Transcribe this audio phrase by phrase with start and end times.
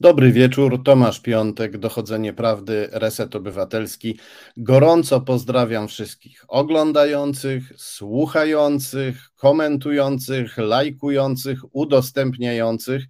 [0.00, 4.18] Dobry wieczór, Tomasz Piątek, Dochodzenie Prawdy, Reset Obywatelski.
[4.56, 13.02] Gorąco pozdrawiam wszystkich oglądających, słuchających, komentujących, lajkujących, udostępniających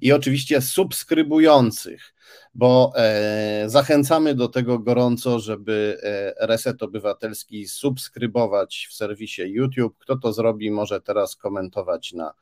[0.00, 2.14] i oczywiście subskrybujących,
[2.54, 9.98] bo e, zachęcamy do tego gorąco, żeby e, Reset Obywatelski subskrybować w serwisie YouTube.
[9.98, 12.34] Kto to zrobi, może teraz komentować na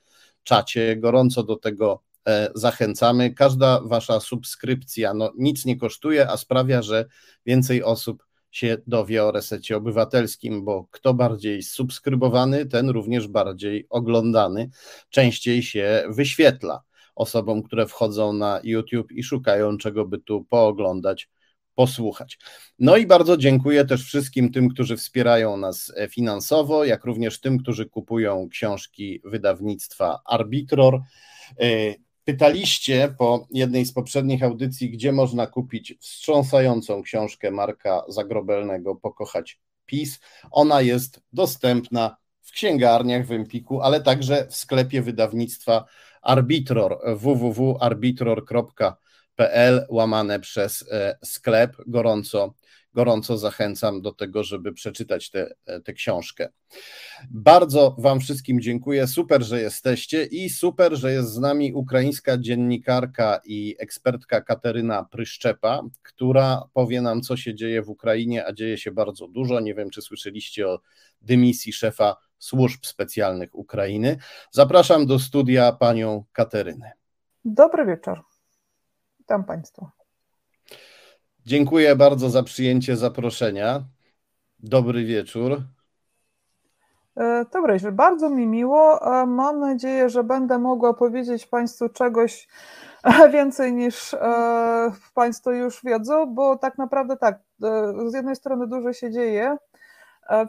[0.43, 0.97] czacie.
[0.97, 2.08] Gorąco do tego
[2.55, 3.35] zachęcamy.
[3.35, 7.05] Każda wasza subskrypcja no, nic nie kosztuje, a sprawia, że
[7.47, 14.71] więcej osób się dowie o resecie obywatelskim, bo kto bardziej subskrybowany, ten również bardziej oglądany,
[15.11, 16.83] częściej się wyświetla
[17.15, 21.29] osobom, które wchodzą na YouTube i szukają czego by tu pooglądać,
[21.75, 22.39] posłuchać.
[22.79, 27.87] No i bardzo dziękuję też wszystkim tym, którzy wspierają nas finansowo, jak również tym, którzy
[27.87, 31.01] kupują książki wydawnictwa Arbitror.
[32.29, 40.21] Pytaliście po jednej z poprzednich audycji, gdzie można kupić wstrząsającą książkę Marka Zagrobelnego Pokochać PiS.
[40.51, 45.85] Ona jest dostępna w księgarniach w Empiku, ale także w sklepie wydawnictwa
[46.23, 51.77] Arbitror www.arbitror.pl łamane przez e, sklep.
[51.87, 52.55] Gorąco
[52.99, 55.31] gorąco zachęcam do tego, żeby przeczytać
[55.85, 56.49] tę książkę.
[57.31, 59.07] Bardzo Wam wszystkim dziękuję.
[59.07, 65.83] Super, że jesteście i super, że jest z nami ukraińska dziennikarka i ekspertka Kateryna Pryszczepa,
[66.03, 69.61] która powie nam, co się dzieje w Ukrainie, a dzieje się bardzo dużo.
[69.61, 70.81] Nie wiem, czy słyszeliście o
[71.23, 74.17] dymisji szefa służb specjalnych Ukrainy.
[74.51, 76.93] Zapraszam do studia panią Katerynę.
[77.45, 78.25] Dobry wieczór.
[79.19, 79.98] Witam Państwa.
[81.49, 83.83] Dziękuję bardzo za przyjęcie zaproszenia.
[84.59, 85.63] Dobry wieczór.
[87.17, 87.79] E, dobry.
[87.93, 89.01] Bardzo mi miło.
[89.21, 92.49] E, mam nadzieję, że będę mogła powiedzieć Państwu czegoś
[93.33, 97.39] więcej niż e, Państwo już wiedzą, bo tak naprawdę tak,
[98.07, 99.57] z jednej strony dużo się dzieje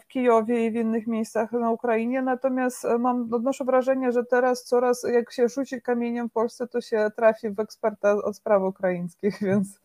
[0.01, 5.03] w Kijowie i w innych miejscach na Ukrainie, natomiast mam, odnoszę wrażenie, że teraz coraz
[5.13, 9.79] jak się rzuci kamieniem w Polsce, to się trafi w eksperta od spraw ukraińskich, więc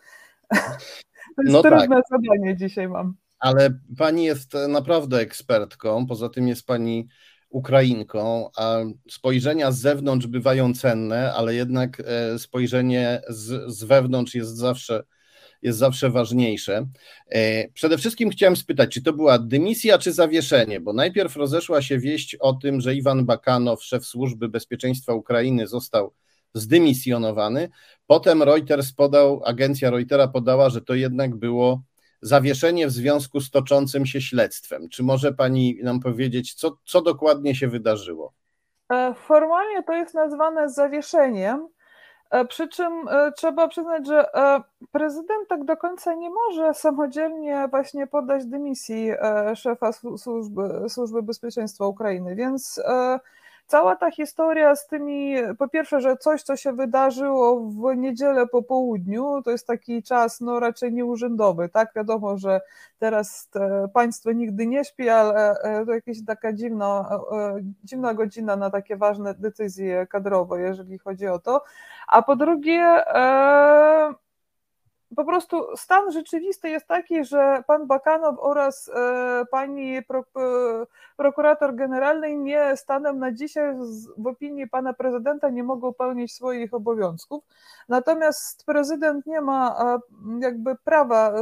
[1.37, 2.04] to jest no trudne tak.
[2.10, 3.15] zadanie dzisiaj mam.
[3.38, 7.09] Ale pani jest naprawdę ekspertką, poza tym jest pani
[7.54, 8.76] Ukrainką, a
[9.10, 15.04] spojrzenia z zewnątrz bywają cenne, ale jednak e, spojrzenie z, z wewnątrz jest zawsze,
[15.62, 16.86] jest zawsze ważniejsze.
[17.28, 21.98] E, przede wszystkim chciałem spytać, czy to była dymisja, czy zawieszenie, bo najpierw rozeszła się
[21.98, 26.12] wieść o tym, że Iwan Bakanow, szef służby bezpieczeństwa Ukrainy, został
[26.54, 27.69] zdymisjonowany.
[28.06, 31.82] Potem Reuters podał, agencja Reutera podała, że to jednak było
[32.22, 34.88] zawieszenie w związku z toczącym się śledztwem.
[34.88, 38.32] Czy może pani nam powiedzieć, co, co dokładnie się wydarzyło?
[38.92, 41.69] E, formalnie to jest nazwane zawieszeniem,
[42.31, 44.26] e, przy czym e, trzeba przyznać, że
[44.92, 49.10] prezydent tak do końca nie może samodzielnie właśnie podać dymisji
[49.54, 52.81] szefa służby, służby bezpieczeństwa Ukrainy, więc
[53.66, 58.62] cała ta historia z tymi, po pierwsze, że coś, co się wydarzyło w niedzielę po
[58.62, 61.92] południu, to jest taki czas no raczej nieurzędowy, tak?
[61.97, 62.60] Wiadomo, że
[62.98, 63.50] teraz
[63.94, 68.97] państwo nigdy nie śpi, ale e, to jakaś taka dziwna, e, dziwna godzina na takie
[68.97, 71.64] ważne decyzje kadrowe, jeżeli chodzi o to.
[72.06, 72.80] A po drugie,
[73.14, 74.23] e,
[75.16, 80.02] po prostu stan rzeczywisty jest taki, że pan Bakanow oraz e, pani e,
[81.16, 83.74] prokurator generalny nie stanem na dzisiaj
[84.19, 87.44] w opinii pana prezydenta nie mogą pełnić swoich obowiązków.
[87.88, 89.98] Natomiast prezydent nie ma e,
[90.41, 91.32] jakby prawa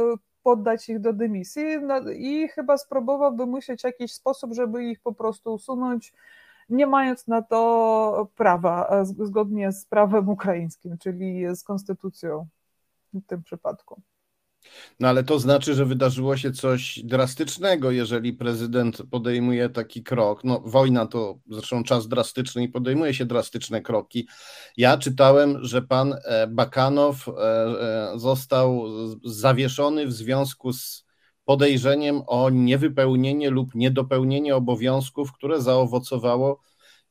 [0.43, 5.53] poddać ich do dymisji no i chyba spróbowałby myśleć jakiś sposób, żeby ich po prostu
[5.53, 6.13] usunąć
[6.69, 12.47] nie mając na to prawa, zgodnie z prawem ukraińskim, czyli z konstytucją
[13.21, 14.01] w tym przypadku.
[14.99, 20.43] No ale to znaczy, że wydarzyło się coś drastycznego, jeżeli prezydent podejmuje taki krok.
[20.43, 24.27] No, wojna to zresztą czas drastyczny i podejmuje się drastyczne kroki.
[24.77, 28.85] Ja czytałem, że pan e, Bakanow e, e, został
[29.25, 31.05] zawieszony w związku z
[31.45, 36.61] podejrzeniem o niewypełnienie lub niedopełnienie obowiązków, które zaowocowało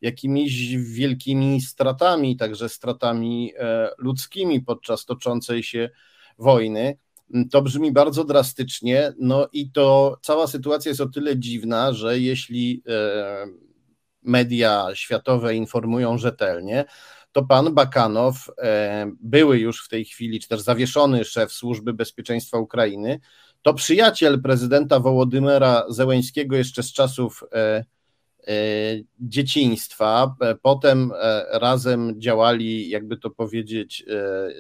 [0.03, 5.91] jakimiś wielkimi stratami, także stratami e, ludzkimi podczas toczącej się
[6.39, 6.97] wojny.
[7.51, 12.83] To brzmi bardzo drastycznie, no i to cała sytuacja jest o tyle dziwna, że jeśli
[12.89, 13.47] e,
[14.23, 16.85] media światowe informują rzetelnie,
[17.33, 22.59] to pan Bakanow, e, były już w tej chwili, czy też zawieszony szef Służby Bezpieczeństwa
[22.59, 23.21] Ukrainy,
[23.63, 27.45] to przyjaciel prezydenta Wołodymera Zełeńskiego jeszcze z czasów
[29.21, 30.35] dzieciństwa.
[30.63, 31.13] Potem
[31.53, 34.05] razem działali, jakby to powiedzieć,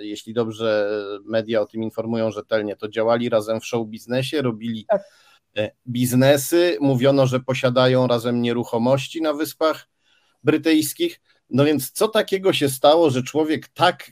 [0.01, 0.91] jeśli dobrze
[1.25, 5.03] media o tym informują rzetelnie, to działali razem w show biznesie, robili tak.
[5.87, 6.77] biznesy.
[6.81, 9.89] Mówiono, że posiadają razem nieruchomości na Wyspach
[10.45, 11.21] Brytyjskich.
[11.51, 14.11] No więc co takiego się stało, że człowiek tak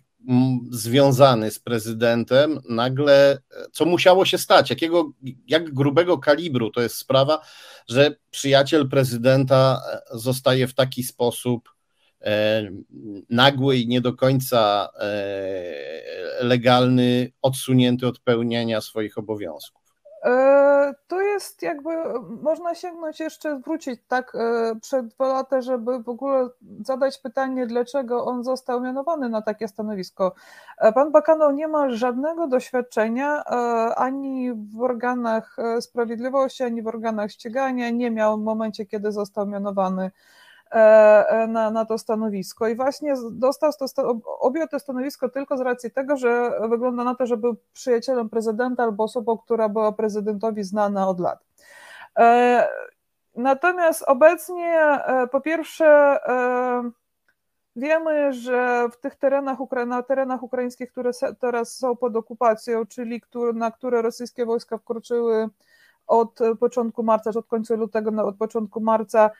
[0.70, 3.38] związany z prezydentem, nagle,
[3.72, 5.12] co musiało się stać, jakiego,
[5.46, 7.40] jak grubego kalibru to jest sprawa,
[7.88, 11.70] że przyjaciel prezydenta e, zostaje w taki sposób
[12.20, 12.70] e,
[13.30, 19.79] nagły i nie do końca e, legalny, odsunięty od pełnienia swoich obowiązków.
[20.24, 21.90] E, to jest jakby,
[22.42, 26.48] można sięgnąć jeszcze, wrócić tak e, przed dwa lata, żeby w ogóle
[26.84, 30.32] zadać pytanie, dlaczego on został mianowany na takie stanowisko.
[30.78, 33.44] E, pan Bakano nie ma żadnego doświadczenia
[33.96, 40.10] ani w organach sprawiedliwości, ani w organach ścigania, nie miał w momencie, kiedy został mianowany
[41.48, 46.16] na, na to stanowisko i właśnie dostał to, objął to stanowisko tylko z racji tego,
[46.16, 51.20] że wygląda na to, że był przyjacielem prezydenta albo osobą, która była prezydentowi znana od
[51.20, 51.44] lat.
[52.18, 52.68] E,
[53.36, 54.98] natomiast obecnie
[55.32, 56.18] po pierwsze
[57.76, 63.22] wiemy, że w tych terenach, na terenach ukraińskich, które teraz są pod okupacją, czyli
[63.54, 65.48] na które rosyjskie wojska wkroczyły
[66.06, 69.30] od początku marca, czy od końca lutego, od początku marca,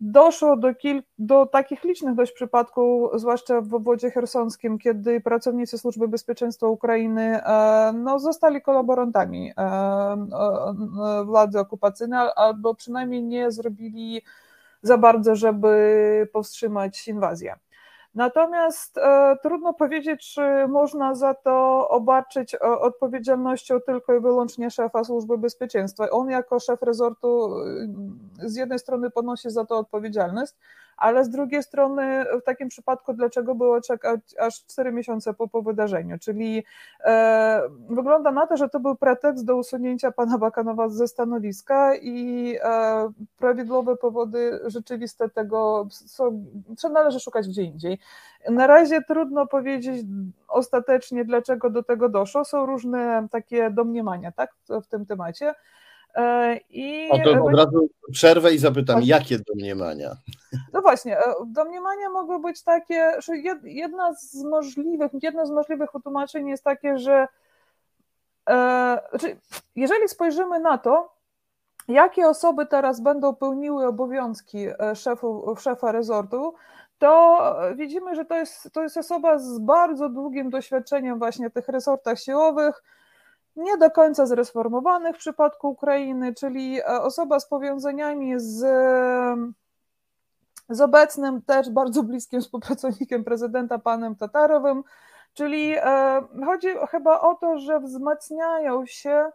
[0.00, 6.08] doszło do, kil, do takich licznych dość przypadków, zwłaszcza w obwodzie chersonskim, kiedy pracownicy Służby
[6.08, 14.22] Bezpieczeństwa Ukrainy e, no, zostali kolaborantami e, e, władzy okupacyjnej, albo przynajmniej nie zrobili
[14.82, 17.56] za bardzo, żeby powstrzymać inwazję.
[18.14, 25.04] Natomiast e, trudno powiedzieć, czy można za to obarczyć e, odpowiedzialnością tylko i wyłącznie szefa
[25.04, 26.10] Służby Bezpieczeństwa.
[26.10, 27.54] On jako szef rezortu
[28.42, 30.52] e, z jednej strony ponosi za to odpowiedzialność,
[31.00, 35.62] ale z drugiej strony w takim przypadku dlaczego było czekać aż 4 miesiące po, po
[35.62, 36.64] wydarzeniu, czyli
[37.04, 42.56] e, wygląda na to, że to był pretekst do usunięcia pana Bakanowa ze stanowiska i
[42.62, 46.44] e, prawidłowe powody rzeczywiste tego są,
[46.92, 47.98] należy szukać gdzie indziej.
[48.50, 50.04] Na razie trudno powiedzieć
[50.48, 52.44] ostatecznie, dlaczego do tego doszło.
[52.44, 54.50] Są różne takie domniemania tak,
[54.82, 55.54] w tym temacie.
[56.14, 59.10] E, I o to od razu przerwę i zapytam, właśnie.
[59.10, 60.16] jakie domniemania?
[60.72, 66.48] No właśnie, e, domniemania mogły być takie, że jedna z możliwych, jedno z możliwych utłumaczeń
[66.48, 67.28] jest takie, że
[68.50, 69.36] e, znaczy,
[69.76, 71.12] jeżeli spojrzymy na to,
[71.88, 76.54] jakie osoby teraz będą pełniły obowiązki szefu, szefa rezortu,
[76.98, 77.40] to
[77.76, 82.18] widzimy, że to jest, to jest osoba z bardzo długim doświadczeniem właśnie w tych resortach
[82.18, 82.82] siłowych,
[83.60, 88.58] nie do końca zreformowanych w przypadku Ukrainy, czyli e, osoba z powiązaniami z,
[90.68, 94.82] z obecnym też bardzo bliskim współpracownikiem prezydenta panem Tatarowym,
[95.34, 99.30] czyli e, chodzi chyba o to, że wzmacniają się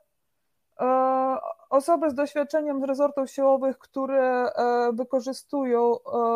[0.80, 1.38] e,
[1.70, 4.52] osoby z doświadczeniem z rezortów siłowych, które
[4.94, 5.96] wykorzystują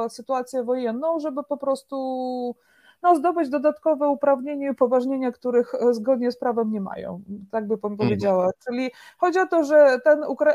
[0.09, 2.56] sytuację wojenną, żeby po prostu
[3.01, 7.78] no, zdobyć dodatkowe uprawnienia i upoważnienia, których e, zgodnie z prawem nie mają, tak by
[7.78, 8.10] pan mhm.
[8.10, 8.50] powiedziała.
[8.68, 10.54] Czyli chodzi o to, że ten Ukra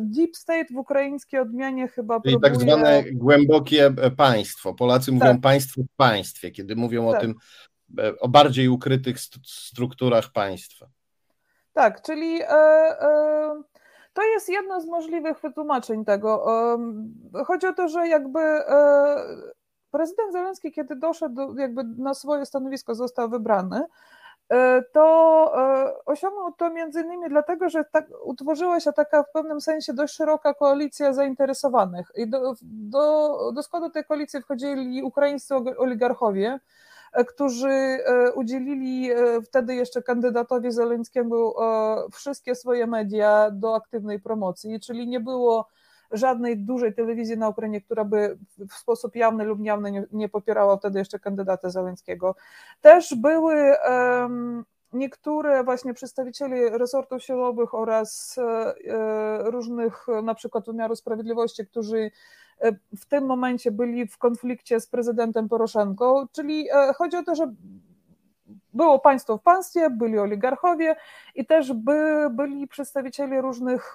[0.00, 2.70] deep state w ukraińskiej odmianie chyba Czyli tak próbuje...
[2.70, 4.74] tak zwane głębokie e, państwo.
[4.74, 5.40] Polacy mówią tak.
[5.40, 7.18] państwo w państwie, kiedy mówią tak.
[7.18, 7.34] o tym,
[7.98, 9.16] e, o bardziej ukrytych
[9.46, 10.86] strukturach państwa.
[11.72, 12.40] Tak, czyli
[14.12, 16.46] to jest jedno z możliwych wytłumaczeń tego.
[17.46, 18.40] Chodzi o to, że jakby
[19.94, 23.84] prezydent Zelenski, kiedy doszedł, jakby na swoje stanowisko został wybrany,
[24.48, 25.04] e, to
[25.56, 30.14] e, osiągnął to między innymi dlatego, że tak, utworzyła się taka w pewnym sensie dość
[30.14, 32.10] szeroka koalicja zainteresowanych.
[32.16, 36.60] I do, do, do składu tej koalicji wchodzili ukraińscy oligarchowie,
[37.12, 37.98] e, którzy
[38.34, 39.10] udzielili
[39.44, 41.54] wtedy jeszcze kandydatowi Zeleńskiemu
[42.12, 45.68] wszystkie swoje media do aktywnej promocji, czyli nie było
[46.16, 50.76] żadnej dużej telewizji na Ukrainie, która by w sposób jawny lub niejawny nie, nie popierała
[50.76, 52.34] wtedy jeszcze kandydata Załęckiego.
[52.80, 58.74] Też były um, niektóre właśnie przedstawicieli resortów siłowych oraz e,
[59.50, 62.10] różnych na przykład wymiaru sprawiedliwości, którzy
[62.60, 67.34] e, w tym momencie byli w konflikcie z prezydentem Poroszenką, czyli e, chodzi o to,
[67.34, 67.52] że
[68.72, 70.96] było państwo w państwie, byli oligarchowie
[71.34, 73.94] i też by, byli przedstawiciele różnych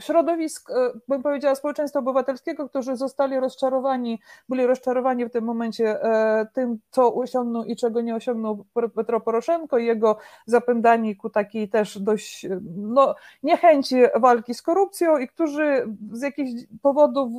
[0.00, 0.74] środowisk, e,
[1.08, 7.14] bym powiedziała, społeczeństwa obywatelskiego, którzy zostali rozczarowani, byli rozczarowani w tym momencie e, tym, co
[7.14, 12.46] osiągnął i czego nie osiągnął Petro Poroszenko i jego zapędani ku takiej też dość
[12.76, 16.50] no, niechęci walki z korupcją i którzy z jakichś
[16.82, 17.32] powodów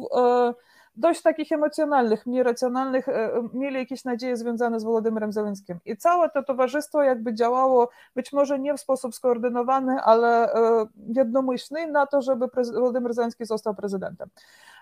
[0.99, 5.79] dość takich emocjonalnych, mniej racjonalnych, e, mieli jakieś nadzieje związane z Wolodymyrem Zelenskim.
[5.85, 11.87] I całe to towarzystwo jakby działało być może nie w sposób skoordynowany, ale e, jednomyślny
[11.87, 14.29] na to, żeby Wolodymyr Zelenski został prezydentem.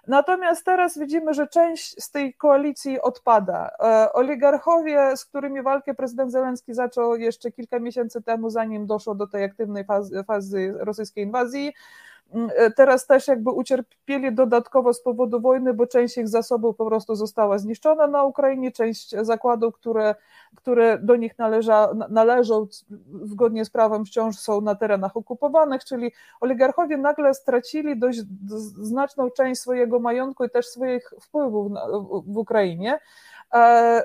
[0.07, 3.69] Natomiast teraz widzimy, że część z tej koalicji odpada.
[3.79, 9.27] E, oligarchowie, z którymi walkę prezydent Zelenski zaczął jeszcze kilka miesięcy temu, zanim doszło do
[9.27, 11.73] tej aktywnej fazy, fazy rosyjskiej inwazji, e,
[12.75, 17.57] teraz też jakby ucierpieli dodatkowo z powodu wojny, bo część ich zasobów po prostu została
[17.57, 20.15] zniszczona na Ukrainie, część zakładów, które,
[20.55, 22.67] które do nich należa, należą
[23.23, 28.19] zgodnie z prawem wciąż są na terenach okupowanych, czyli oligarchowie nagle stracili dość
[28.81, 31.71] znaczną część swojego majątku i też swoich wpływów
[32.25, 32.99] w Ukrainie.
[33.53, 34.03] E,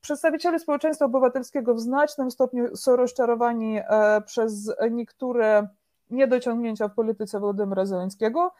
[0.00, 5.68] przedstawiciele społeczeństwa obywatelskiego w znacznym stopniu są rozczarowani e, przez niektóre
[6.10, 8.52] niedociągnięcia w polityce Władimira Zełenskiego.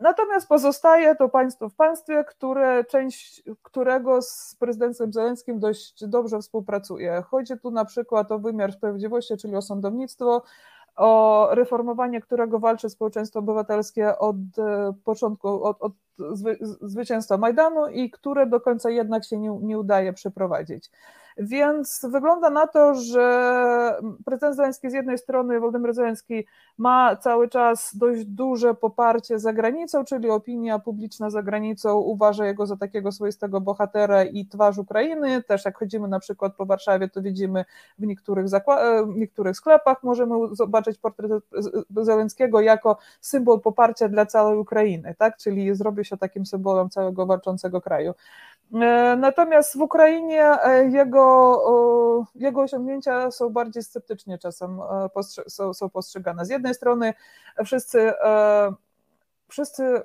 [0.00, 7.22] Natomiast pozostaje to państwo w państwie, które część którego z prezydentem Zełenskim dość dobrze współpracuje.
[7.30, 10.42] Chodzi tu na przykład o wymiar sprawiedliwości, czyli o sądownictwo,
[10.96, 15.92] o reformowanie którego walczy społeczeństwo obywatelskie od e, początku, od, od
[16.82, 20.90] zwycięstwa Majdanu i które do końca jednak się nie, nie udaje przeprowadzić.
[21.38, 26.46] Więc wygląda na to, że prezydent Zeleński z jednej strony, Władimir Zeleński
[26.78, 32.66] ma cały czas dość duże poparcie za granicą, czyli opinia publiczna za granicą uważa jego
[32.66, 35.42] za takiego swoistego bohatera i twarz Ukrainy.
[35.42, 37.64] Też jak chodzimy na przykład po Warszawie, to widzimy
[37.98, 38.46] w niektórych,
[39.06, 41.32] w niektórych sklepach możemy zobaczyć portret
[41.96, 45.36] Zeleńskiego jako symbol poparcia dla całej Ukrainy, tak?
[45.36, 48.14] czyli zrobił się takim symbolem całego walczącego kraju.
[48.74, 54.80] E, natomiast w Ukrainie e, jego, jego osiągnięcia są bardziej sceptycznie czasem
[55.16, 56.44] e, są, są postrzegane.
[56.44, 57.14] Z jednej strony
[57.64, 58.12] wszyscy,
[59.48, 60.02] wszyscy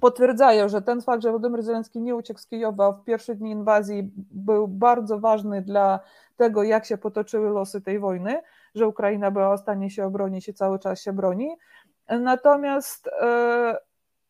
[0.00, 4.10] potwierdzają, że ten fakt, że Władimir Zelenski nie uciekł z Kijowa w pierwsze dni inwazji
[4.30, 6.00] był bardzo ważny dla
[6.36, 8.40] tego, jak się potoczyły losy tej wojny,
[8.74, 11.56] że Ukraina była w stanie się obronić i cały czas się broni.
[12.08, 13.10] Natomiast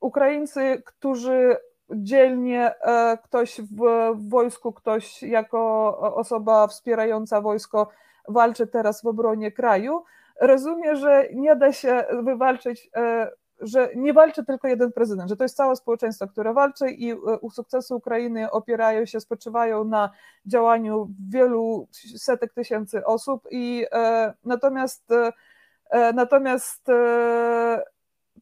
[0.00, 1.56] Ukraińcy, którzy
[1.94, 7.88] dzielnie e, ktoś w wojsku, ktoś jako osoba wspierająca wojsko
[8.28, 10.04] walczy teraz w obronie kraju,
[10.40, 13.30] rozumie, że nie da się wywalczyć, e,
[13.60, 17.16] że nie walczy tylko jeden prezydent, że to jest całe społeczeństwo, które walczy i e,
[17.40, 20.10] u sukcesu Ukrainy opierają się, spoczywają na
[20.46, 23.86] działaniu wielu setek tysięcy osób i
[24.44, 25.08] natomiast
[26.14, 26.86] natomiast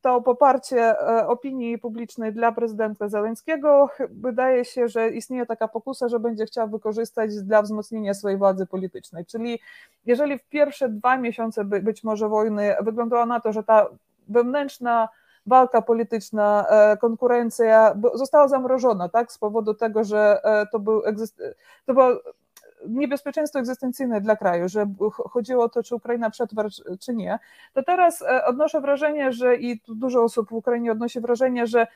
[0.02, 6.20] to poparcie e, opinii publicznej dla prezydenta Zeleńskiego wydaje się, że istnieje taka pokusa, że
[6.20, 9.26] będzie chciał wykorzystać dla wzmocnienia swojej władzy politycznej.
[9.26, 9.60] Czyli
[10.06, 13.86] jeżeli w pierwsze dwa miesiące być może wojny wyglądało na to, że ta
[14.28, 15.08] wewnętrzna
[15.46, 21.02] walka polityczna, e, konkurencja została zamrożona, tak, z powodu tego, że e, to był,
[21.86, 22.16] to była
[22.88, 26.64] niebezpieczeństwo egzystencyjne dla kraju, że chodziło o to, czy Ukraina przetrwa,
[27.00, 27.38] czy nie,
[27.72, 31.86] to teraz e, odnoszę wrażenie, że i dużo osób w Ukrainie odnosi wrażenie, że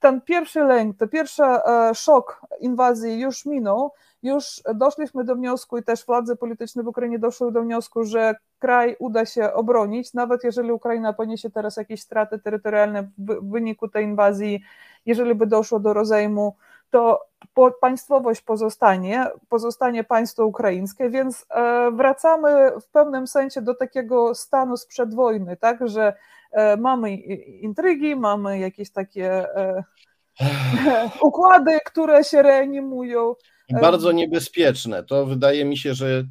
[0.00, 5.82] ten pierwszy lęk, ten pierwszy e, szok inwazji już minął, już doszliśmy do wniosku i
[5.82, 10.72] też władze polityczne w Ukrainie doszły do wniosku, że kraj uda się obronić, nawet jeżeli
[10.72, 14.62] Ukraina poniesie teraz jakieś straty terytorialne w wyniku tej inwazji,
[15.06, 16.56] jeżeli by doszło do rozejmu,
[16.92, 17.20] to
[17.80, 25.14] państwowość pozostanie, pozostanie państwo ukraińskie, więc e, wracamy w pewnym sensie do takiego stanu sprzed
[25.14, 26.14] wojny, tak, że
[26.52, 27.14] e, mamy
[27.60, 29.84] intrygi, mamy jakieś takie e,
[31.22, 33.34] układy, które się reanimują.
[33.80, 35.04] Bardzo niebezpieczne.
[35.04, 36.24] To wydaje mi się, że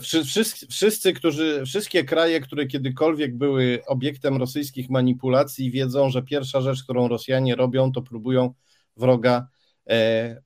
[0.00, 6.84] wszyscy, wszyscy, którzy, wszystkie kraje, które kiedykolwiek były obiektem rosyjskich manipulacji, wiedzą, że pierwsza rzecz,
[6.84, 8.54] którą Rosjanie robią, to próbują
[8.96, 9.48] wroga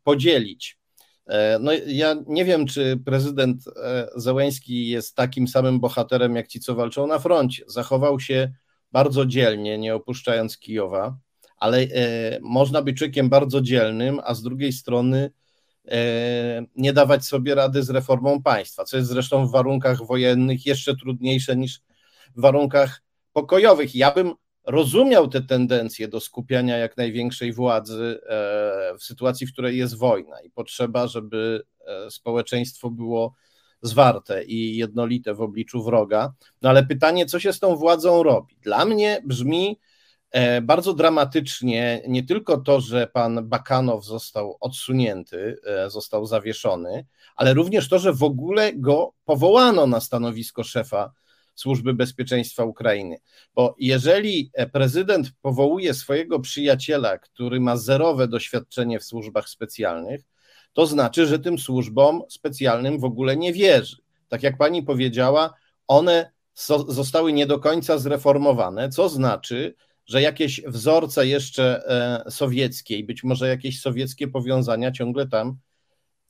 [0.02, 0.78] podzielić.
[1.26, 6.60] E, no, ja nie wiem, czy prezydent e, Zełęński jest takim samym bohaterem, jak ci,
[6.60, 7.64] co walczą na froncie.
[7.66, 8.52] Zachował się
[8.92, 11.16] bardzo dzielnie, nie opuszczając Kijowa,
[11.56, 11.86] ale
[12.40, 15.30] można być człowiekiem bardzo dzielnym, a z drugiej strony
[16.76, 21.56] nie dawać sobie rady z reformą państwa, co jest zresztą w warunkach wojennych jeszcze trudniejsze
[21.56, 21.80] niż
[22.36, 23.94] w warunkach pokojowych.
[23.94, 29.78] Ja bym rozumiał te tendencje do skupiania jak największej władzy e, w sytuacji, w której
[29.78, 33.34] jest wojna i potrzeba, żeby e, społeczeństwo było
[33.82, 36.32] zwarte i jednolite w obliczu wroga.
[36.62, 38.56] No ale pytanie, co się z tą władzą robi?
[38.62, 39.80] Dla mnie brzmi
[40.30, 45.56] e, bardzo dramatycznie nie tylko to, że pan Bakanow został odsunięty,
[45.86, 47.06] został zawieszony,
[47.36, 51.12] ale również to, że w ogóle go powołano na stanowisko szefa
[51.54, 53.18] Służby Bezpieczeństwa Ukrainy.
[53.54, 60.20] Bo jeżeli prezydent powołuje swojego przyjaciela, który ma zerowe doświadczenie w służbach specjalnych,
[60.72, 63.96] to znaczy, że tym służbom specjalnym w ogóle nie wierzy.
[64.28, 65.54] Tak jak pani powiedziała,
[65.86, 69.74] one so, zostały nie do końca zreformowane, co znaczy,
[70.06, 71.82] że jakieś wzorce jeszcze
[72.26, 75.56] e, sowieckie i być może jakieś sowieckie powiązania ciągle tam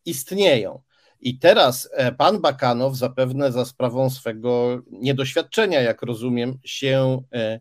[0.05, 0.83] istnieją.
[1.25, 7.61] I teraz e, pan Bakanow, zapewne za sprawą swego niedoświadczenia, jak rozumiem, się e,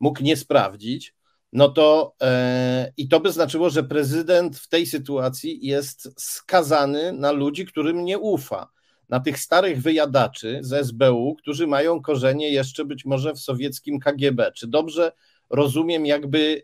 [0.00, 1.14] mógł nie sprawdzić.
[1.52, 7.32] No to e, i to by znaczyło, że prezydent w tej sytuacji jest skazany na
[7.32, 8.68] ludzi, którym nie ufa.
[9.08, 14.52] Na tych starych wyjadaczy z SBU, którzy mają korzenie jeszcze być może w sowieckim KGB.
[14.52, 15.12] Czy dobrze
[15.50, 16.62] rozumiem, jakby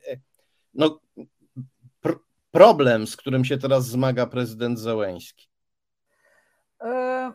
[0.74, 1.00] no,
[2.00, 2.18] pr
[2.50, 5.49] problem, z którym się teraz zmaga prezydent Zełęński?
[6.80, 7.32] E,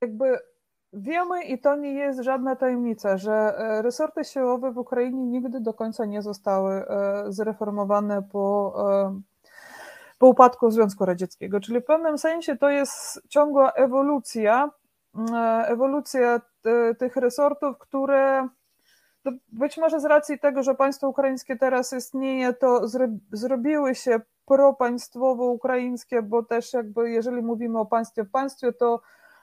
[0.00, 0.38] jakby
[0.92, 5.74] wiemy i to nie jest żadna tajemnica, że e, resorty siłowe w Ukrainie nigdy do
[5.74, 8.74] końca nie zostały e, zreformowane po,
[10.18, 11.60] po upadku Związku Radzieckiego.
[11.60, 14.70] Czyli w pewnym sensie to jest ciągła ewolucja,
[15.66, 16.40] ewolucja
[16.98, 18.48] tych resortów, które
[19.52, 22.88] być może z racji tego, że państwo ukraińskie teraz istnieje, to
[23.32, 29.00] zrobiły się propaństwowo-ukraińskie, bo też jakby jeżeli mówimy o państwie w państwie, to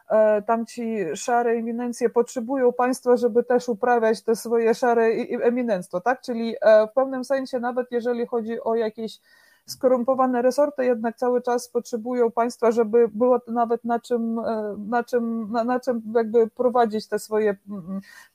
[0.10, 5.04] e, tam ci szare eminencje potrzebują państwa, żeby też uprawiać te swoje szare
[5.42, 6.22] eminenctwo, tak?
[6.22, 9.20] Czyli e, w pewnym sensie nawet jeżeli chodzi o jakieś
[9.66, 15.52] skorumpowane resorty jednak cały czas potrzebują państwa, żeby było nawet na czym, e, na czym,
[15.52, 17.56] na, na czym jakby prowadzić te swoje,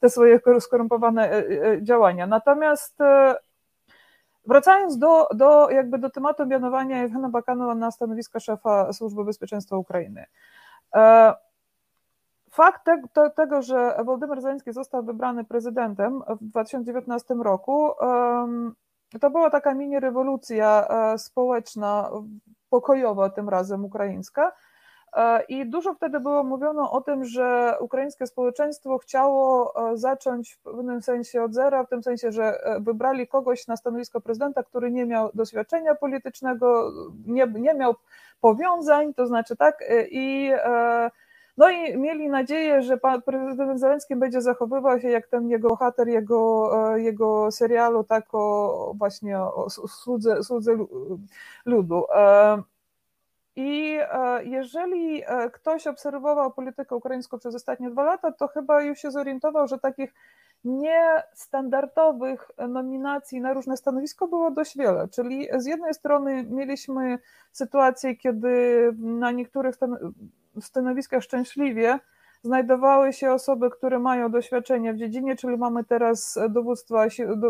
[0.00, 1.42] te swoje skorumpowane
[1.82, 2.26] działania.
[2.26, 2.98] Natomiast
[4.48, 10.24] Wracając do, do, jakby do tematu mianowania Jewgena Bakanowa na stanowisko szefa Służby Bezpieczeństwa Ukrainy.
[10.94, 11.34] E,
[12.50, 17.90] fakt te, te, tego, że Władimir Zelenski został wybrany prezydentem w 2019 roku,
[19.20, 22.10] to była taka mini rewolucja e, społeczna,
[22.70, 24.52] pokojowa tym razem ukraińska,
[25.48, 31.02] I dużo wtedy było mówiono o tym, że ukraińskie społeczeństwo chciało e, zacząć w pewnym
[31.02, 35.06] sensie od zera, w tym sensie, że e, wybrali kogoś na stanowisko prezydenta, który nie
[35.06, 36.92] miał doświadczenia politycznego,
[37.26, 37.94] nie, nie miał
[38.40, 40.50] powiązań, to znaczy tak, i
[41.56, 46.08] no i mieli nadzieję, że pan prezydent Zelenski będzie zachowywał się jak ten jego bohater
[46.08, 49.66] jego, jego serialu, tak o właśnie o
[50.42, 50.76] słudze
[51.66, 52.04] ludu.
[53.60, 58.98] I e, jeżeli e, ktoś obserwował politykę ukraińską przez ostatnie dwa lata, to chyba już
[58.98, 60.14] się zorientował, że takich
[60.64, 65.08] niestandardowych nominacji na różne stanowisko było dość wiele.
[65.08, 67.18] Czyli z jednej strony mieliśmy
[67.52, 69.74] sytuację, kiedy na niektórych
[70.60, 71.98] stanowiskach szczęśliwie
[72.42, 77.06] znajdowały się osoby, które mają doświadczenie w dziedzinie, czyli mamy teraz dowództwa,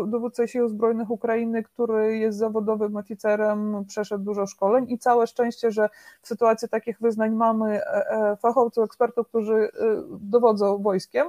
[0.07, 5.89] dowódcę sił zbrojnych Ukrainy, który jest zawodowym oficerem, przeszedł dużo szkoleń i całe szczęście, że
[6.21, 9.69] w sytuacji takich wyznań mamy e, e, fachowców, ekspertów, którzy e,
[10.09, 11.27] dowodzą wojskiem.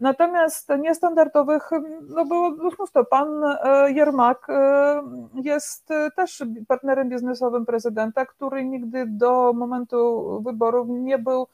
[0.00, 1.70] Natomiast niestandardowych
[2.08, 3.04] no było mnóstwo.
[3.04, 3.28] Pan
[3.88, 4.46] Jermak
[5.34, 11.46] jest też partnerem biznesowym prezydenta, który nigdy do momentu wyborów nie był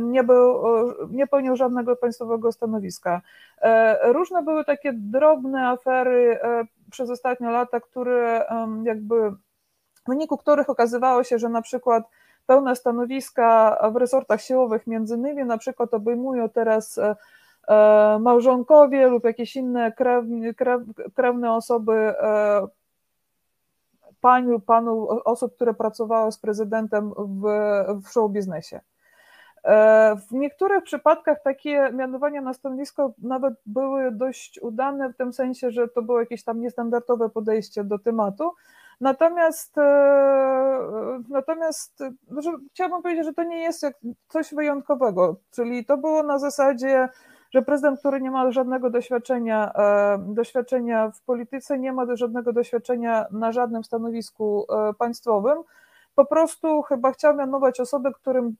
[0.00, 0.62] nie, był,
[1.10, 3.20] nie pełnił żadnego państwowego stanowiska.
[3.60, 8.46] E, różne były takie drobne afery e, przez ostatnie lata, które
[8.84, 9.30] jakby
[10.04, 12.04] w wyniku których okazywało się, że na przykład
[12.46, 17.00] pełne stanowiska w resortach siłowych między innymi na przykład obejmują teraz
[18.20, 20.54] małżonkowie lub jakieś inne krewne,
[21.14, 22.14] krewne osoby
[24.20, 27.42] pań lub panów, osób, które pracowały z prezydentem w,
[28.04, 28.80] w show biznesie.
[29.64, 35.70] E, w niektórych przypadkach takie mianowania na stanowisko nawet były dość udane, w tym sensie,
[35.70, 38.52] że to było jakieś tam niestandardowe podejście do tematu.
[39.00, 41.98] Natomiast, e, natomiast
[42.38, 43.86] że chciałabym powiedzieć, że to nie jest
[44.28, 47.08] coś wyjątkowego, czyli to było na zasadzie,
[47.50, 53.26] że prezydent, który nie ma żadnego doświadczenia, e, doświadczenia w polityce, nie ma żadnego doświadczenia
[53.30, 54.66] na żadnym stanowisku
[54.98, 55.58] państwowym,
[56.14, 58.56] po prostu chyba chciał mianować osoby, którym,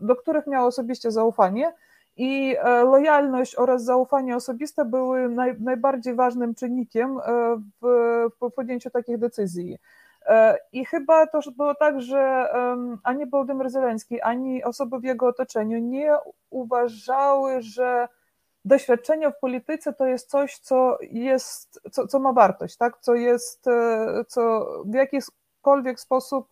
[0.00, 1.72] do których miał osobiście zaufanie
[2.16, 7.22] i e, lojalność oraz zaufanie osobiste były naj, najbardziej ważnym czynnikiem e,
[7.82, 7.86] w,
[8.40, 9.78] w podjęciu takich decyzji.
[10.72, 12.48] I chyba to było tak, że
[13.02, 16.16] ani Wołodymyr Zelenski, ani osoby w jego otoczeniu nie
[16.50, 18.08] uważały, że
[18.64, 22.98] doświadczenie w polityce to jest coś, co jest, co, co ma wartość, tak?
[23.00, 23.64] co jest,
[24.28, 26.48] co w jakikolwiek sposób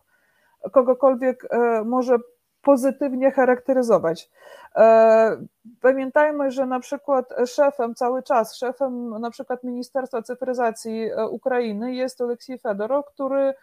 [0.71, 1.47] kogokolwiek
[1.85, 2.17] może
[2.61, 4.29] pozytywnie charakteryzować.
[4.75, 5.37] E,
[5.81, 12.21] pamiętajmy, że na przykład szefem cały czas, szefem na przykład Ministerstwa Cyfryzacji e, Ukrainy jest
[12.21, 13.53] Oleksiej Fedorow, który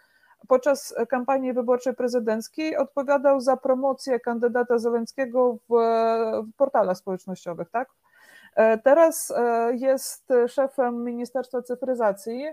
[0.47, 5.73] podczas kampanii wyborczej prezydenckiej odpowiadał za promocję kandydata Zeleńskiego w,
[6.53, 7.89] w portalach społecznościowych, tak?
[8.55, 9.33] E, teraz
[9.71, 12.45] jest szefem Ministerstwa Cyfryzacji,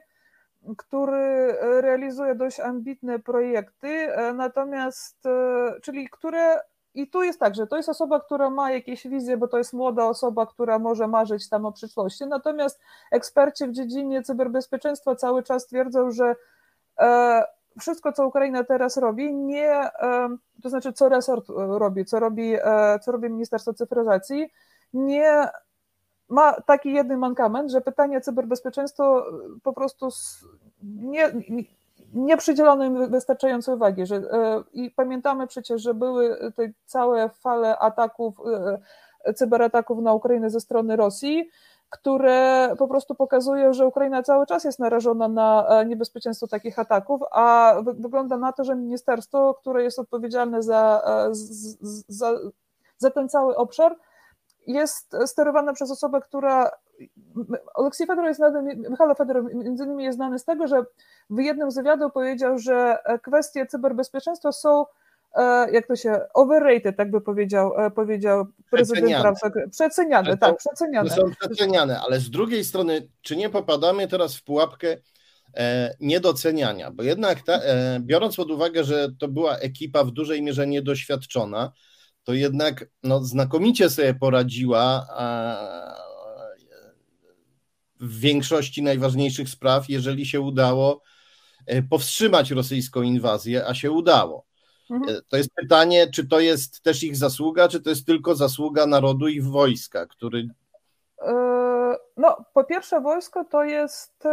[0.78, 5.24] który realizuje dość ambitne projekty, natomiast,
[5.82, 6.60] czyli które
[6.96, 9.72] i tu jest tak, że to jest osoba, która ma jakieś wizje, bo to jest
[9.72, 12.26] młoda osoba, która może marzyć tam o przyszłości.
[12.26, 16.36] Natomiast eksperci w dziedzinie cyberbezpieczeństwa cały czas twierdzą, że
[17.00, 17.42] e,
[17.80, 22.98] wszystko, co Ukraina teraz robi, nie, e, to znaczy co resort robi, co robi, e,
[22.98, 24.50] co robi Ministerstwo Cyfryzacji,
[24.92, 25.48] nie
[26.28, 29.22] ma taki jeden mankament, że pytanie cyberbezpieczeństwa
[29.62, 30.08] po prostu
[30.82, 31.32] nie,
[32.14, 34.06] nie przydzielono im wystarczającej uwagi.
[34.06, 38.34] Że, e, I pamiętamy przecież, że były te całe fale ataków,
[39.24, 41.50] e, cyberataków na Ukrainę ze strony Rosji,
[41.90, 47.20] które po prostu pokazują, że Ukraina cały czas jest narażona na e, niebezpieczeństwo takich ataków,
[47.30, 51.02] a wygląda na to, że ministerstwo, które jest odpowiedzialne za,
[52.08, 52.32] za,
[52.98, 53.96] za ten cały obszar,
[54.66, 56.70] jest sterowane przez osobę, która.
[57.74, 60.84] Oleksiej Fedorow jest znany, Michał Fedorow między innymi jest znany z tego, że
[61.30, 64.84] w jednym z wywiadów powiedział, że kwestie cyberbezpieczeństwa są
[65.34, 69.70] e, jak to się, overrated, tak by powiedział, e, powiedział prezydent Przeceniane.
[69.70, 71.10] Przeceniane, tak, przeceniane.
[71.10, 74.96] Są przeceniane, ale z drugiej strony, czy nie popadamy teraz w pułapkę
[75.56, 76.90] e, niedoceniania?
[76.90, 77.60] Bo jednak, ta,
[78.00, 81.72] biorąc pod uwagę, że to była ekipa w dużej mierze niedoświadczona,
[82.26, 85.06] to jednak no, znakomicie sobie poradziła
[88.00, 91.02] w większości najważniejszych spraw, jeżeli się udało
[91.66, 94.46] e, powstrzymać rosyjską inwazję, a się udało.
[94.90, 95.16] Mhm.
[95.16, 98.86] E, to jest pytanie, czy to jest też ich zasługa, czy to jest tylko zasługa
[98.86, 100.48] narodu i wojska, który.
[101.22, 101.32] E,
[102.16, 104.24] no, po pierwsze, wojsko to jest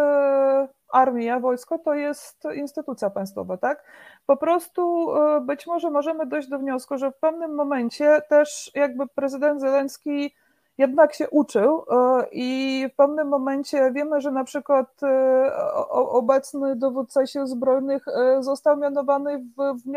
[0.94, 3.84] armia, wojsko to jest instytucja państwowa, tak?
[4.26, 5.08] Po prostu
[5.42, 10.34] być może możemy dojść do wniosku, że w pewnym momencie też jakby prezydent Zelenski
[10.78, 15.54] jednak się uczył e, i w pewnym momencie wiemy, że na przykład e,
[15.92, 19.92] obecny dowódca sił zbrojnych e, został mianowany w, w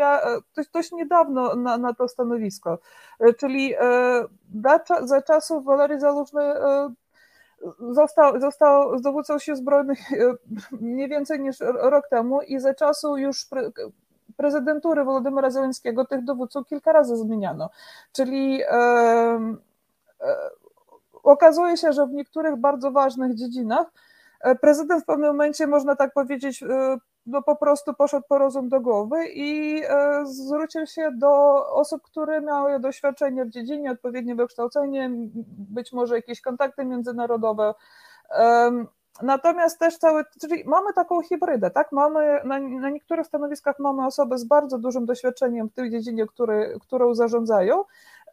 [0.55, 2.79] dość, dość niedawno na, na to stanowisko,
[3.37, 3.73] czyli
[5.03, 6.41] za czasów Walerii Zalużny
[7.91, 9.99] został, został dowódcą sił zbrojnych
[10.71, 13.45] mniej więcej niż rok temu i za czasu już
[14.37, 17.69] prezydentury Wolodymyra Zeleńskiego tych dowódców kilka razy zmieniano,
[18.11, 18.61] czyli
[21.23, 23.87] okazuje się, że w niektórych bardzo ważnych dziedzinach
[24.41, 28.69] e, prezydent w pewnym momencie, można tak powiedzieć, e, no po prostu poszedł po rozum
[28.69, 35.09] do głowy i e, zwrócił się do osób, które miały doświadczenie w dziedzinie, odpowiednie wykształcenie,
[35.69, 37.73] być może jakieś kontakty międzynarodowe.
[39.21, 41.91] Natomiast też cały, czyli mamy taką hybrydę, tak?
[41.91, 46.77] Mamy na, na niektórych stanowiskach mamy osoby z bardzo dużym doświadczeniem w tej dziedzinie, który,
[46.81, 47.83] którą zarządzają,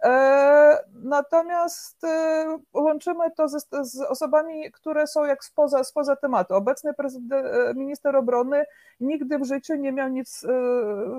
[0.05, 6.55] E, natomiast e, łączymy to z, z, osobami, które są jak spoza, spoza tematu.
[6.55, 8.65] Obecny e, minister obrony
[9.01, 10.47] nigdy w życiu nie miał nic,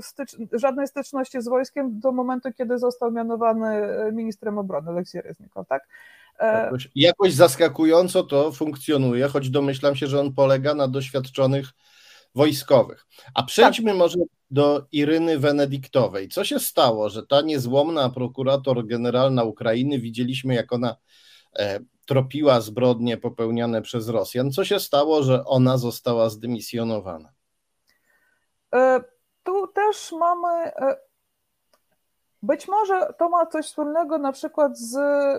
[0.02, 5.88] stycz, żadnej styczności z wojskiem do momentu, kiedy został mianowany ministrem obrony, Aleksiej Reznikow, tak?
[6.40, 11.70] Jakoś, jakoś zaskakująco to funkcjonuje, choć domyślam się, że on polega na doświadczonych
[12.36, 13.06] wojskowych.
[13.34, 13.98] A przejdźmy tak.
[13.98, 14.18] może
[14.52, 16.30] do Iryny Wenedyktowej.
[16.30, 20.96] Co się stało, że ta niezłomna prokurator generalna Ukrainy, widzieliśmy jak ona
[21.56, 24.52] e, tropiła zbrodnie popełniane przez Rosjan.
[24.52, 27.30] Co się stało, że ona została zdymisjonowana?
[28.76, 29.04] E,
[29.44, 30.98] tu też mamy e,
[32.46, 34.94] być może to ma coś wspólnego na przykład z,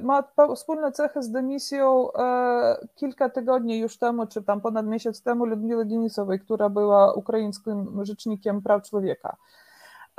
[0.04, 5.44] ma wspólne cechy z dymisją e, kilka tygodni już temu, czy tam ponad miesiąc temu
[5.46, 9.36] Ludmiły Denisowej, która była ukraińskim rzecznikiem praw człowieka.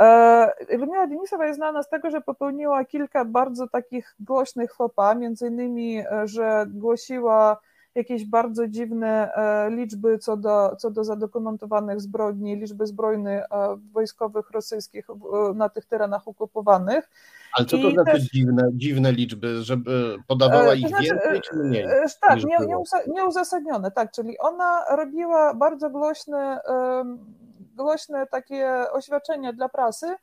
[0.01, 5.47] E, Ludmiła Denisowa jest znana z tego, że popełniła kilka bardzo takich głośnych fopa, między
[5.47, 7.57] innymi, e, że głosiła
[7.97, 14.51] jakieś bardzo dziwne e, liczby co do, co do zadokumentowanych zbrodni, liczby zbrojnych e, wojskowych
[14.51, 15.07] rosyjskich
[15.55, 17.09] na tych terenach okupowanych.
[17.53, 21.55] Ale co to I znaczy też, dziwne, dziwne liczby, żeby podawała ich znaczy, więcej czy
[21.55, 21.87] mniej?
[22.21, 22.57] Tak, nie,
[23.07, 26.59] nieuzasadnione, tak, czyli ona robiła bardzo głośne
[27.77, 30.15] głośne takie oświadczenia dla prasy,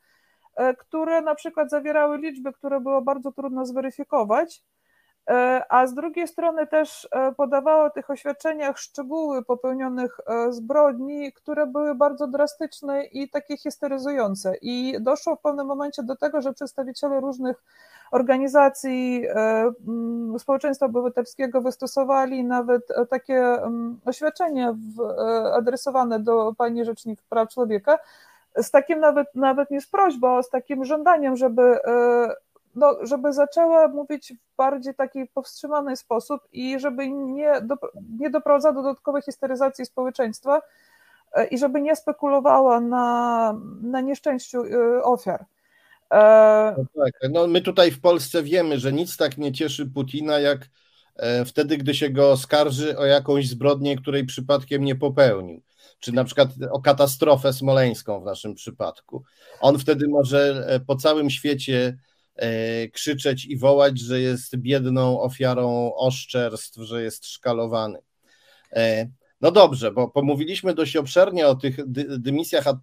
[0.77, 4.63] które na przykład zawierały liczby, które było bardzo trudno zweryfikować,
[5.69, 10.17] a z drugiej strony też podawało w tych oświadczeniach szczegóły popełnionych
[10.49, 14.55] zbrodni, które były bardzo drastyczne i takie histeryzujące.
[14.61, 17.63] I doszło w pewnym momencie do tego, że przedstawiciele różnych
[18.11, 19.71] organizacji e,
[20.39, 23.57] społeczeństwa obywatelskiego wystosowali nawet e, takie
[24.05, 27.99] oświadczenie e, adresowane do pani Rzecznik Praw Człowieka,
[28.55, 31.79] z takim nawet, nawet nie z prośbą, z takim żądaniem, żeby,
[32.75, 37.75] no, żeby zaczęła mówić w bardziej taki powstrzymany sposób i żeby nie, do,
[38.19, 40.61] nie doprowadzała do dodatkowej histeryzacji społeczeństwa
[41.51, 44.63] i żeby nie spekulowała na, na nieszczęściu
[45.03, 45.45] ofiar.
[46.11, 50.39] E, no tak, no my tutaj w Polsce wiemy, że nic tak nie cieszy Putina,
[50.39, 50.69] jak
[51.15, 55.61] e, wtedy, gdy się go oskarży o jakąś zbrodnię, której przypadkiem nie popełnił.
[55.99, 59.23] Czy na przykład o katastrofę smoleńską w naszym przypadku.
[59.61, 61.97] On wtedy może e, po całym świecie
[62.93, 67.99] krzyczeć i wołać, że jest biedną ofiarą oszczerstw, że jest szkalowany.
[69.41, 71.77] No dobrze, bo pomówiliśmy dość obszernie o tych
[72.19, 72.79] dymisjach, a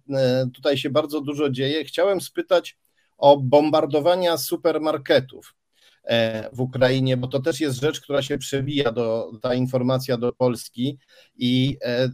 [0.53, 1.85] tutaj się bardzo dużo dzieje.
[1.85, 2.77] Chciałem spytać
[3.17, 5.55] o bombardowania supermarketów
[6.03, 10.33] e, w Ukrainie, bo to też jest rzecz, która się przebija do, ta informacja do
[10.33, 10.97] Polski
[11.35, 12.09] i e,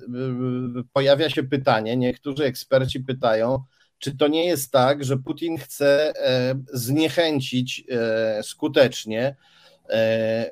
[0.93, 3.63] pojawia się pytanie, niektórzy eksperci pytają,
[3.99, 7.83] czy to nie jest tak, że Putin chce e, zniechęcić
[8.41, 9.35] skutecznie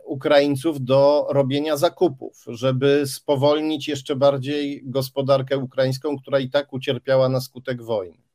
[0.05, 7.41] Ukraińców do robienia zakupów, żeby spowolnić jeszcze bardziej gospodarkę ukraińską, która i tak ucierpiała na
[7.41, 8.27] skutek wojny?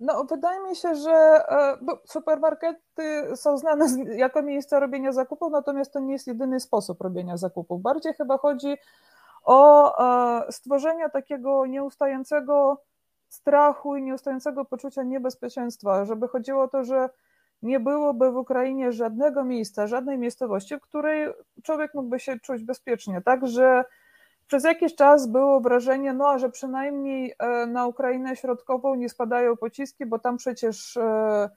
[0.00, 6.00] No, wydaje mi się, że e, supermarkety są znane jako miejsce robienia zakupów, natomiast to
[6.00, 7.82] nie jest jedyny sposób robienia zakupów.
[7.82, 8.76] Bardziej chyba chodzi
[9.44, 12.82] o e, stworzenie takiego nieustającego
[13.30, 17.08] strachu i nieustającego poczucia niebezpieczeństwa, żeby chodziło o to, że
[17.62, 21.28] nie byłoby w Ukrainie żadnego miejsca, żadnej miejscowości, w której
[21.62, 23.84] człowiek mógłby się czuć bezpiecznie, tak, że
[24.46, 30.06] przez jakiś czas było wrażenie, no, że przynajmniej e, na Ukrainę Środkową nie spadają pociski,
[30.06, 31.50] bo tam przecież e,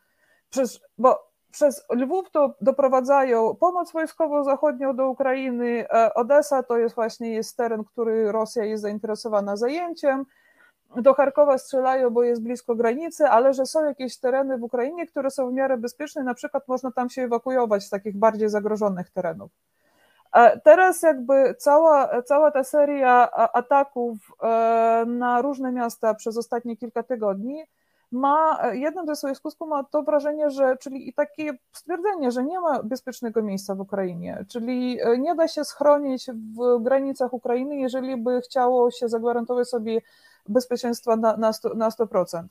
[0.50, 5.86] przez, bo przez Lwów to doprowadzają pomoc wojskową zachodnią do Ukrainy.
[5.90, 10.26] E, Odessa to jest właśnie jest teren, który Rosja jest zainteresowana zajęciem.
[10.96, 15.32] Do Charkowa strzelają, bo jest blisko granicy, ale że są jakieś tereny w Ukrainie, które
[15.32, 19.52] są w miarę bezpieczne, na przykład można tam się ewakuować z takich bardziej zagrożonych terenów.
[20.64, 27.64] Teraz jakby cała, cała ta seria ataków e, na różne miasta przez ostatnie kilka tygodni
[28.12, 32.60] ma, jednym ze swoich skutków ma to wrażenie, że, czyli i takie stwierdzenie, że nie
[32.60, 38.18] ma bezpiecznego miejsca w Ukrainie, czyli e, nie da się schronić w granicach Ukrainy, jeżeli
[38.18, 40.02] by chciało się zagwarantować sobie
[40.50, 42.44] bezpieczeństwa na, na, 100, na 100%.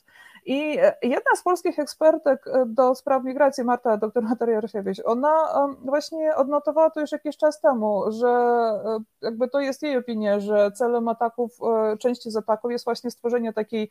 [0.46, 6.36] I jedna z polskich ekspertek e, do spraw migracji, Marta, dr Natalia Rysiewicz, ona właśnie
[6.36, 11.08] odnotowała to już jakiś czas temu, że e, jakby to jest jej opinia, że celem
[11.08, 13.90] ataków, e, części z ataków jest właśnie stworzenie takiej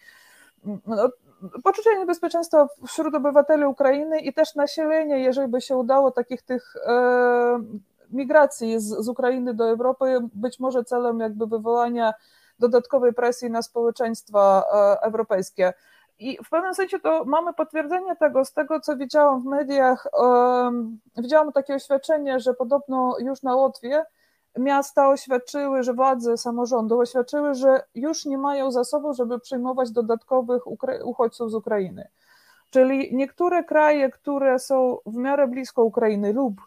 [0.88, 1.10] no,
[1.64, 6.76] poczucia niebezpieczeństwa wśród obywateli Ukrainy i też nasilenie, jeżeli by się udało takich tych
[8.12, 12.14] migracji z, z Ukrainy do Europy, być może celem jakby wywołania
[12.62, 14.64] dodatkowej presji na społeczeństwa
[15.02, 15.74] europejskie.
[16.20, 21.00] I w pewnym sensie to mamy potwierdzenie tego, z tego co widziałam w mediach, um,
[21.18, 24.06] widziałam takie oświadczenie, że podobno już na Łotwie
[24.58, 30.64] miasta oświadczyły, że władze samorządu oświadczyły, że już nie mają zasobów, żeby przyjmować dodatkowych
[31.04, 32.08] uchodźców z Ukrainy.
[32.70, 36.62] Czyli niektóre kraje, które są w miarę blisko Ukrainy lub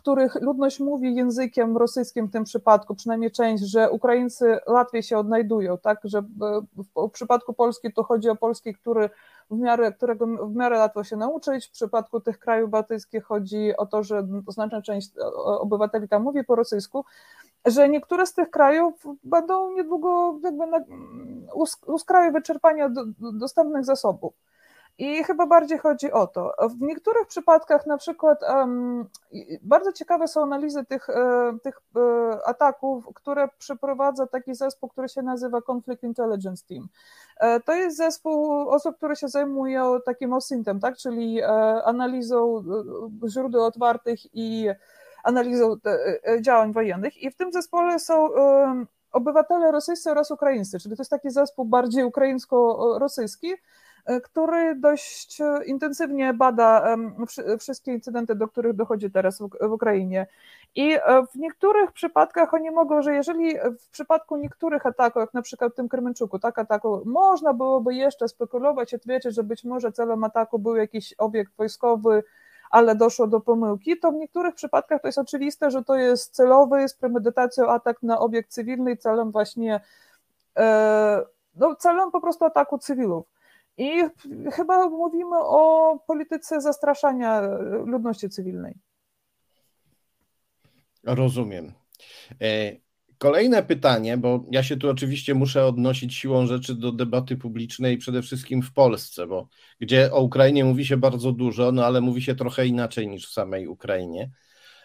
[0.00, 5.78] których ludność mówi językiem rosyjskim w tym przypadku, przynajmniej część, że Ukraińcy łatwiej się odnajdują,
[5.78, 6.22] tak, że e,
[7.06, 9.10] w przypadku Polski to chodzi o polski, który
[9.50, 13.86] w miarę, którego w miarę łatwo się nauczyć, w przypadku tych krajów bałtyckich chodzi o
[13.86, 15.10] to, że znaczna część
[15.44, 17.04] obywateli tam mówi po rosyjsku,
[17.66, 20.80] że niektóre z tych krajów będą niedługo jakby na,
[21.86, 24.34] u skraju wyczerpania do, dostępnych zasobów.
[24.98, 26.54] I chyba bardziej chodzi o to.
[26.78, 29.08] W niektórych przypadkach, na przykład, um,
[29.62, 32.00] bardzo ciekawe są analizy tych, e, tych e,
[32.46, 36.88] ataków, które przeprowadza taki zespół, który się nazywa Conflict Intelligence Team.
[37.40, 40.96] E, to jest zespół osób, które się zajmują takim OSINT-em, tak?
[40.96, 41.42] czyli
[41.84, 42.64] analizą
[43.28, 44.68] źródeł otwartych i
[45.24, 45.76] analizą
[46.40, 47.22] działań wojennych.
[47.22, 48.28] I w tym zespole są
[49.12, 53.54] obywatele rosyjscy oraz ukraińscy, czyli to jest taki zespół bardziej ukraińsko-rosyjski,
[54.24, 56.96] który dość intensywnie bada
[57.58, 60.26] wszystkie incydenty, do których dochodzi teraz w Ukrainie.
[60.74, 60.96] I
[61.32, 65.76] w niektórych przypadkach oni mogą, że jeżeli w przypadku niektórych ataków, jak na przykład w
[65.76, 70.58] tym Kremenczuku, tak ataku, można byłoby jeszcze spekulować i twierdzić, że być może celem ataku
[70.58, 72.22] był jakiś obiekt wojskowy,
[72.70, 76.88] ale doszło do pomyłki, to w niektórych przypadkach to jest oczywiste, że to jest celowy,
[76.88, 79.80] z premedytacją atak na obiekt cywilny celem właśnie,
[80.56, 81.22] e,
[81.56, 83.26] no celem po prostu ataku cywilów.
[83.80, 83.90] I
[84.52, 87.40] chyba mówimy o polityce zastraszania
[87.86, 88.74] ludności cywilnej.
[91.04, 91.72] Rozumiem.
[92.40, 92.76] E,
[93.20, 98.22] Kolejne pytanie, bo ja się tu oczywiście muszę odnosić siłą rzeczy do debaty publicznej przede
[98.22, 99.48] wszystkim w Polsce, bo
[99.80, 103.32] gdzie o Ukrainie mówi się bardzo dużo, no ale mówi się trochę inaczej niż w
[103.32, 104.30] samej Ukrainie.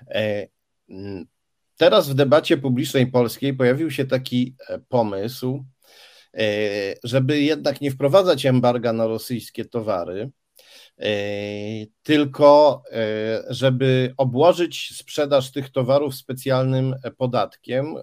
[0.08, 0.47] E,
[1.77, 5.65] teraz w debacie publicznej polskiej pojawił się taki e, pomysł,
[7.04, 10.32] żeby jednak nie wprowadzać embarga na rosyjskie towary,
[12.04, 12.84] tylko
[13.50, 17.95] żeby obłożyć sprzedaż tych towarów specjalnym podatkiem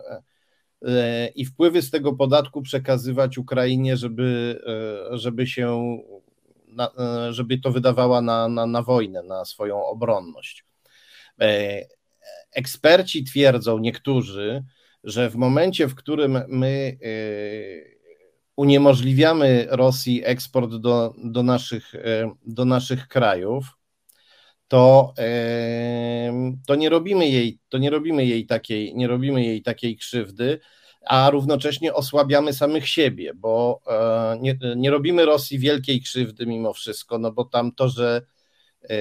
[1.35, 4.61] i wpływy z tego podatku przekazywać Ukrainie, żeby,
[5.11, 5.99] żeby się
[7.31, 10.65] żeby to wydawała na, na, na wojnę, na swoją obronność.
[12.53, 14.65] Eksperci twierdzą, niektórzy,
[15.05, 16.99] że w momencie, w którym my
[18.57, 23.65] uniemożliwiamy Rosji eksport do, do, naszych, e, do naszych krajów,
[24.69, 25.15] to,
[26.67, 30.61] to nie robimy jej, to nie robimy jej takiej, nie robimy jej takiej krzywdy,
[31.07, 37.19] a równocześnie osłabiamy samych siebie, bo e, nie, nie robimy Rosji wielkiej krzywdy mimo wszystko,
[37.19, 38.23] no bo tam to, że
[38.91, 38.95] e,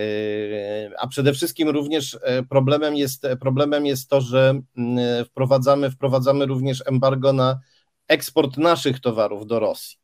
[1.00, 4.62] a przede wszystkim również problemem jest, problemem jest to, że
[5.26, 7.60] wprowadzamy, wprowadzamy również embargo na
[8.12, 9.98] eksport naszych towarów do Rosji.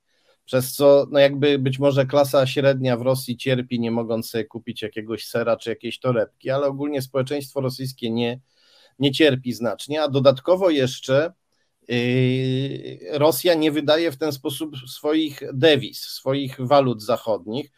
[0.46, 4.82] Przez co, no jakby być może klasa średnia w Rosji cierpi, nie mogąc sobie kupić
[4.82, 8.40] jakiegoś sera czy jakiejś torebki, ale ogólnie społeczeństwo rosyjskie nie,
[9.00, 11.34] nie cierpi znacznie, a dodatkowo jeszcze
[11.88, 17.72] yy, Rosja nie wydaje w ten sposób swoich dewiz, swoich walut zachodnich.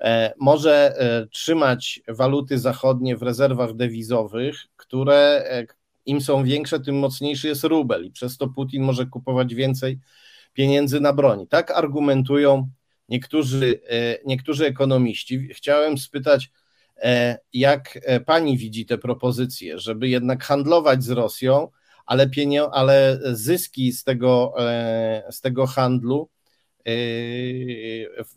[0.00, 5.66] E, może e, trzymać waluty zachodnie w rezerwach dewizowych, które, e,
[6.06, 9.98] im są większe, tym mocniejszy jest rubel i przez to Putin może kupować więcej
[10.52, 11.48] pieniędzy na broni.
[11.48, 12.68] Tak argumentują
[13.08, 15.48] niektórzy, e, niektórzy ekonomiści.
[15.48, 16.50] Chciałem spytać,
[16.96, 21.68] e, jak e, pani widzi te propozycje, żeby jednak handlować z Rosją,
[22.06, 24.54] ale, pienio- ale zyski z tego,
[25.30, 26.28] z tego handlu,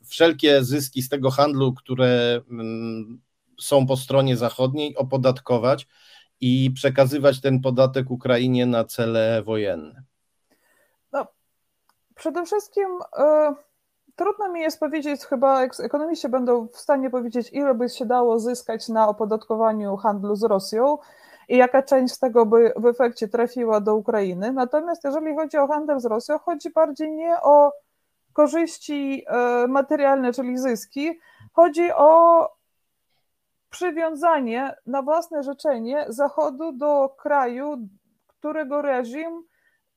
[0.05, 3.21] wszelkie zyski z tego handlu, które mm,
[3.59, 5.87] są po stronie zachodniej, opodatkować,
[6.41, 10.03] i przekazywać ten podatek Ukrainie na cele wojenne?
[11.11, 11.27] No,
[12.15, 13.55] przede wszystkim y,
[14.15, 18.87] trudno mi jest powiedzieć, chyba ekonomiści będą w stanie powiedzieć, ile by się dało zyskać
[18.87, 20.97] na opodatkowaniu handlu z Rosją
[21.49, 24.53] i jaka część z tego by w efekcie trafiła do Ukrainy.
[24.53, 27.71] Natomiast jeżeli chodzi o handel z Rosją, chodzi bardziej nie o
[28.33, 29.25] korzyści
[29.63, 31.19] y, materialne, czyli zyski,
[31.53, 32.58] chodzi o
[33.69, 37.77] przywiązanie na własne życzenie Zachodu do kraju,
[38.27, 39.43] którego reżim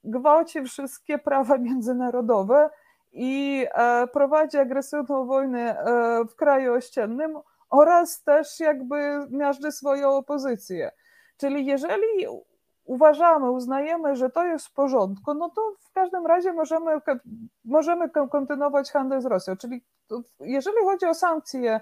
[0.04, 2.70] gwałci wszystkie prawa międzynarodowe
[3.12, 7.38] i e, prowadzi agresywną wojnę e, w kraju ościennym
[7.70, 10.90] oraz też jakby miażdży swoją opozycję.
[11.36, 12.26] Czyli jeżeli
[12.84, 17.00] uważamy, uznajemy, że to jest w porządku, no to w każdym razie możemy,
[17.64, 19.56] możemy kontynuować handel z Rosją.
[19.56, 19.84] Czyli
[20.40, 21.80] jeżeli chodzi o sankcje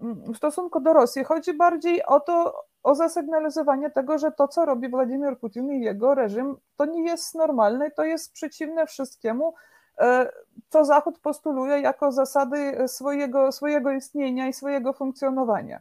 [0.00, 1.24] w stosunku do Rosji.
[1.24, 6.14] Chodzi bardziej o to, o zasygnalizowanie tego, że to, co robi Władimir Putin i jego
[6.14, 9.54] reżim, to nie jest normalne i to jest przeciwne wszystkiemu,
[9.98, 10.32] e,
[10.68, 15.80] co Zachód postuluje jako zasady swojego, swojego istnienia i swojego funkcjonowania.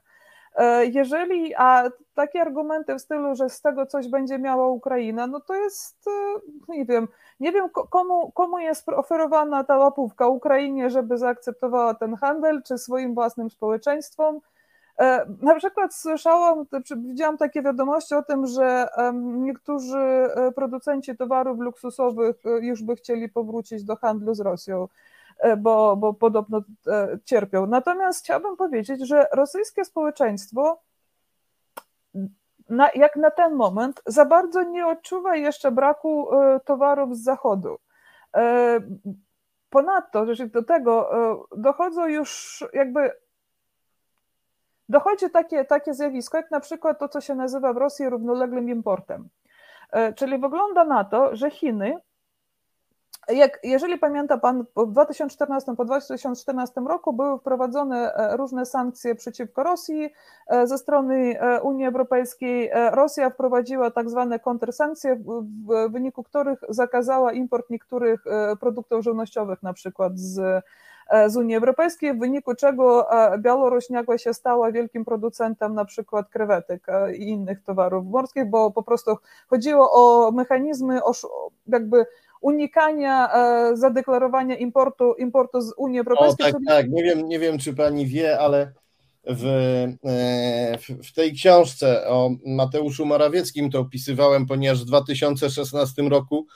[0.55, 5.39] E, jeżeli, a takie argumenty w stylu, że z tego coś będzie miała Ukraina, no
[5.39, 7.07] to jest, e, nie wiem,
[7.39, 13.13] nie wiem komu, komu jest oferowana ta łapówka, Ukrainie, żeby zaakceptowała ten handel, czy swoim
[13.13, 14.39] własnym społeczeństwom.
[14.99, 16.65] E, na przykład słyszałam,
[16.97, 18.87] widziałam takie wiadomości o tym, że
[19.23, 24.87] niektórzy producenci towarów luksusowych już by chcieli powrócić do handlu z Rosją.
[25.41, 27.67] E, bo, bo podobno e, cierpią.
[27.67, 30.81] Natomiast chciałabym powiedzieć, że rosyjskie społeczeństwo
[32.69, 37.77] na, jak na ten moment za bardzo nie odczuwa jeszcze braku e, towarów z zachodu.
[39.69, 41.09] Ponadto, że do tego
[41.57, 43.11] dochodzą już jakby
[44.89, 49.29] dochodzi takie, takie zjawisko, jak na przykład to, co się nazywa w Rosji równoległym importem.
[50.15, 51.97] Czyli wygląda na to, że Chiny
[53.29, 59.63] jak, jeżeli pamięta Pan, w 2014 po 2014 roku były wprowadzone e, różne sankcje przeciwko
[59.63, 60.09] Rosji
[60.47, 62.71] e, ze strony e, Unii Europejskiej.
[62.91, 68.23] Rosja wprowadziła tak zwane kontrsankcje, w wyniku których zakazała import niektórych
[68.59, 70.63] produktów żywnościowych, na przykład z,
[71.27, 73.07] z Unii Europejskiej, w wyniku czego
[73.37, 78.83] Białoruś nagle się stała wielkim producentem na przykład krewetek i innych towarów morskich, bo po
[78.83, 79.17] prostu
[79.49, 80.99] chodziło o mechanizmy
[81.67, 82.05] jakby
[82.41, 86.49] unikania e, zadeklarowania importu, importu z Unii Europejskiej.
[86.49, 86.89] O, tak, tak.
[86.89, 88.73] Nie wiem, nie wiem, czy pani wie, ale
[89.23, 89.45] w,
[90.05, 96.47] e, w tej książce o Mateuszu Morawieckim to opisywałem, ponieważ w 2016 roku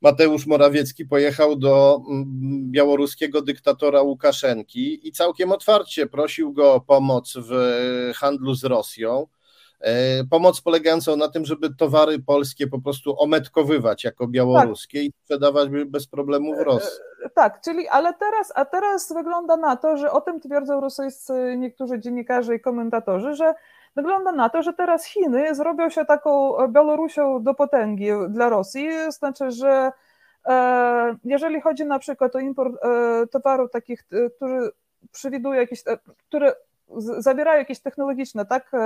[0.00, 7.34] Mateusz Morawiecki pojechał do mm, białoruskiego dyktatora Łukaszenki i całkiem otwarcie prosił go o pomoc
[7.36, 7.52] w
[8.14, 9.26] handlu z Rosją.
[9.80, 15.06] E, pomoc polegającą na tym, żeby towary polskie po prostu ometkowywać jako białoruskie tak.
[15.06, 17.00] i sprzedawać bez problemu w Rosji.
[17.24, 21.54] E, tak, czyli ale teraz, a teraz wygląda na to, że o tym twierdzą rosyjscy
[21.58, 23.54] niektórzy dziennikarze i komentatorzy, że
[23.96, 29.50] wygląda na to, że teraz Chiny zrobią się taką Białorusią do potęgi dla Rosji, znaczy,
[29.50, 29.92] że
[30.46, 32.74] e, jeżeli chodzi na przykład o import
[33.30, 34.04] towarów takich,
[34.36, 34.70] który
[35.12, 35.82] przewiduje jakieś,
[36.28, 36.54] które
[36.96, 38.78] zawierają jakieś technologiczne tak, e,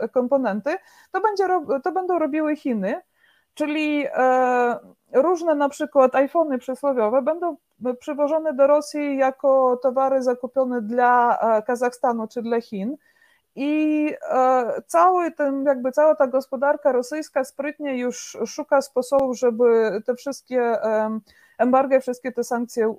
[0.00, 0.76] e, komponenty,
[1.12, 1.44] to, będzie,
[1.84, 3.00] to będą robiły Chiny,
[3.54, 4.78] czyli e,
[5.12, 7.56] różne na przykład iPhony przysłowiowe będą
[8.00, 12.96] przywożone do Rosji jako towary zakupione dla Kazachstanu czy dla Chin.
[13.54, 14.14] I
[14.86, 20.76] cały ten, jakby cała ta gospodarka rosyjska sprytnie już szuka sposobów, żeby te wszystkie
[21.58, 22.94] embargo, wszystkie te sankcje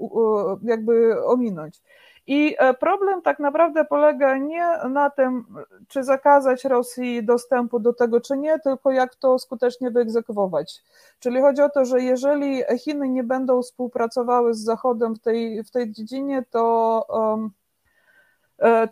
[0.63, 1.81] jakby ominąć.
[2.29, 5.45] I e, problem tak naprawdę polega nie na tym,
[5.87, 10.81] czy zakazać Rosji dostępu do tego, czy nie, tylko jak to skutecznie wyegzekwować.
[11.19, 15.71] Czyli chodzi o to, że jeżeli Chiny nie będą współpracowały z Zachodem w tej, w
[15.71, 17.05] tej dziedzinie, to.
[17.09, 17.51] Um,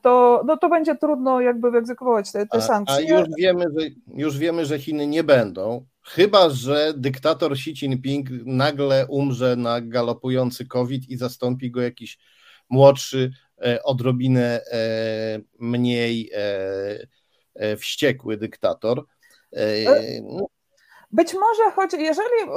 [0.01, 2.95] to, no to będzie trudno jakby wyegzekwować te, te sankcje.
[2.95, 7.69] A, a już, wiemy, że, już wiemy, że Chiny nie będą, chyba że dyktator Xi
[7.69, 12.17] Jinping nagle umrze na galopujący COVID i zastąpi go jakiś
[12.69, 13.31] młodszy,
[13.65, 14.79] e, odrobinę e,
[15.59, 16.31] mniej
[17.55, 19.03] e, wściekły dyktator.
[20.23, 20.47] No.
[21.11, 22.51] Być może choć jeżeli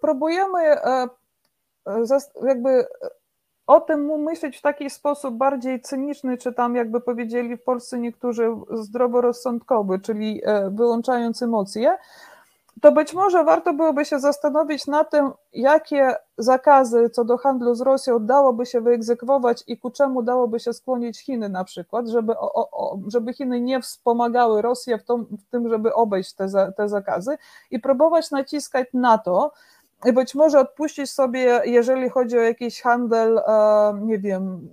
[0.00, 0.58] próbujemy
[2.46, 2.86] jakby
[3.66, 8.48] o tym myśleć w taki sposób bardziej cyniczny, czy tam jakby powiedzieli w Polsce niektórzy
[8.70, 11.98] zdroworozsądkowy, czyli wyłączając emocje,
[12.80, 17.80] to być może warto byłoby się zastanowić na tym, jakie zakazy co do handlu z
[17.80, 22.70] Rosją dałoby się wyegzekwować i ku czemu dałoby się skłonić Chiny na przykład, żeby, o,
[22.70, 25.02] o, żeby Chiny nie wspomagały Rosję w,
[25.38, 27.38] w tym, żeby obejść te, te zakazy
[27.70, 29.52] i próbować naciskać na to,
[30.04, 33.42] i być może odpuścić sobie, jeżeli chodzi o jakiś handel, e,
[34.02, 34.68] nie wiem,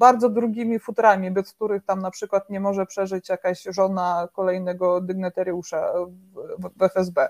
[0.00, 5.92] bardzo drugimi futrami, bez których tam na przykład nie może przeżyć jakaś żona kolejnego dygnitariusza
[6.76, 7.28] w FSB.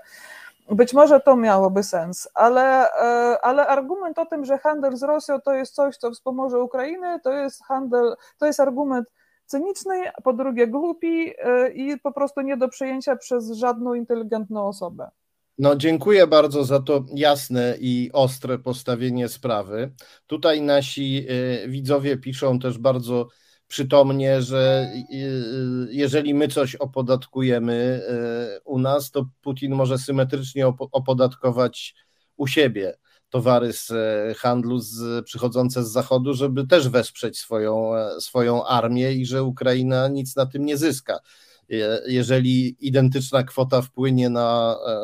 [0.69, 5.41] Być może to miałoby sens, ale, e, ale argument o tym, że handel z Rosją
[5.41, 9.07] to jest coś, co wspomoże Ukrainę, to jest handel, to jest argument
[9.45, 15.11] cyniczny, po drugie głupi e, i po prostu nie do przyjęcia przez żadną inteligentną osobę.
[15.57, 19.93] No, dziękuję bardzo za to jasne i ostre postawienie sprawy.
[20.27, 21.25] Tutaj nasi
[21.65, 23.27] y, widzowie piszą też bardzo
[23.67, 28.01] przytomnie, że y, y, jeżeli my coś opodatkujemy
[28.65, 31.95] u nas, to Putin może symetrycznie opodatkować
[32.37, 32.97] u siebie
[33.29, 33.91] towary z
[34.37, 40.35] handlu z, przychodzące z zachodu, żeby też wesprzeć swoją, swoją armię i że Ukraina nic
[40.35, 41.19] na tym nie zyska
[42.07, 44.95] jeżeli identyczna kwota wpłynie na e,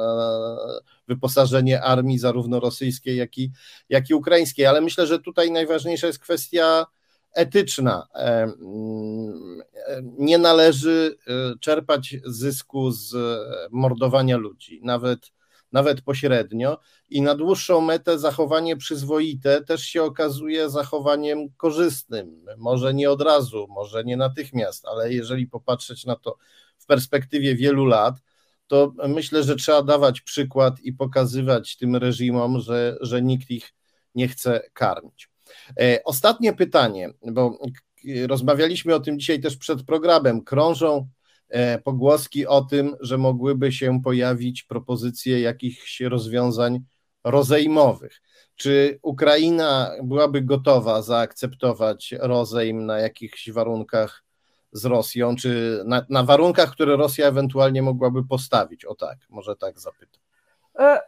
[1.07, 3.51] wyposażenie armii zarówno rosyjskiej, jak i,
[3.89, 4.65] jak i ukraińskiej.
[4.65, 6.85] Ale myślę, że tutaj najważniejsza jest kwestia
[7.33, 8.07] etyczna.
[8.15, 9.61] E, mm,
[10.17, 13.15] nie należy e, czerpać zysku z
[13.71, 15.31] mordowania ludzi, nawet,
[15.71, 16.79] nawet pośrednio.
[17.09, 22.45] I na dłuższą metę zachowanie przyzwoite też się okazuje zachowaniem korzystnym.
[22.57, 26.37] Może nie od razu, może nie natychmiast, ale jeżeli popatrzeć na to
[26.77, 28.15] w perspektywie wielu lat,
[28.67, 33.73] to myślę, że trzeba dawać przykład i pokazywać tym reżimom, że, że nikt ich
[34.15, 35.29] nie chce karmić.
[35.79, 37.59] E, ostatnie pytanie, bo
[38.27, 40.43] rozmawialiśmy o tym dzisiaj też przed programem.
[40.43, 41.07] Krążą
[41.83, 46.79] pogłoski o tym, że mogłyby się pojawić propozycje jakichś rozwiązań
[47.23, 48.21] rozejmowych.
[48.55, 54.23] Czy Ukraina byłaby gotowa zaakceptować rozejm na jakichś warunkach
[54.71, 58.85] z Rosją, czy na, na warunkach, które Rosja ewentualnie mogłaby postawić?
[58.85, 60.21] O tak, może tak zapytam.
[60.79, 60.99] E,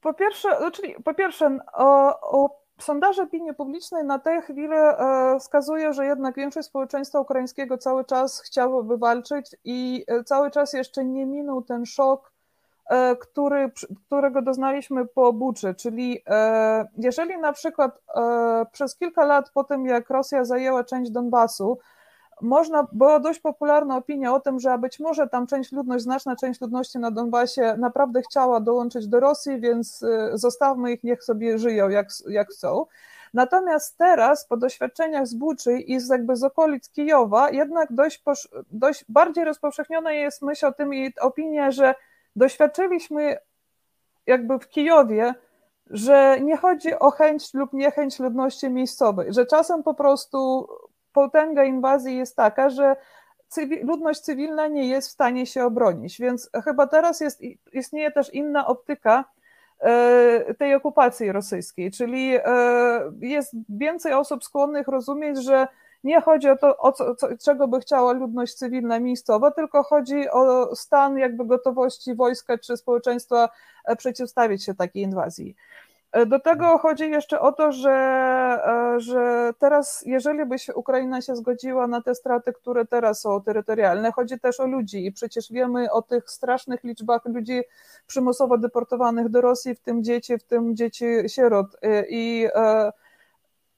[0.00, 5.92] Po pierwsze, czyli po pierwsze o, o sondaże opinii publicznej na tę chwilę e, wskazuje,
[5.92, 11.26] że jednak większość społeczeństwa ukraińskiego cały czas chciałoby walczyć i e, cały czas jeszcze nie
[11.26, 12.32] minął ten szok,
[12.90, 13.72] e, który,
[14.06, 15.74] którego doznaliśmy po Buczy.
[15.74, 16.24] Czyli
[16.98, 18.00] jeżeli na przykład
[18.72, 21.78] przez kilka lat po tym, jak Rosja zajęła część Donbasu,
[22.42, 26.60] można, była dość popularna opinia o tym, że być może tam część ludność, znaczna część
[26.60, 31.88] ludności na Donbasie naprawdę chciała dołączyć do Rosji, więc y, zostawmy ich, niech sobie żyją
[31.88, 32.86] jak, jak chcą.
[33.34, 38.22] Natomiast teraz, po doświadczeniach z Buczy i z jakby z okolic Kijowa, jednak dość,
[38.70, 41.94] dość bardziej rozpowszechniona jest myśl o tym i opinia, że
[42.36, 43.38] doświadczyliśmy
[44.26, 45.34] jakby w Kijowie,
[45.90, 50.68] że nie chodzi o chęć lub niechęć ludności miejscowej, że czasem po prostu
[51.18, 52.96] potęga inwazji jest taka, że
[53.82, 57.40] ludność cywilna nie jest w stanie się obronić, więc chyba teraz jest,
[57.72, 59.24] istnieje też inna optyka
[59.80, 62.42] e, tej okupacji rosyjskiej, czyli e,
[63.20, 65.66] jest więcej osób skłonnych rozumieć, że
[66.04, 70.30] nie chodzi o to, o co, co, czego by chciała ludność cywilna miejscowa, tylko chodzi
[70.30, 73.48] o stan jakby gotowości wojska czy społeczeństwa
[73.84, 75.56] e, przeciwstawić się takiej inwazji.
[76.12, 81.22] E, do tego chodzi jeszcze o to, że, e, że teraz, jeżeli by się Ukraina
[81.22, 85.52] się zgodziła na te straty, które teraz są terytorialne, chodzi też o ludzi i przecież
[85.52, 87.62] wiemy o tych strasznych liczbach ludzi
[88.06, 92.48] przymusowo deportowanych do Rosji, w tym dzieci, w tym dzieci sierot e, i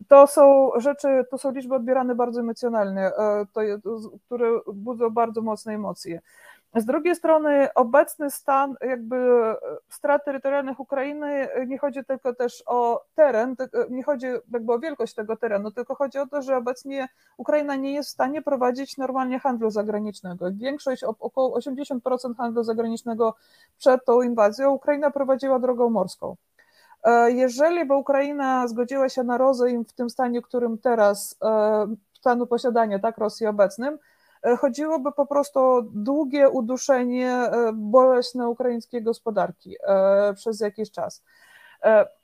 [0.08, 3.10] to są rzeczy, to są liczby odbierane bardzo emocjonalnie,
[3.52, 3.60] to,
[4.26, 6.20] które budzą bardzo mocne emocje.
[6.74, 9.16] Z drugiej strony obecny stan jakby
[9.88, 13.56] strat terytorialnych Ukrainy nie chodzi tylko też o teren,
[13.90, 17.92] nie chodzi jakby o wielkość tego terenu, tylko chodzi o to, że obecnie Ukraina nie
[17.92, 20.46] jest w stanie prowadzić normalnie handlu zagranicznego.
[20.52, 23.34] Większość, około 80% handlu zagranicznego
[23.78, 26.36] przed tą inwazją Ukraina prowadziła drogą morską.
[27.04, 32.46] E, jeżeli by Ukraina zgodziła się na rozejm w tym stanie, którym teraz, e, stanu
[32.46, 33.98] posiadania, tak, Rosji obecnym, E,
[34.58, 41.22] chodziłoby po prostu o długie uduszenie e, boleśne ukraińskiej gospodarki e, przez jakiś czas.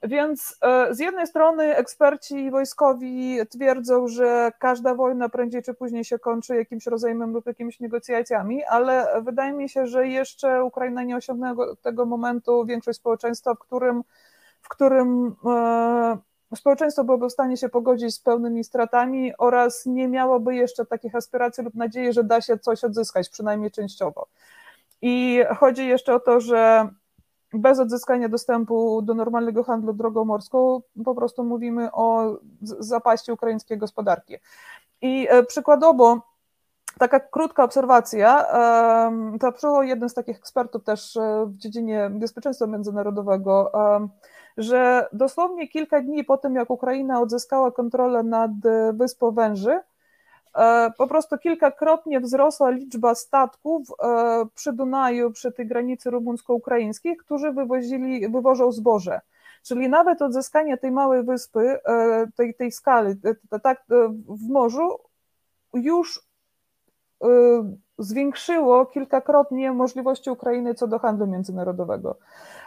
[0.03, 0.59] Więc
[0.91, 6.87] z jednej strony eksperci wojskowi twierdzą, że każda wojna prędzej czy później się kończy jakimś
[6.87, 12.65] rozejmem lub jakimiś negocjacjami, ale wydaje mi się, że jeszcze Ukraina nie osiągnęła tego momentu
[12.65, 14.03] większość społeczeństwa, w którym,
[14.61, 15.37] w którym
[16.55, 21.65] społeczeństwo byłoby w stanie się pogodzić z pełnymi stratami oraz nie miałoby jeszcze takich aspiracji
[21.65, 24.27] lub nadziei, że da się coś odzyskać, przynajmniej częściowo.
[25.03, 26.89] I chodzi jeszcze o to, że
[27.53, 34.37] bez odzyskania dostępu do normalnego handlu drogą morską po prostu mówimy o zapaści ukraińskiej gospodarki.
[35.03, 36.21] I e, przykładowo,
[36.99, 38.47] taka krótka obserwacja,
[39.41, 43.73] to przyjął jeden z takich ekspertów też e, w dziedzinie bezpieczeństwa międzynarodowego,
[44.57, 48.51] że dosłownie kilka dni po tym, jak Ukraina odzyskała kontrolę nad
[48.93, 49.81] Wyspą Węży,
[50.55, 57.53] e, po prostu kilkakrotnie wzrosła liczba statków e, przy Dunaju, przy tej granicy rumuńsko-ukraińskiej, którzy
[57.53, 59.21] wywozili, wywożą zboże.
[59.63, 63.15] Czyli nawet odzyskanie tej małej wyspy, e, tej, tej skali,
[63.63, 63.85] tak
[64.29, 64.99] w morzu,
[65.75, 66.26] już
[67.99, 72.17] zwiększyło kilkakrotnie możliwości Ukrainy co do handlu międzynarodowego.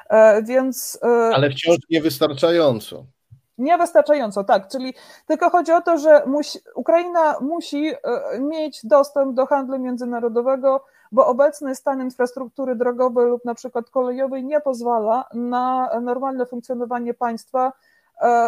[0.10, 1.00] E, więc.
[1.04, 3.06] E, Ale wciąż niewystarczająco.
[3.58, 4.68] Niewystarczająco, tak.
[4.68, 4.94] Czyli
[5.28, 11.28] tylko chodzi o to, że musi, Ukraina musi e, mieć dostęp do handlu międzynarodowego, bo
[11.28, 17.74] obecny stan infrastruktury drogowej lub na przykład kolejowej nie pozwala na normalne funkcjonowanie państwa,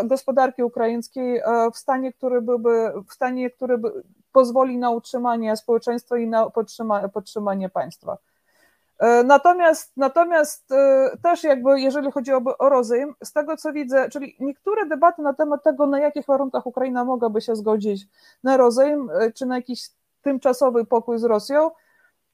[0.05, 1.41] gospodarki ukraińskiej
[1.73, 3.91] w stanie, który byłby, w stanie, który by,
[4.31, 6.49] pozwoli na utrzymanie społeczeństwa i na
[7.13, 8.17] podtrzymanie, państwa.
[8.99, 14.09] E, natomiast, natomiast e, też jakby jeżeli chodzi o, o rozejm, z tego co widzę,
[14.09, 18.07] czyli niektóre debaty na temat tego, na jakich warunkach Ukraina mogłaby się zgodzić
[18.43, 19.89] na rozejm, e, czy na jakiś
[20.21, 21.71] tymczasowy pokój z Rosją,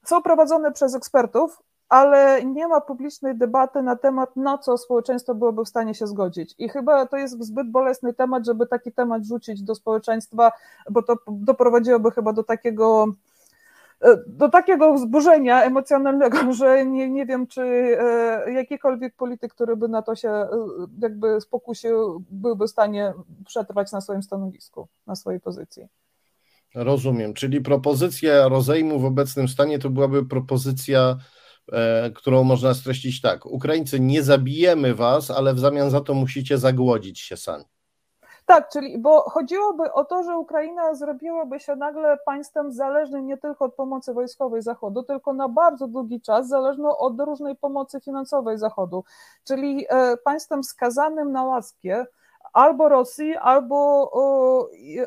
[0.04, 5.64] są prowadzone przez ekspertów, ale nie ma publicznej debaty na temat, na co społeczeństwo byłoby
[5.64, 6.54] w stanie się zgodzić.
[6.58, 10.52] I chyba to jest zbyt bolesny temat, żeby taki temat rzucić do społeczeństwa,
[10.90, 13.08] bo to doprowadziłoby chyba do takiego
[14.00, 19.88] E, do takiego wzburzenia emocjonalnego, że nie, nie wiem, czy e, jakikolwiek polityk, który by
[19.88, 20.48] na to się e,
[21.02, 23.12] jakby spokusił, byłby w stanie
[23.46, 25.86] przetrwać na swoim stanowisku, na swojej pozycji.
[26.74, 31.16] Rozumiem, czyli propozycja rozejmu w obecnym stanie to byłaby propozycja,
[32.14, 33.46] którą można streścić tak.
[33.46, 37.64] Ukraińcy, nie zabijemy was, ale w zamian za to musicie zagłodzić się sami.
[38.48, 43.64] Tak, czyli bo chodziłoby o to, że Ukraina zrobiłaby się nagle państwem zależnym nie tylko
[43.64, 49.04] od pomocy wojskowej Zachodu, tylko na bardzo długi czas zależną od różnej pomocy finansowej Zachodu,
[49.44, 52.06] czyli e, państwem skazanym na łaskę
[52.52, 54.10] albo Rosji, albo,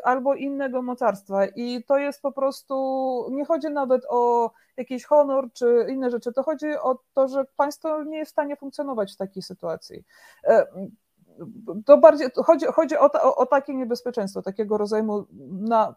[0.03, 1.45] albo innego mocarstwa.
[1.45, 6.43] I to jest po prostu, nie chodzi nawet o jakiś honor czy inne rzeczy, to
[6.43, 10.03] chodzi o to, że państwo nie jest w stanie funkcjonować w takiej sytuacji.
[10.43, 10.65] E,
[11.85, 15.95] to bardziej chodzi, chodzi o, o, o takie niebezpieczeństwo, takiego rodzaju na,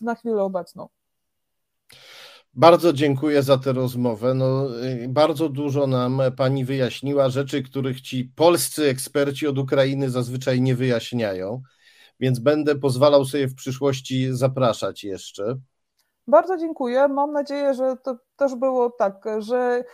[0.00, 0.88] na chwilę obecną.
[2.58, 4.34] Bardzo dziękuję za tę rozmowę.
[4.34, 10.60] No, y, bardzo dużo nam pani wyjaśniła rzeczy, których ci polscy eksperci od Ukrainy zazwyczaj
[10.60, 11.62] nie wyjaśniają,
[12.20, 15.56] więc będę pozwalał sobie w przyszłości zapraszać jeszcze.
[16.26, 17.08] Bardzo dziękuję.
[17.08, 19.84] Mam nadzieję, że to też było tak, że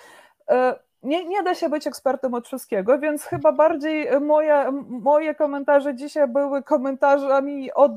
[0.50, 5.94] e, nie, nie da się być ekspertem od wszystkiego, więc chyba bardziej moje, moje komentarze
[5.94, 7.92] dzisiaj były komentarzami od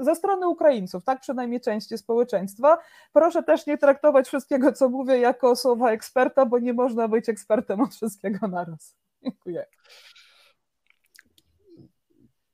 [0.00, 2.78] ze strony Ukraińców, tak przynajmniej części społeczeństwa.
[3.12, 7.80] Proszę też nie traktować wszystkiego, co mówię, jako słowa eksperta, bo nie można być ekspertem
[7.80, 8.96] od wszystkiego naraz.
[9.22, 9.66] Dziękuję.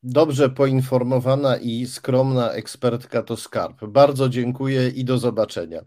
[0.02, 3.84] Dobrze poinformowana i skromna ekspertka to skarb.
[3.84, 5.80] Bardzo dziękuję i do zobaczenia.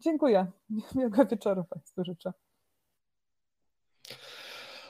[0.00, 0.46] Dziękuję.
[0.94, 2.32] Miłego wieczoru Państwu życzę.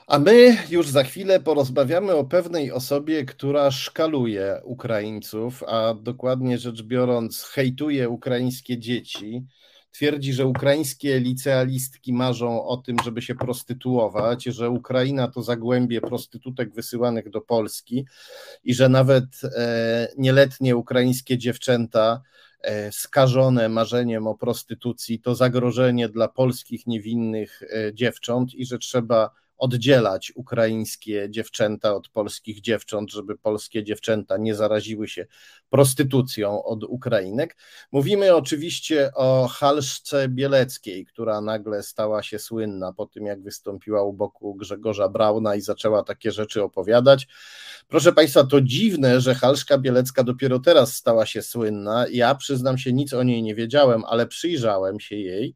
[0.07, 6.83] A my już za chwilę porozmawiamy o pewnej osobie, która szkaluje Ukraińców, a dokładnie rzecz
[6.83, 9.45] biorąc, hejtuje ukraińskie dzieci.
[9.91, 16.73] Twierdzi, że ukraińskie licealistki marzą o tym, żeby się prostytuować, że Ukraina to zagłębie prostytutek
[16.73, 18.05] wysyłanych do Polski
[18.63, 22.21] i że nawet e, nieletnie ukraińskie dziewczęta
[22.61, 29.44] e, skażone marzeniem o prostytucji to zagrożenie dla polskich niewinnych e, dziewcząt i że trzeba
[29.57, 35.25] oddzielać ukraińskie dziewczęta od polskich dziewcząt, żeby polskie dziewczęta nie zaraziły się
[35.69, 37.57] prostytucją od Ukrainek.
[37.91, 44.13] Mówimy oczywiście o Halszce Bieleckiej, która nagle stała się słynna po tym, jak wystąpiła u
[44.13, 47.27] boku Grzegorza Brauna i zaczęła takie rzeczy opowiadać.
[47.87, 52.05] Proszę Państwa, to dziwne, że Halszka Bielecka dopiero teraz stała się słynna.
[52.11, 55.55] Ja przyznam się, nic o niej nie wiedziałem, ale przyjrzałem się jej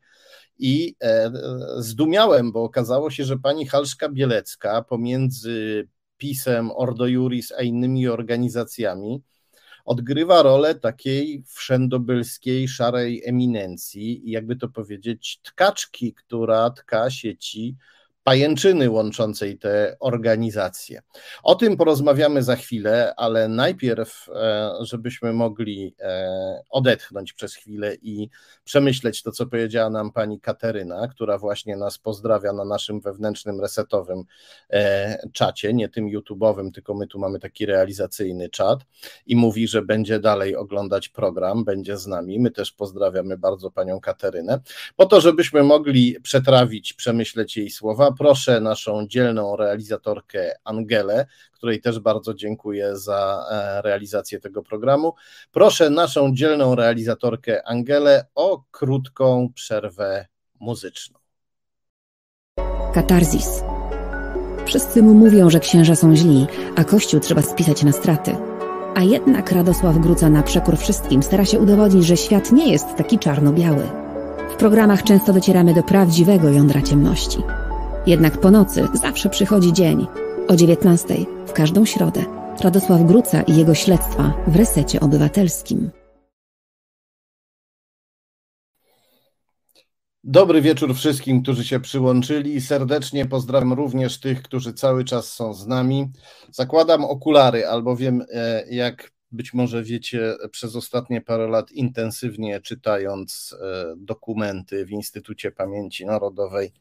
[0.60, 1.32] i e,
[1.78, 5.88] zdumiałem, bo okazało się, że pani Halszka Bielecka pomiędzy
[6.18, 9.22] PiSem, Ordo Juris a innymi organizacjami
[9.86, 17.76] odgrywa rolę takiej wszędobylskiej, szarej eminencji i jakby to powiedzieć, tkaczki, która tka sieci
[18.30, 21.02] pajęczyny łączącej te organizacje.
[21.44, 28.30] O tym porozmawiamy za chwilę, ale najpierw, e, żebyśmy mogli e, odetchnąć przez chwilę i
[28.64, 34.24] przemyśleć to, co powiedziała nam pani Kateryna, która właśnie nas pozdrawia na naszym wewnętrznym resetowym
[34.70, 38.80] e, czacie, nie tym YouTube'owym, tylko my tu mamy taki realizacyjny czat
[39.26, 42.40] i mówi, że będzie dalej oglądać program, będzie z nami.
[42.40, 44.60] My też pozdrawiamy bardzo panią Katerynę,
[44.96, 52.00] po to, żebyśmy mogli przetrawić, przemyśleć jej słowa Proszę naszą dzielną realizatorkę Angelę, której też
[52.00, 55.14] bardzo dziękuję za e, realizację tego programu.
[55.52, 60.28] Proszę naszą dzielną realizatorkę Angelę o krótką przerwę
[60.60, 61.20] muzyczną.
[62.94, 63.64] Katarzis.
[64.66, 68.36] Wszyscy mu mówią, że księża są źli, a kościół trzeba spisać na straty.
[68.96, 73.20] A jednak Radosław Gruca na przekór wszystkim stara się udowodnić, że świat nie jest taki
[73.20, 73.90] czarno-biały.
[74.50, 77.38] W programach często docieramy do prawdziwego jądra ciemności.
[78.08, 80.08] Jednak po nocy zawsze przychodzi dzień.
[80.48, 81.16] O 19
[81.48, 82.26] w każdą środę.
[82.62, 85.92] Radosław Gruca i jego śledztwa w resecie obywatelskim.
[90.24, 92.62] Dobry wieczór wszystkim, którzy się przyłączyli.
[92.62, 96.12] Serdecznie pozdrawiam również tych, którzy cały czas są z nami.
[96.52, 103.94] Zakładam okulary, albowiem, e, jak być może wiecie, przez ostatnie parę lat intensywnie czytając e,
[103.98, 106.72] dokumenty w Instytucie Pamięci Narodowej,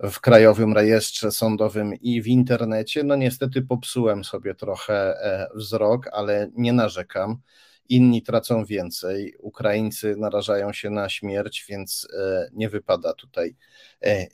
[0.00, 3.04] w Krajowym Rejestrze Sądowym i w internecie.
[3.04, 7.38] No niestety popsułem sobie trochę e, wzrok, ale nie narzekam.
[7.88, 13.56] Inni tracą więcej, Ukraińcy narażają się na śmierć, więc e, nie wypada tutaj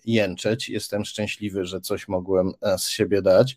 [0.04, 0.68] jęczeć.
[0.68, 3.56] Jestem szczęśliwy, że coś mogłem z siebie dać.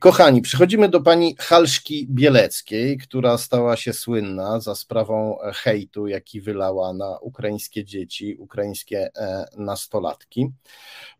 [0.00, 6.92] Kochani, przechodzimy do pani Halszki Bieleckiej, która stała się słynna za sprawą hejtu, jaki wylała
[6.92, 9.10] na ukraińskie dzieci, ukraińskie
[9.56, 10.48] nastolatki.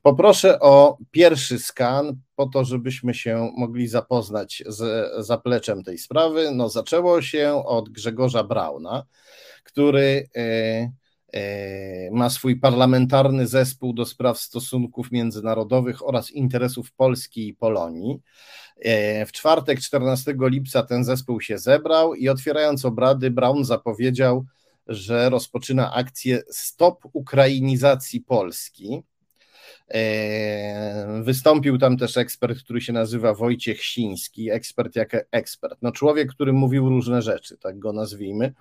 [0.03, 6.51] Poproszę o pierwszy skan, po to, żebyśmy się mogli zapoznać z zapleczem tej sprawy.
[6.55, 9.07] No, zaczęło się od Grzegorza Brauna,
[9.65, 10.91] który e,
[12.13, 18.21] ma swój parlamentarny zespół do spraw stosunków międzynarodowych oraz interesów Polski i Polonii.
[19.27, 24.45] W czwartek, 14 lipca, ten zespół się zebrał i otwierając obrady, Brown zapowiedział,
[24.89, 29.03] że rozpoczyna akcję Stop Ukrainizacji Polski.
[29.91, 35.79] E, wystąpił tam też ekspert, który się nazywa Wojciech Siński, ekspert jak ekspert.
[35.83, 38.55] No człowiek, który mówił różne rzeczy, tak go nazwijmy.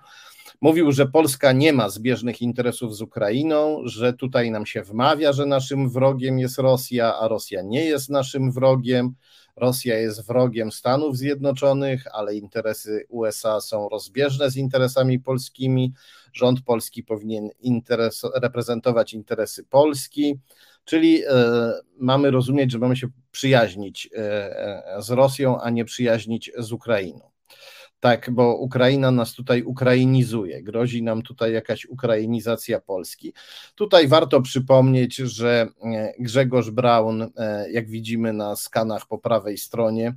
[0.60, 5.46] Mówił, że Polska nie ma zbieżnych interesów z Ukrainą, że tutaj nam się wmawia, że
[5.46, 9.14] naszym wrogiem jest Rosja, a Rosja nie jest naszym wrogiem.
[9.56, 15.92] Rosja jest wrogiem Stanów Zjednoczonych, ale interesy USA są rozbieżne z interesami polskimi.
[16.32, 20.38] Rząd polski powinien interes, reprezentować interesy Polski.
[20.84, 21.30] Czyli e,
[21.98, 24.18] mamy rozumieć, że mamy się przyjaźnić e,
[24.96, 27.27] e, z Rosją, a nie przyjaźnić z Ukrainą.
[28.00, 33.32] Tak, bo Ukraina nas tutaj ukrainizuje, grozi nam tutaj jakaś ukrainizacja Polski.
[33.74, 35.68] Tutaj warto przypomnieć, że
[36.18, 37.30] Grzegorz Braun,
[37.70, 40.14] jak widzimy na skanach po prawej stronie,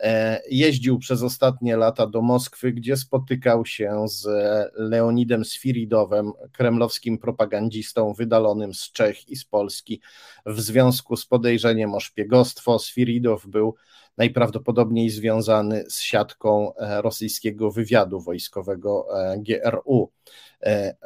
[0.00, 4.26] E, jeździł przez ostatnie lata do Moskwy, gdzie spotykał się z
[4.74, 10.00] Leonidem Sfiridowem, kremlowskim propagandzistą wydalonym z Czech i z Polski
[10.46, 12.78] w związku z podejrzeniem o szpiegostwo.
[12.78, 13.74] Sfiridow był
[14.18, 20.10] najprawdopodobniej związany z siatką e, rosyjskiego wywiadu wojskowego e, GRU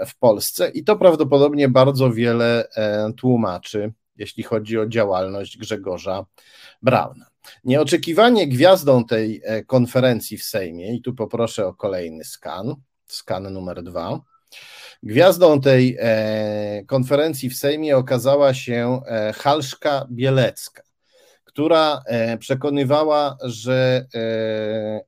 [0.06, 2.68] w Polsce i to prawdopodobnie bardzo wiele
[3.16, 6.26] tłumaczy, jeśli chodzi o działalność Grzegorza
[6.82, 7.32] Brauna.
[7.64, 12.74] Nieoczekiwanie gwiazdą tej e, konferencji w Sejmie, i tu poproszę o kolejny skan,
[13.06, 14.20] skan numer dwa.
[15.02, 20.82] Gwiazdą tej e, konferencji w Sejmie okazała się e, Halszka Bielecka,
[21.52, 22.02] która
[22.38, 24.06] przekonywała, że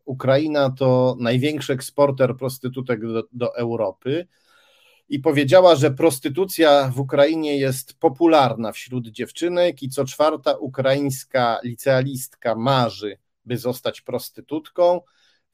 [0.05, 4.27] Ukraina to największy eksporter prostytutek do, do Europy
[5.09, 12.55] i powiedziała, że prostytucja w Ukrainie jest popularna wśród dziewczynek i co czwarta ukraińska licealistka
[12.55, 15.01] marzy, by zostać prostytutką,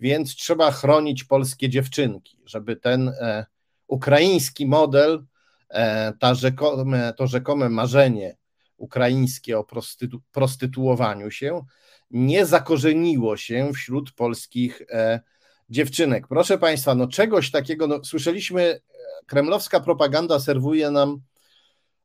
[0.00, 3.46] więc trzeba chronić polskie dziewczynki, żeby ten e,
[3.86, 5.24] ukraiński model,
[5.68, 8.36] e, ta rzekome, to rzekome marzenie
[8.80, 11.64] ukraińskie o prostytu, prostytuowaniu się
[12.10, 15.20] nie zakorzeniło się wśród polskich e,
[15.70, 16.28] dziewczynek.
[16.28, 18.80] Proszę Państwa, no czegoś takiego, no, słyszeliśmy
[19.26, 21.20] kremlowska propaganda serwuje nam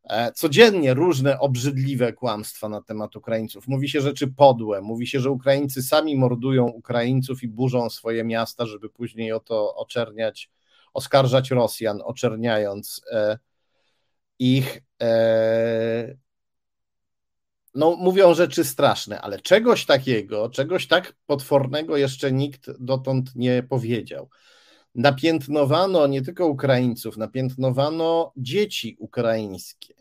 [0.04, 3.68] e, codziennie różne obrzydliwe kłamstwa na temat Ukraińców.
[3.68, 8.66] Mówi się rzeczy podłe, mówi się, że Ukraińcy sami mordują Ukraińców i burzą swoje miasta,
[8.66, 10.52] żeby później o to oczerniać,
[10.94, 13.38] oskarżać Rosjan, oczerniając e,
[14.40, 14.82] ich.
[17.76, 24.30] No, mówią rzeczy straszne, ale czegoś takiego, czegoś tak potwornego jeszcze nikt dotąd nie powiedział
[24.96, 29.94] napiętnowano nie tylko Ukraińców, napiętnowano dzieci ukraińskie,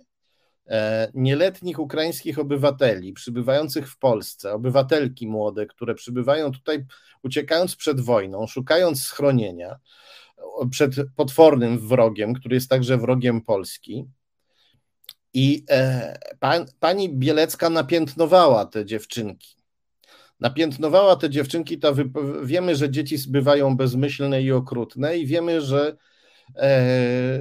[0.67, 6.85] e, nieletnich ukraińskich obywateli przybywających w Polsce, obywatelki młode, które przybywają tutaj
[7.23, 9.79] uciekając przed wojną, szukając schronienia
[10.71, 14.05] przed potwornym wrogiem, który jest także wrogiem Polski.
[15.35, 16.19] I e,
[16.81, 19.55] pani Bielecka napiętnowała te dziewczynki.
[20.41, 21.95] Napiętnowała te dziewczynki, to
[22.43, 25.97] wiemy, że dzieci bywają bezmyślne i okrutne i wiemy, że
[26.57, 27.41] e,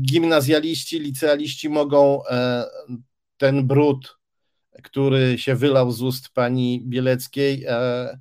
[0.00, 2.64] gimnazjaliści, licealiści mogą e,
[3.36, 4.18] ten brud,
[4.82, 8.18] który się wylał z ust pani Bieleckiej, e,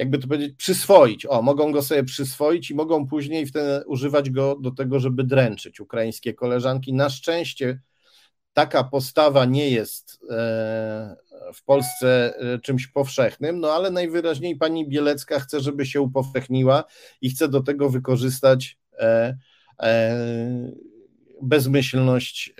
[0.00, 1.26] jakby to powiedzieć, przyswoić.
[1.26, 5.80] O, mogą go sobie przyswoić i mogą później wtedy używać go do tego, żeby dręczyć
[5.80, 6.92] ukraińskie koleżanki.
[6.92, 7.80] Na szczęście
[8.52, 11.16] taka postawa nie jest e,
[11.54, 16.84] w Polsce e, czymś powszechnym, no ale najwyraźniej pani Bielecka chce, żeby się upowszechniła
[17.20, 19.36] i chce do tego wykorzystać e,
[21.42, 22.54] bezmyślność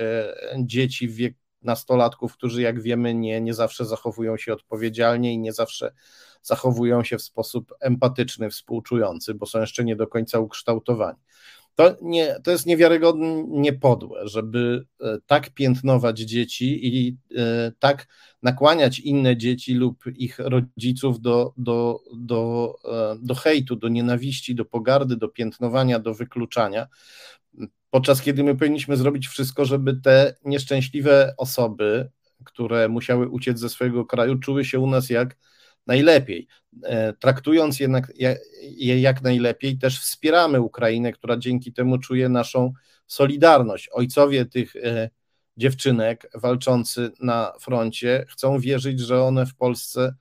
[0.58, 5.52] dzieci w wieku nastolatków, którzy jak wiemy nie, nie zawsze zachowują się odpowiedzialnie i nie
[5.52, 5.92] zawsze
[6.42, 11.18] zachowują się w sposób empatyczny, współczujący, bo są jeszcze nie do końca ukształtowani.
[11.74, 18.06] To, nie, to jest niewiarygodnie podłe, żeby e, tak piętnować dzieci i e, tak
[18.42, 24.64] nakłaniać inne dzieci lub ich rodziców do, do, do, e, do hejtu, do nienawiści, do
[24.64, 26.86] pogardy, do piętnowania, do wykluczania.
[27.90, 32.10] Podczas kiedy my powinniśmy zrobić wszystko, żeby te nieszczęśliwe osoby,
[32.44, 35.36] które musiały uciec ze swojego kraju, czuły się u nas jak
[35.86, 36.46] najlepiej.
[36.82, 38.12] E, traktując jednak
[38.60, 42.72] je jak najlepiej, też wspieramy Ukrainę, która dzięki temu czuje naszą
[43.06, 43.88] solidarność.
[43.92, 45.10] Ojcowie tych e,
[45.56, 50.14] dziewczynek walczący na froncie chcą wierzyć, że one w Polsce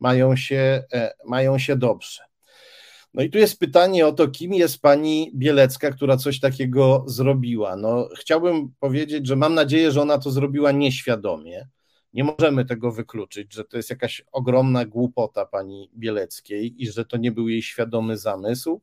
[0.00, 2.29] mają się, e, mają się dobrze.
[3.14, 7.76] No i tu jest pytanie o to, kim jest pani Bielecka, która coś takiego zrobiła.
[7.76, 11.68] No, chciałbym powiedzieć, że mam nadzieję, że ona to zrobiła nieświadomie.
[12.14, 17.16] Nie możemy tego wykluczyć, że to jest jakaś ogromna głupota pani Bieleckiej i że to
[17.16, 18.80] nie był jej świadomy zamysł.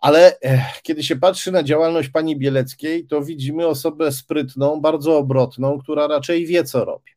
[0.00, 5.78] Ale eh, kiedy się patrzy na działalność pani Bieleckiej, to widzimy osobę sprytną, bardzo obrotną,
[5.78, 7.12] która raczej wie, co robi.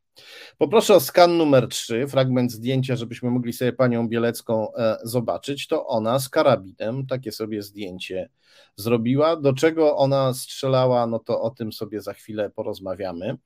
[0.57, 5.67] Poproszę o skan numer 3, fragment zdjęcia, żebyśmy mogli sobie panią Bielecką e, zobaczyć.
[5.67, 8.29] To ona z karabinem takie sobie zdjęcie
[8.75, 9.35] zrobiła.
[9.35, 13.37] Do czego ona strzelała, no to o tym sobie za chwilę porozmawiamy.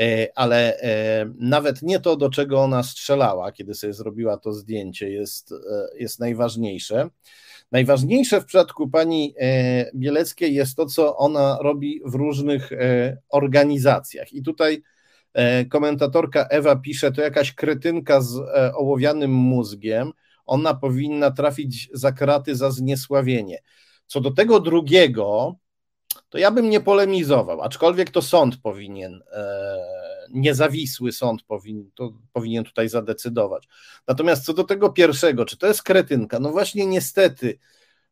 [0.00, 5.10] E, ale e, nawet nie to, do czego ona strzelała, kiedy sobie zrobiła to zdjęcie,
[5.10, 5.54] jest,
[5.98, 7.08] jest najważniejsze.
[7.72, 9.34] Najważniejsze w przypadku pani
[9.94, 12.70] Bieleckiej jest to, co ona robi w różnych
[13.28, 14.32] organizacjach.
[14.32, 14.82] I tutaj
[15.70, 20.12] komentatorka Ewa pisze, to jakaś kretynka z e, ołowianym mózgiem,
[20.46, 23.58] ona powinna trafić za kraty za zniesławienie.
[24.06, 25.56] Co do tego drugiego,
[26.28, 29.78] to ja bym nie polemizował, aczkolwiek to sąd powinien, e,
[30.30, 33.68] niezawisły sąd powinien, to powinien tutaj zadecydować.
[34.08, 36.40] Natomiast co do tego pierwszego, czy to jest kretynka?
[36.40, 37.58] No właśnie niestety,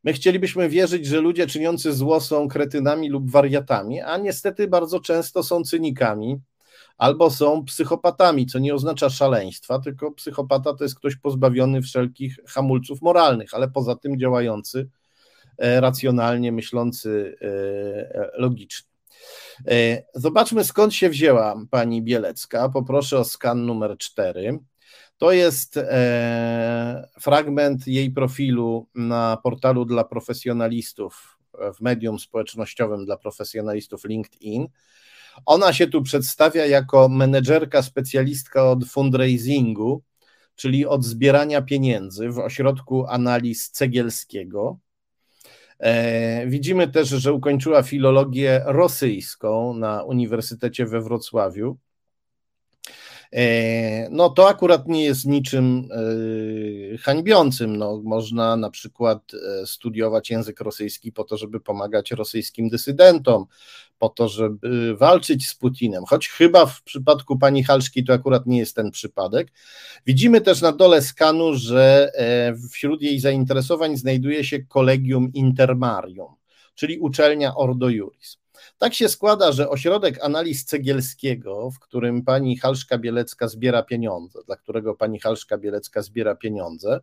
[0.04, 5.42] my chcielibyśmy wierzyć, że ludzie czyniący zło są kretynami lub wariatami, a niestety bardzo często
[5.42, 6.40] są cynikami,
[6.98, 13.02] albo są psychopatami, co nie oznacza szaleństwa, tylko psychopata to jest ktoś pozbawiony wszelkich hamulców
[13.02, 14.88] moralnych, ale poza tym działający
[15.58, 17.46] e, racjonalnie, myślący e,
[18.14, 18.86] e, logicznie.
[20.14, 22.68] Zobaczmy skąd się wzięła pani Bielecka.
[22.68, 24.58] Poproszę o skan numer 4.
[25.18, 25.80] To jest
[27.20, 31.38] fragment jej profilu na portalu dla profesjonalistów
[31.74, 34.68] w medium społecznościowym dla profesjonalistów LinkedIn.
[35.46, 40.02] Ona się tu przedstawia jako menedżerka, specjalistka od fundraisingu,
[40.54, 44.78] czyli od zbierania pieniędzy w ośrodku analiz Cegielskiego.
[45.78, 51.78] E, widzimy też, że ukończyła filologię rosyjską na Uniwersytecie we Wrocławiu.
[53.32, 55.88] E, no to akurat nie jest niczym
[56.94, 57.76] e, hańbiącym.
[57.76, 63.46] No, można na przykład e, studiować język rosyjski po to, żeby pomagać rosyjskim dysydentom,
[63.98, 68.58] po to, żeby walczyć z Putinem, choć chyba w przypadku pani Halszki to akurat nie
[68.58, 69.52] jest ten przypadek.
[70.06, 72.12] Widzimy też na dole skanu, że
[72.72, 76.34] wśród jej zainteresowań znajduje się Collegium Intermarium,
[76.74, 78.38] czyli uczelnia Ordo Juris.
[78.78, 84.56] Tak się składa, że ośrodek analiz Cegielskiego, w którym pani Halszka Bielecka zbiera pieniądze, dla
[84.56, 87.00] którego pani Halszka Bielecka zbiera pieniądze,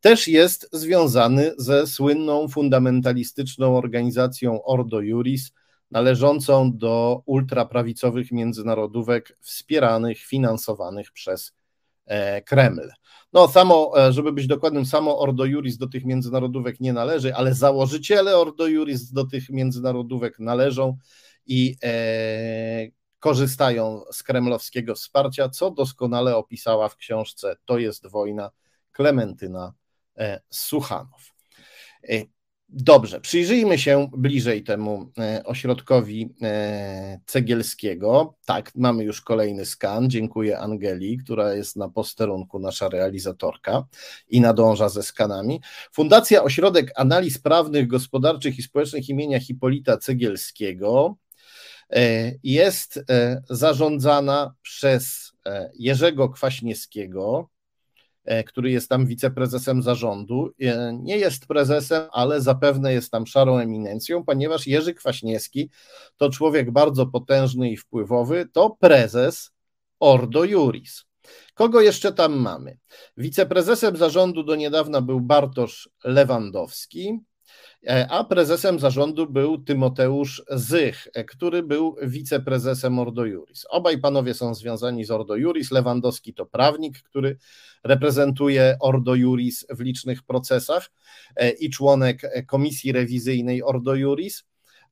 [0.00, 5.52] też jest związany ze słynną fundamentalistyczną organizacją Ordo Juris,
[5.90, 11.52] należącą do ultraprawicowych międzynarodówek wspieranych, finansowanych przez
[12.06, 12.90] e, Kreml.
[13.32, 17.54] No, samo, e, żeby być dokładnym, samo Ordo Juris do tych międzynarodówek nie należy, ale
[17.54, 20.96] założyciele Ordo Juris do tych międzynarodówek należą
[21.46, 28.50] i e, korzystają z kremlowskiego wsparcia, co doskonale opisała w książce To jest wojna
[28.92, 29.72] Klementyna
[30.18, 31.32] e, Suchanow.
[32.74, 38.34] Dobrze, przyjrzyjmy się bliżej temu e, ośrodkowi e, Cegielskiego.
[38.46, 40.10] Tak, mamy już kolejny skan.
[40.10, 43.84] Dziękuję Angeli, która jest na posterunku, nasza realizatorka
[44.28, 45.60] i nadąża ze skanami.
[45.92, 51.16] Fundacja Ośrodek Analiz Prawnych, Gospodarczych i Społecznych imienia Hipolita Cegielskiego
[51.90, 53.04] e, jest
[53.50, 55.32] zarządzana przez
[55.74, 57.48] Jerzego Kwaśniewskiego,
[58.46, 64.24] który jest tam wiceprezesem zarządu, e, nie jest prezesem, ale zapewne jest tam szarą eminencją,
[64.24, 65.70] ponieważ Jerzy Kwaśniewski
[66.16, 69.50] to człowiek bardzo potężny i wpływowy, to prezes
[70.00, 71.04] Ordo Juris.
[71.54, 72.78] Kogo jeszcze tam mamy?
[73.16, 77.31] Wiceprezesem zarządu do niedawna był Bartosz Lewandowski, E,
[78.08, 83.64] a prezesem zarządu był Tymoteusz Zych, e, który był wiceprezesem Ordo Juris.
[83.70, 85.70] Obaj panowie są związani z Ordo Juris.
[85.70, 87.38] Lewandowski to prawnik, który
[87.84, 90.90] reprezentuje Ordo Juris w licznych procesach
[91.36, 94.44] e, i członek komisji rewizyjnej Ordo Juris.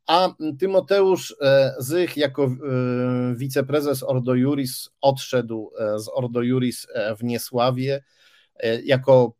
[0.06, 1.36] A Tymoteusz
[1.78, 2.50] Zych jako
[3.34, 6.86] wiceprezes Ordo Juris odszedł z Ordo Juris
[7.18, 8.02] w Niesławie
[8.84, 9.34] jako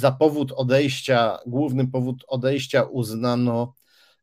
[0.00, 3.74] za powód odejścia, główny powód odejścia uznano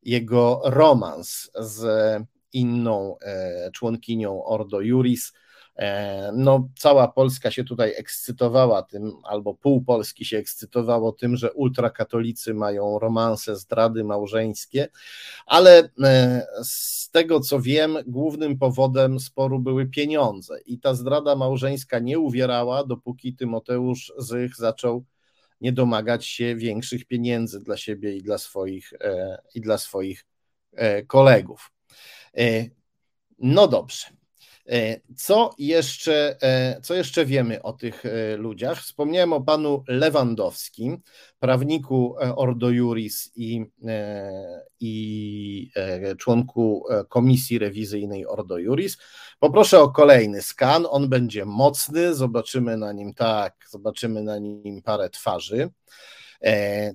[0.03, 1.83] jego romans z
[2.53, 5.33] inną e, członkinią Ordo Juris.
[5.75, 11.53] E, no, cała Polska się tutaj ekscytowała tym, albo pół Polski się ekscytowało tym, że
[11.53, 14.87] ultrakatolicy mają romanse, zdrady małżeńskie,
[15.45, 21.99] ale e, z tego co wiem, głównym powodem sporu były pieniądze i ta zdrada małżeńska
[21.99, 25.03] nie uwierała, dopóki Tymoteusz Zych zaczął
[25.61, 28.93] nie domagać się większych pieniędzy dla siebie i dla swoich,
[29.53, 30.25] i dla swoich
[31.07, 31.71] kolegów.
[33.37, 34.16] No dobrze.
[34.71, 38.81] E, co jeszcze, e, co jeszcze wiemy o tych e, ludziach?
[38.81, 41.01] Wspomniałem o panu Lewandowskim,
[41.39, 43.65] prawniku Ordo Juris i,
[44.79, 45.71] i
[46.17, 48.97] członku komisji rewizyjnej Ordo Juris.
[49.39, 50.85] Poproszę o kolejny skan.
[50.89, 52.15] On będzie mocny.
[52.15, 55.69] Zobaczymy na nim tak, zobaczymy na nim parę twarzy.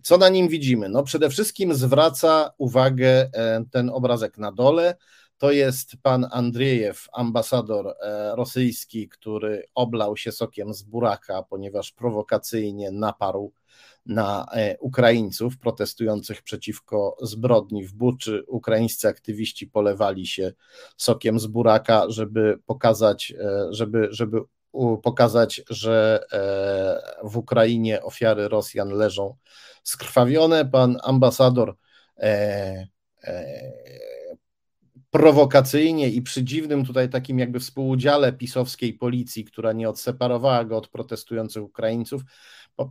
[0.03, 0.89] Co na nim widzimy?
[0.89, 3.31] No przede wszystkim zwraca uwagę
[3.71, 4.95] ten obrazek na dole
[5.43, 12.91] to jest pan Andriejew, ambasador e, rosyjski, który oblał się sokiem z buraka, ponieważ prowokacyjnie
[12.91, 13.53] naparł
[14.07, 18.45] na e, Ukraińców protestujących przeciwko zbrodni w Buczy.
[18.47, 20.53] Ukraińscy aktywiści polewali się
[20.97, 24.41] sokiem z buraka, żeby pokazać, e, żeby, żeby
[25.03, 26.25] pokazać, że
[27.23, 29.37] w Ukrainie ofiary Rosjan leżą
[29.83, 30.65] skrwawione.
[30.65, 31.77] Pan ambasador
[35.13, 40.89] prowokacyjnie i przy dziwnym tutaj takim jakby współudziale pisowskiej policji, która nie odseparowała go od
[40.89, 42.23] protestujących Ukraińców,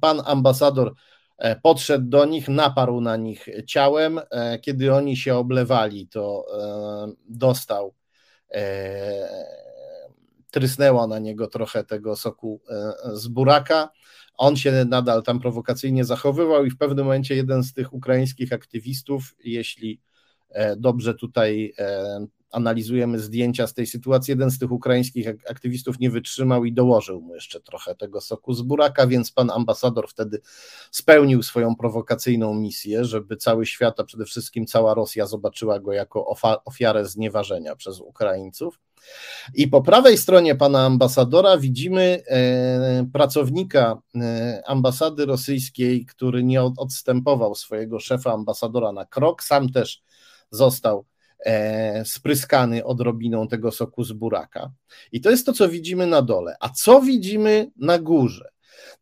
[0.01, 0.93] pan ambasador
[1.38, 4.19] e, podszedł do nich, naparł na nich ciałem.
[4.32, 7.93] E, kiedy oni się oblewali, to e, dostał,
[10.51, 12.61] trysnęło na niego trochę tego soku
[13.13, 13.89] z buraka.
[14.34, 19.36] On się nadal tam prowokacyjnie zachowywał i w pewnym momencie jeden z tych ukraińskich aktywistów,
[19.43, 20.01] jeśli
[20.78, 24.32] dobrze tutaj e, analizujemy zdjęcia z tej sytuacji.
[24.32, 28.62] Jeden z tych ukraińskich aktywistów nie wytrzymał i dołożył mu jeszcze trochę tego soku z
[28.62, 30.41] buraka, więc pan ambasador wtedy
[30.91, 36.36] spełnił swoją prowokacyjną misję, żeby cały świat, a przede wszystkim cała Rosja zobaczyła go jako
[36.66, 38.80] ofiarę znieważenia przez Ukraińców.
[39.54, 44.02] I po prawej stronie pana ambasadora widzimy e, pracownika
[44.66, 50.04] ambasady rosyjskiej, który nie odstępował swojego szefa ambasadora na krok, sam też
[50.52, 51.06] został
[51.45, 54.72] e, spryskany odrobiną tego soku z buraka.
[55.12, 56.56] I to jest to, co widzimy na dole.
[56.60, 58.52] A co widzimy na górze?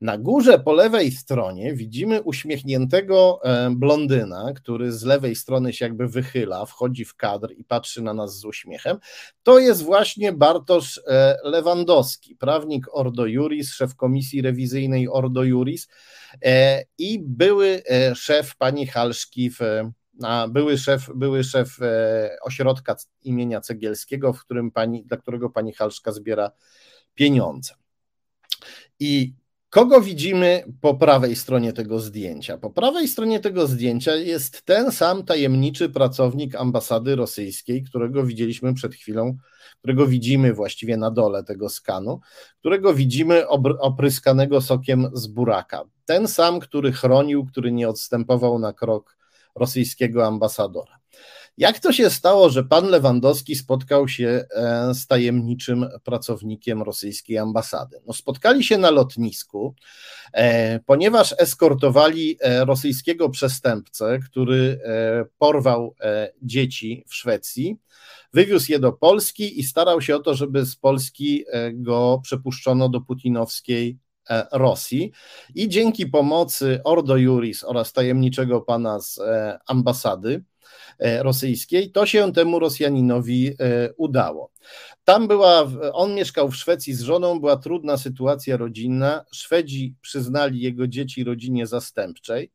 [0.01, 6.07] Na górze po lewej stronie widzimy uśmiechniętego e, blondyna, który z lewej strony się jakby
[6.07, 8.97] wychyla, wchodzi w kadr i patrzy na nas z uśmiechem.
[9.43, 15.87] To jest właśnie Bartosz e, Lewandowski, prawnik Ordo Juris, szef komisji rewizyjnej Ordo Juris
[16.97, 17.83] i były
[18.15, 19.59] szef pani Halszki w
[20.49, 26.11] były szef, były szef e, ośrodka imienia Cegielskiego, w którym pani, dla którego pani Halszka
[26.11, 26.51] zbiera
[27.15, 27.73] pieniądze.
[28.99, 29.33] I
[29.69, 32.57] kogo widzimy po prawej stronie tego zdjęcia?
[32.57, 38.95] Po prawej stronie tego zdjęcia jest ten sam tajemniczy pracownik ambasady rosyjskiej, którego widzieliśmy przed
[38.95, 39.37] chwilą,
[39.79, 42.19] którego widzimy właściwie na dole tego skanu,
[42.59, 43.47] którego widzimy
[43.79, 45.83] opryskanego sokiem z buraka.
[46.05, 49.18] Ten sam, który chronił, który nie odstępował na krok
[49.59, 50.99] rosyjskiego ambasadora.
[51.59, 58.01] Jak to się stało, że pan Lewandowski spotkał się e, z tajemniczym pracownikiem rosyjskiej ambasady?
[58.07, 59.75] No, spotkali się na lotnisku,
[60.33, 64.79] e, ponieważ eskortowali e, rosyjskiego przestępcę, który
[65.37, 65.95] porwał
[66.41, 67.77] dzieci w Szwecji,
[68.33, 73.01] wywiózł je do Polski i starał się o to, żeby z Polski go przepuszczono do
[73.01, 73.97] putinowskiej
[74.51, 75.11] Rosji
[75.55, 80.43] i dzięki pomocy Ordo Juris oraz tajemniczego pana z e, ambasady
[80.99, 83.55] e, rosyjskiej, to się temu Rosjaninowi
[83.97, 84.51] udało.
[85.03, 89.25] Tam była, on mieszkał w Szwecji z żoną, była trudna sytuacja rodzinna.
[89.31, 92.51] Szwedzi przyznali jego dzieci rodzinie zastępczej.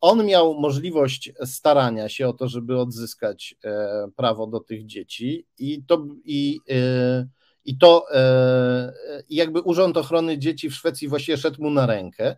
[0.00, 3.54] On miał możliwość starania się o to, żeby odzyskać
[4.16, 6.60] prawo do tych dzieci i to i
[7.68, 8.92] i to e,
[9.30, 12.36] jakby Urząd Ochrony Dzieci w Szwecji właściwie szedł mu na rękę,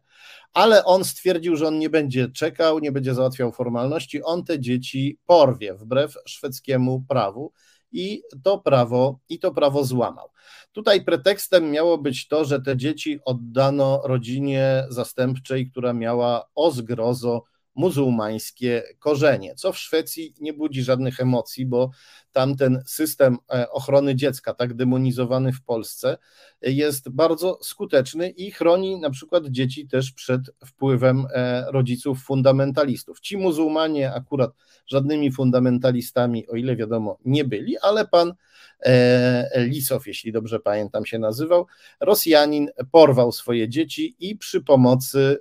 [0.53, 5.19] ale on stwierdził, że on nie będzie czekał, nie będzie załatwiał formalności, on te dzieci
[5.27, 7.53] porwie wbrew szwedzkiemu prawu
[7.93, 10.29] i to prawo, i to prawo złamał.
[10.73, 17.43] Tutaj pretekstem miało być to, że te dzieci oddano rodzinie zastępczej, która miała o zgrozo
[17.75, 21.91] muzułmańskie korzenie, co w Szwecji nie budzi żadnych emocji, bo
[22.33, 26.19] tamten system e, ochrony dziecka, tak demonizowany w Polsce,
[26.63, 33.21] jest bardzo skuteczny i chroni na przykład dzieci też przed wpływem e, rodziców fundamentalistów.
[33.21, 34.51] Ci muzułmanie akurat
[34.87, 38.35] żadnymi fundamentalistami, o ile wiadomo, nie byli, ale pan
[38.81, 41.67] e, Lisow, jeśli dobrze pamiętam, się nazywał,
[42.01, 45.39] Rosjanin porwał swoje dzieci i przy pomocy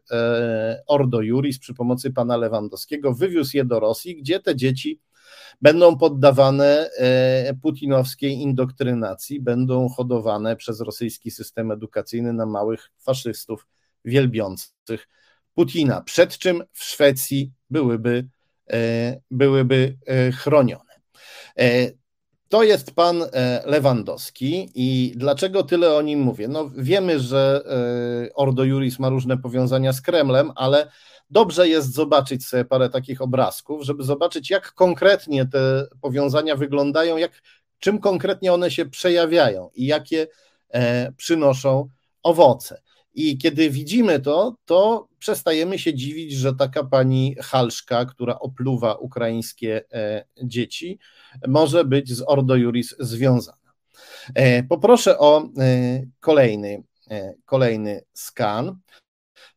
[0.87, 4.99] Ordo Juris, przy pomocy pana Lewandowskiego wywiózł je do Rosji, gdzie te dzieci
[5.61, 13.67] będą poddawane e, putinowskiej indoktrynacji, będą hodowane przez rosyjski system edukacyjny na małych faszystów
[14.05, 15.07] wielbiących
[15.53, 18.27] Putina, przed czym w Szwecji byłyby,
[19.31, 19.97] byłyby
[20.33, 20.93] chronione.
[22.49, 23.23] To jest pan
[23.65, 26.47] Lewandowski i dlaczego tyle o nim mówię?
[26.47, 27.63] No wiemy, że
[28.35, 30.91] Ordo Juris ma różne powiązania z Kremlem, ale
[31.29, 37.41] dobrze jest zobaczyć sobie parę takich obrazków, żeby zobaczyć, jak konkretnie te powiązania wyglądają, jak,
[37.79, 40.27] czym konkretnie one się przejawiają i jakie
[40.69, 41.89] e, przynoszą
[42.23, 42.81] owoce.
[43.13, 49.83] I kiedy widzimy to, to przestajemy się dziwić, że taka pani Halszka, która opluwa ukraińskie
[49.91, 50.99] e, dzieci,
[51.47, 53.73] może być z Ordo Juris związana.
[54.35, 55.49] E, poproszę o e,
[56.19, 56.83] kolejny,
[57.45, 58.79] kolejny skan.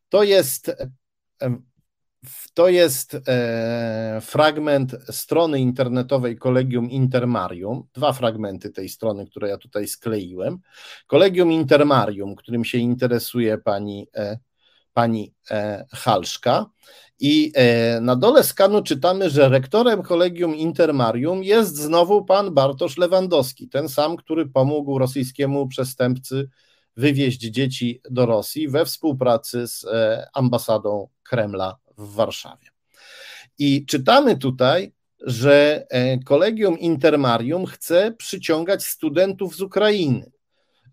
[0.09, 0.71] To jest
[2.53, 3.17] to jest
[4.21, 10.59] fragment strony internetowej Kolegium Intermarium, dwa fragmenty tej strony, które ja tutaj skleiłem.
[11.07, 14.07] Kolegium Intermarium, którym się interesuje pani,
[14.93, 16.65] pani e, Halszka.
[17.19, 17.53] I
[18.01, 24.17] na dole skanu czytamy, że rektorem Kolegium Intermarium jest znowu pan Bartosz Lewandowski, ten sam,
[24.17, 26.49] który pomógł rosyjskiemu przestępcy
[26.97, 29.85] wywieźć dzieci do Rosji we współpracy z
[30.33, 32.67] ambasadą Kremla w Warszawie.
[33.59, 40.31] I czytamy tutaj, że e, Kolegium Intermarium chce przyciągać studentów z Ukrainy,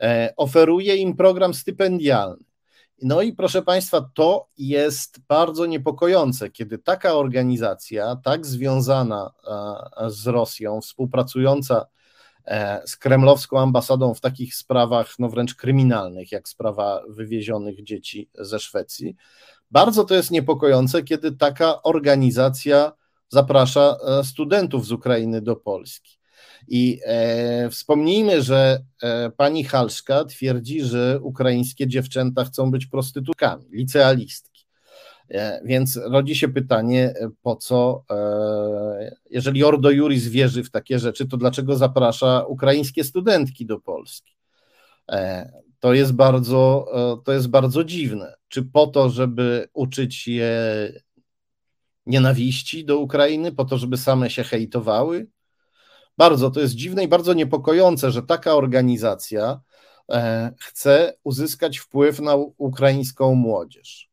[0.01, 2.45] e, oferuje im program stypendialny.
[3.03, 9.31] No i proszę Państwa, to jest bardzo niepokojące, kiedy taka organizacja, tak związana
[9.97, 11.87] e, z Rosją, współpracująca
[12.85, 19.17] z kremlowską ambasadą w takich sprawach, no wręcz kryminalnych, jak sprawa wywiezionych dzieci ze Szwecji,
[19.71, 22.93] bardzo to jest niepokojące, kiedy taka organizacja
[23.29, 26.20] zaprasza e, studentów z Ukrainy do Polski.
[26.69, 34.67] I e, wspomnijmy, że e, pani Halszka twierdzi, że ukraińskie dziewczęta chcą być prostytutkami, licealistki.
[35.31, 40.99] E, więc rodzi się pytanie, e, po co, e, jeżeli Ordo Juris wierzy w takie
[40.99, 44.33] rzeczy, to dlaczego zaprasza ukraińskie studentki do Polski?
[45.81, 48.35] To jest bardzo, e, to jest bardzo dziwne.
[48.49, 50.53] Czy po to, żeby uczyć je
[52.07, 55.27] nienawiści do Ukrainy, po to, żeby same się hejtowały?
[56.19, 59.61] Bardzo to jest dziwne i bardzo niepokojące, że taka organizacja
[60.11, 64.11] e, chce uzyskać wpływ na ukraińską młodzież.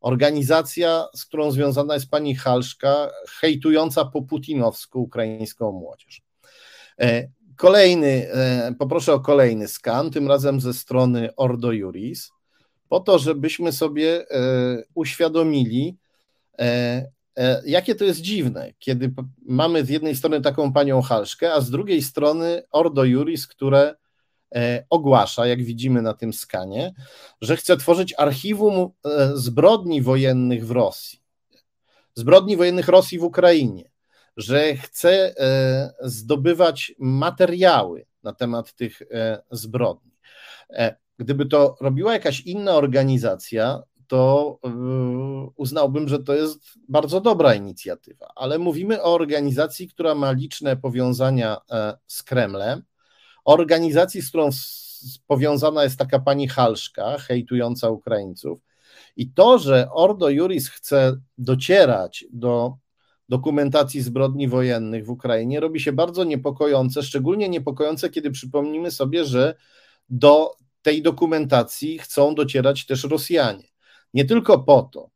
[0.00, 6.22] Organizacja, z którą związana jest pani Halszka, hejtująca po putinowsku ukraińską młodzież.
[7.00, 12.30] E, Kolejny, e, poproszę o kolejny skan, tym razem ze strony Ordo Juris,
[12.88, 14.26] po to, żebyśmy sobie
[14.94, 15.96] uświadomili,
[17.64, 19.14] jakie to jest dziwne, kiedy
[19.46, 23.94] mamy z jednej strony taką panią Halszkę, a z drugiej strony Ordo Juris, które
[24.90, 26.94] ogłasza, jak widzimy na tym skanie,
[27.40, 28.90] że chce tworzyć archiwum
[29.34, 31.22] zbrodni wojennych w Rosji,
[32.14, 33.90] zbrodni wojennych Rosji w Ukrainie
[34.38, 40.12] że chce e, zdobywać materiały na temat tych e, zbrodni.
[40.70, 44.58] E, gdyby to robiła jakaś inna organizacja, to
[45.56, 51.56] uznałbym, że to jest bardzo dobra inicjatywa, ale mówimy o organizacji, która ma liczne powiązania
[52.06, 52.82] z Kremlem,
[53.44, 54.50] organizacji, z którą
[55.26, 58.60] powiązana jest taka pani Halszka, hejtująca Ukraińców.
[59.16, 62.76] I to, że Ordo Juris chce docierać do
[63.28, 69.54] dokumentacji zbrodni wojennych w Ukrainie robi się bardzo niepokojące, szczególnie niepokojące, kiedy przypomnimy sobie, że
[70.10, 73.68] do tej dokumentacji chcą docierać też Rosjanie.
[74.14, 75.10] Nie tylko po to,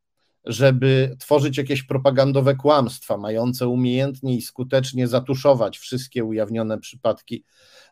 [0.45, 7.43] żeby tworzyć jakieś propagandowe kłamstwa, mające umiejętnie i skutecznie zatuszować wszystkie ujawnione przypadki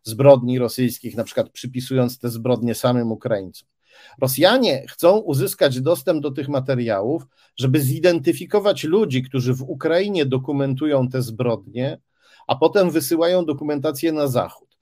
[0.04, 3.70] zbrodni rosyjskich, na przykład przypisując te zbrodnie samym Ukraińcom.
[4.22, 7.24] Rosjanie chcą uzyskać dostęp do tych materiałów,
[7.58, 12.00] żeby zidentyfikować ludzi, którzy w Ukrainie dokumentują te zbrodnie,
[12.48, 14.78] a potem wysyłają dokumentację na zachód.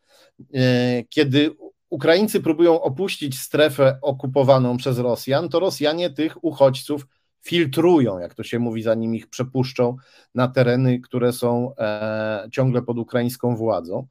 [0.53, 1.55] E, kiedy
[1.89, 7.07] Ukraińcy próbują opuścić strefę okupowaną przez Rosjan, to Rosjanie tych uchodźców
[7.41, 9.97] filtrują, jak to się mówi, zanim ich przepuszczą
[10.35, 14.07] na tereny, które są e, ciągle pod ukraińską władzą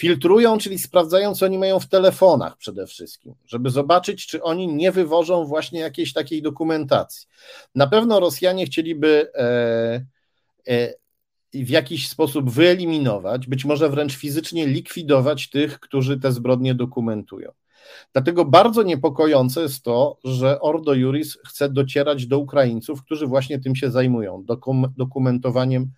[0.00, 4.92] filtrują, czyli sprawdzają, co oni mają w telefonach przede wszystkim, żeby zobaczyć, czy oni nie
[4.92, 7.28] wywożą właśnie jakiejś takiej dokumentacji.
[7.74, 10.04] Na pewno Rosjanie chcieliby e,
[10.68, 10.94] e,
[11.54, 17.52] w jakiś sposób wyeliminować, być może wręcz fizycznie likwidować tych, którzy te zbrodnie dokumentują.
[18.12, 23.76] Dlatego bardzo niepokojące jest to, że Ordo Juris chce docierać do Ukraińców, którzy właśnie tym
[23.76, 25.90] się zajmują, dokum dokumentowaniem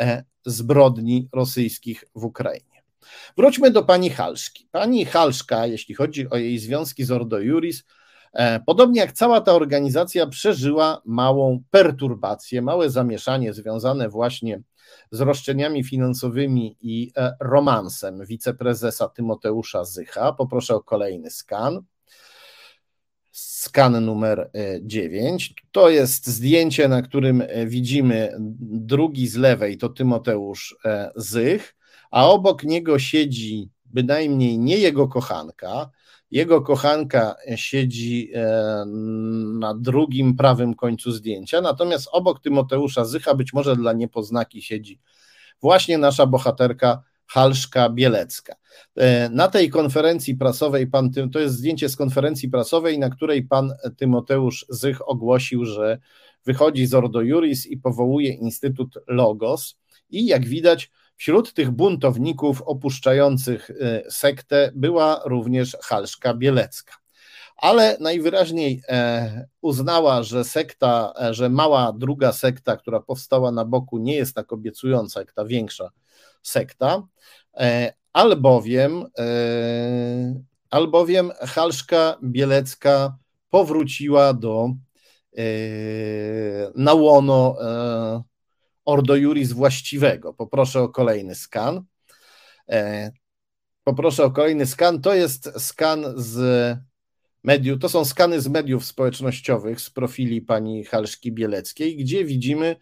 [0.00, 2.82] e, zbrodni rosyjskich w Ukrainie.
[3.36, 4.68] Wróćmy do pani Halszki.
[4.70, 7.84] Pani Halszka, jeśli chodzi o jej związki z Ordo Juris,
[8.66, 14.62] Podobnie jak cała ta organizacja przeżyła małą perturbację, małe zamieszanie związane właśnie
[15.10, 20.32] z roszczeniami finansowymi i romansem wiceprezesa Tymoteusza Zycha.
[20.32, 21.82] Poproszę o kolejny skan
[23.32, 24.50] skan numer
[24.82, 25.50] 9.
[25.50, 31.76] E, to jest zdjęcie, na którym e, widzimy drugi z lewej, to Tymoteusz e, Zych,
[32.10, 35.90] a obok niego siedzi bynajmniej nie jego kochanka.
[36.30, 38.32] Jego kochanka siedzi
[39.58, 45.00] na drugim prawym końcu zdjęcia, natomiast obok Tymoteusza Zycha, być może dla niepoznaki, siedzi
[45.62, 48.54] właśnie nasza bohaterka Halszka Bielecka.
[48.96, 53.72] E, na tej konferencji prasowej, pan, to jest zdjęcie z konferencji prasowej, na której pan
[53.96, 55.98] Tymoteusz Zych ogłosił, że
[56.46, 59.76] wychodzi z Ordo Juris i powołuje Instytut Logos.
[60.10, 60.90] I jak widać,
[61.20, 66.94] wśród tych buntowników opuszczających e, sektę była również Halszka Bielecka.
[67.56, 74.14] Ale najwyraźniej e, uznała, że sekta, że mała druga sekta, która powstała na boku, nie
[74.14, 75.90] jest tak obiecująca jak ta większa
[76.42, 77.02] sekta,
[77.56, 83.16] e, albowiem, e, albowiem Halszka Bielecka
[83.50, 84.70] powróciła do
[85.36, 85.42] e,
[86.74, 87.56] na łono
[88.84, 90.34] Ordo Juris właściwego.
[90.34, 91.84] Poproszę o kolejny skan.
[93.84, 95.00] Poproszę o kolejny skan.
[95.00, 96.78] To jest skan z
[97.44, 102.76] mediów, to są skany z mediów społecznościowych z profili pani Halszki Bieleckiej, gdzie widzimy,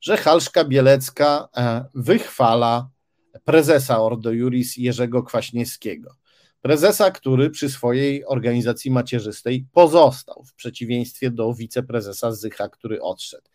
[0.00, 1.48] że Halszka Bielecka
[1.94, 2.90] wychwala
[3.44, 6.21] prezesa Ordo Juris Jerzego Kwaśniewskiego.
[6.62, 13.48] Prezesa, który przy swojej organizacji macierzystej pozostał, w przeciwieństwie do wiceprezesa Zycha, który odszedł.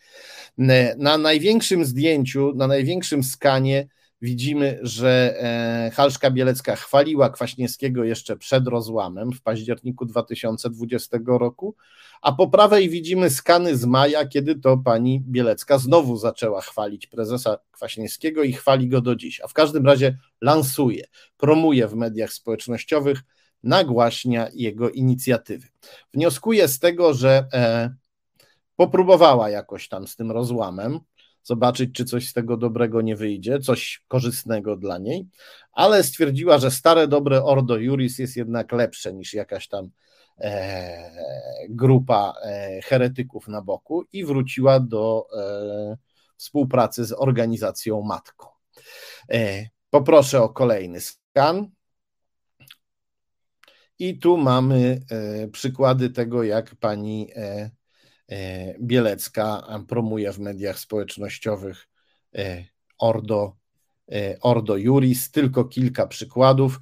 [0.98, 3.88] Na największym zdjęciu, na największym skanie
[4.22, 11.76] widzimy, że e, Halszka Bielecka chwaliła Kwaśniewskiego jeszcze przed rozłamem w październiku 2020 roku,
[12.22, 17.58] a po prawej widzimy skany z maja, kiedy to pani Bielecka znowu zaczęła chwalić prezesa
[17.72, 21.06] Kwaśniewskiego i chwali go do dziś, a w każdym razie lansuje,
[21.38, 23.24] promuje w mediach społecznościowych,
[23.64, 25.68] nagłaśnia jego inicjatywy.
[26.14, 27.96] Wnioskuję z tego, że e,
[28.76, 31.00] popróbowała jakoś tam z tym rozłamem,
[31.48, 35.28] zobaczyć, czy coś z tego dobrego nie wyjdzie, coś korzystnego dla niej,
[35.72, 39.90] ale stwierdziła, że stare, dobre Ordo Juris jest jednak lepsze niż jakaś tam
[40.38, 41.12] e,
[41.70, 45.98] grupa e, heretyków na boku i wróciła do e,
[46.38, 48.48] współpracy z organizacją matką.
[49.32, 51.70] E, poproszę o kolejny skan.
[54.00, 57.72] I tu mamy e, przykłady tego, jak pani e,
[58.82, 61.88] Bielecka promuje w mediach społecznościowych
[62.36, 62.66] e,
[63.00, 63.56] Ordo,
[64.12, 65.32] e, Ordo Juris.
[65.32, 66.80] Tylko kilka przykładów.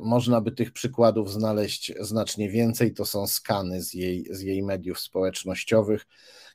[0.00, 2.94] Można by tych przykładów znaleźć znacznie więcej.
[2.94, 6.06] To są skany z jej, z jej mediów społecznościowych,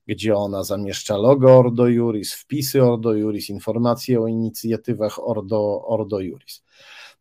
[0.07, 6.64] gdzie ona zamieszcza logo Ordo Juris, wpisy Ordo Juris, informacje o inicjatywach Ordo, Ordo Juris.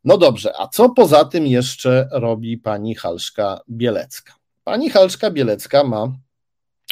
[0.05, 4.46] No dobrze, a co poza tym jeszcze robi pani Halszka Bielecka?
[4.67, 6.13] Pani Halszka Bielecka ma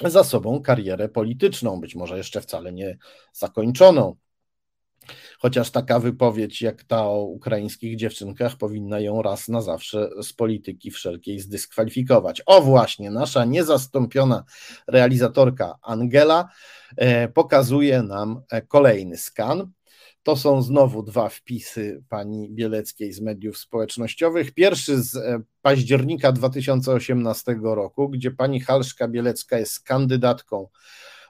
[0.04, 2.98] za sobą karierę polityczną, być może jeszcze wcale nie
[3.32, 4.16] zakończoną.
[5.38, 10.90] Chociaż taka wypowiedź jak ta o ukraińskich dziewczynkach powinna ją raz na zawsze z polityki
[10.90, 12.42] wszelkiej zdyskwalifikować.
[12.46, 14.44] O właśnie, nasza niezastąpiona
[14.86, 16.48] realizatorka Angela
[16.96, 19.72] e, pokazuje nam e, kolejny skan.
[20.24, 24.54] To są znowu dwa wpisy pani Bieleckiej z mediów społecznościowych.
[24.54, 30.68] Pierwszy z e, października 2018 roku, gdzie pani Halszka Bielecka jest kandydatką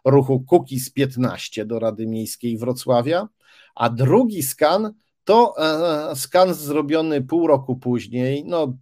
[0.04, 3.28] ruchu Kukiz 15 do Rady Miejskiej Wrocławia,
[3.74, 4.94] a drugi skan
[5.24, 8.76] to e, skan zrobiony pół roku później, no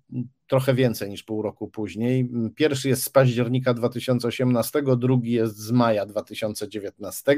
[0.53, 2.31] trochę więcej niż pół roku później.
[2.57, 7.37] Pierwszy jest z października 2018, drugi jest z maja 2019,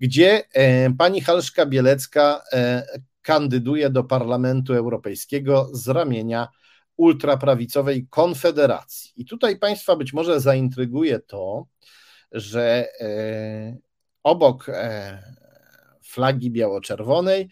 [0.00, 2.82] gdzie e, pani Halszka Bielecka e,
[3.22, 6.48] kandyduje do Parlamentu Europejskiego z ramienia
[6.96, 9.12] ultraprawicowej Konfederacji.
[9.16, 11.66] I tutaj Państwa być może zaintryguje to,
[12.32, 13.76] że e,
[14.22, 14.66] obok
[16.02, 17.48] flagi biało-czerwonej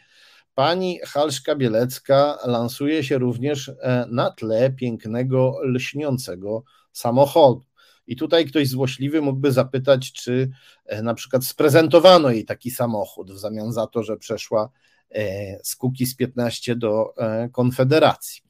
[0.59, 6.63] Pani Halszka Bielecka lansuje się również e, na tle pięknego, lśniącego
[6.93, 7.65] samochodu.
[8.07, 10.51] I tutaj ktoś złośliwy mógłby zapytać, czy
[10.85, 14.71] e, na przykład sprezentowano jej taki samochód w zamian za to, że przeszła
[15.11, 15.77] e, z
[16.07, 17.15] z 15 do
[17.53, 18.43] Konfederacji.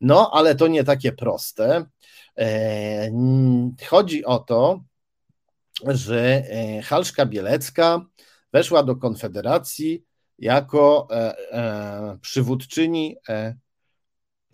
[0.00, 1.84] No, ale to nie takie proste.
[3.88, 4.80] Chodzi o to,
[5.86, 6.42] że
[6.84, 8.00] Halszka Bielecka
[8.52, 10.04] weszła do Konfederacji
[10.38, 13.54] jako e, e, przywódczyni e,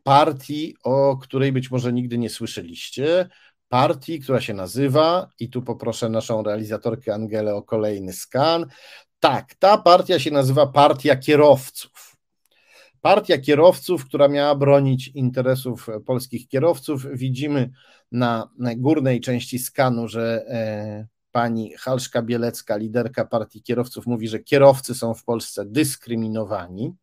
[0.03, 3.29] partii, o której być może nigdy nie słyszeliście.
[3.69, 8.67] Partii, która się nazywa, i tu poproszę naszą realizatorkę Angelę o kolejny skan.
[9.21, 12.17] Tak, ta partia się nazywa Partia Kierowców.
[13.01, 17.07] Partia kierowców, która miała bronić interesów polskich kierowców.
[17.13, 17.71] Widzimy
[18.13, 20.45] na górnej części skanu, że
[21.33, 26.95] pani Halszka Bielecka, liderka partii kierowców, mówi, że kierowcy są w Polsce dyskryminowani.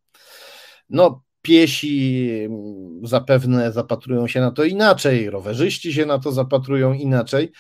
[0.90, 7.52] No, piesi mm, zapewne zapatrują się na to inaczej, rowerzyści się na to zapatrują inaczej.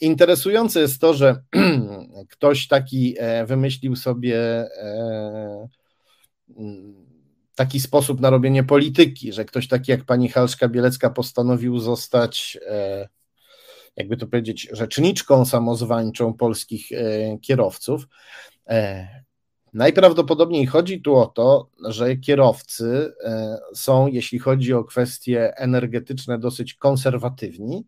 [0.00, 1.42] Interesujące jest to, że
[2.32, 5.68] ktoś taki e, wymyślił sobie e,
[6.56, 7.08] mm,
[7.54, 13.08] taki sposób na robienie polityki, że ktoś taki jak pani Halszka Bielecka postanowił zostać, e,
[13.98, 16.88] jakby to powiedzieć, rzeczniczką samozwańczą polskich
[17.42, 18.06] kierowców.
[19.74, 26.74] Najprawdopodobniej chodzi tu o to, że kierowcy e, są, jeśli chodzi o kwestie energetyczne, dosyć
[26.74, 27.84] konserwatywni.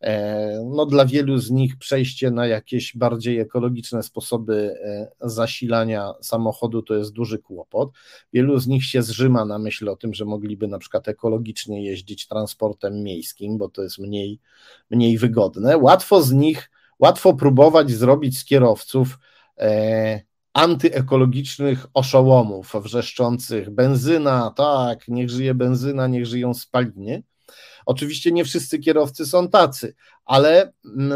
[0.00, 6.82] E, no, dla wielu z nich przejście na jakieś bardziej ekologiczne sposoby e, zasilania samochodu
[6.82, 7.90] to jest duży kłopot.
[8.32, 12.28] Wielu z nich się zrzyma na myśl o tym, że mogliby na przykład ekologicznie jeździć
[12.28, 14.40] transportem miejskim, bo to jest mniej,
[14.90, 15.78] mniej wygodne.
[15.78, 19.18] Łatwo z nich, łatwo próbować zrobić z kierowców
[20.52, 27.22] antyekologicznych oszołomów wrzeszczących benzyna, tak, niech żyje benzyna, niech żyją spaliny.
[27.86, 31.12] Oczywiście nie wszyscy kierowcy są tacy, ale mm,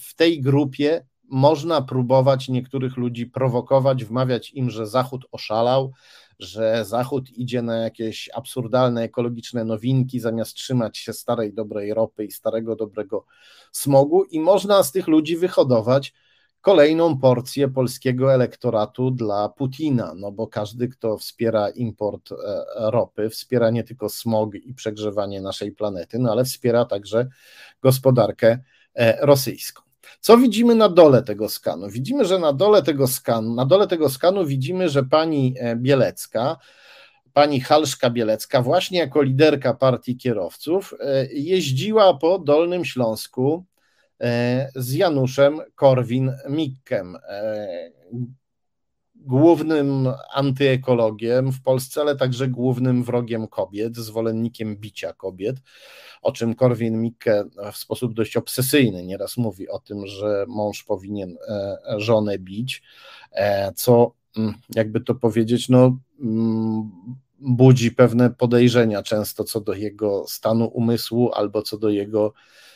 [0.00, 5.92] w tej grupie można próbować niektórych ludzi prowokować, wmawiać im, że Zachód oszalał,
[6.38, 12.32] że Zachód idzie na jakieś absurdalne ekologiczne nowinki, zamiast trzymać się starej dobrej ropy i
[12.32, 13.24] starego dobrego
[13.72, 16.12] smogu, i można z tych ludzi wyhodować
[16.64, 22.36] kolejną porcję polskiego elektoratu dla Putina, no bo każdy, kto wspiera import e,
[22.76, 27.28] ropy, wspiera nie tylko smog i przegrzewanie naszej planety, no ale wspiera także
[27.82, 28.58] gospodarkę
[28.94, 29.82] e, rosyjską.
[30.20, 31.90] Co widzimy na dole tego skanu?
[31.90, 36.56] Widzimy, że na dole tego skanu, na dole tego skanu widzimy, że pani e, Bielecka,
[37.32, 40.94] pani Halszka Bielecka, właśnie jako liderka partii kierowców,
[41.32, 43.64] jeździła po Dolnym Śląsku
[44.74, 47.90] z Januszem Korwin-Mikkem, e,
[49.14, 55.56] głównym antyekologiem w Polsce, ale także głównym wrogiem kobiet, zwolennikiem bicia kobiet,
[56.22, 61.76] o czym Korwin-Mikke w sposób dość obsesyjny nieraz mówi o tym, że mąż powinien e,
[61.96, 62.82] żonę bić,
[63.74, 66.90] co mm, jakby to powiedzieć, no mm,
[67.40, 72.73] budzi pewne podejrzenia często co do jego stanu umysłu albo co do jego E,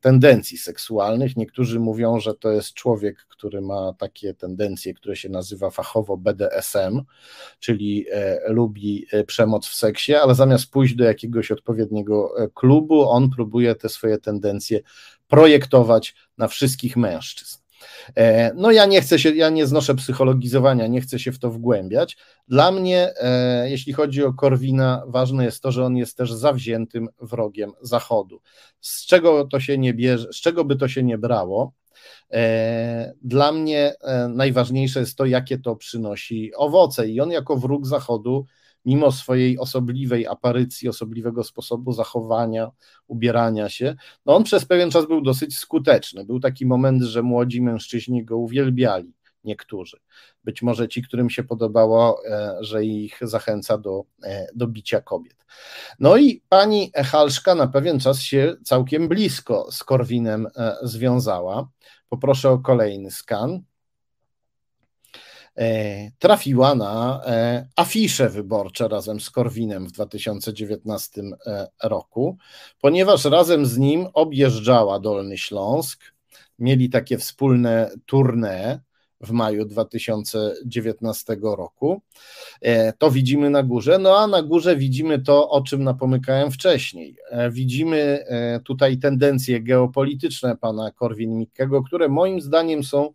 [0.00, 1.36] tendencji seksualnych.
[1.36, 7.02] Niektórzy mówią, że to jest człowiek, który ma takie tendencje, które się nazywa fachowo BDSM,
[7.58, 13.30] czyli e, lubi e, przemoc w seksie, ale zamiast pójść do jakiegoś odpowiedniego klubu, on
[13.30, 14.80] próbuje te swoje tendencje
[15.28, 17.63] projektować na wszystkich mężczyzn.
[18.16, 21.50] E, no ja nie chcę się, ja nie znoszę psychologizowania, nie chcę się w to
[21.50, 22.16] wgłębiać.
[22.48, 27.08] Dla mnie, e, jeśli chodzi o Korwina, ważne jest to, że on jest też zawziętym
[27.20, 28.40] wrogiem Zachodu.
[28.80, 31.72] Z czego to się nie bierze, z czego by to się nie brało?
[32.32, 33.94] E, dla mnie
[34.28, 38.46] najważniejsze jest to, jakie to przynosi owoce, i on jako wróg Zachodu
[38.84, 42.70] mimo swojej osobliwej aparycji, osobliwego sposobu zachowania,
[43.06, 43.96] ubierania się,
[44.26, 46.24] no on przez pewien czas był dosyć skuteczny.
[46.24, 49.12] Był taki moment, że młodzi mężczyźni go uwielbiali,
[49.44, 49.96] niektórzy.
[50.44, 55.46] Być może ci, którym się podobało, e, że ich zachęca do, e, do bicia kobiet.
[55.98, 61.68] No i pani Halszka na pewien czas się całkiem blisko z Korwinem e, związała.
[62.08, 63.62] Poproszę o kolejny skan.
[65.58, 72.36] E, trafiła na e, afisze wyborcze razem z Korwinem w 2019 e, roku,
[72.80, 76.04] ponieważ razem z nim objeżdżała Dolny Śląsk,
[76.58, 78.78] mieli takie wspólne tournée
[79.20, 82.02] w maju 2019 roku.
[82.98, 87.16] To widzimy na górze, no a na górze widzimy to, o czym napomykałem wcześniej.
[87.50, 88.24] Widzimy
[88.64, 93.12] tutaj tendencje geopolityczne pana Korwin-Mikkego, które moim zdaniem są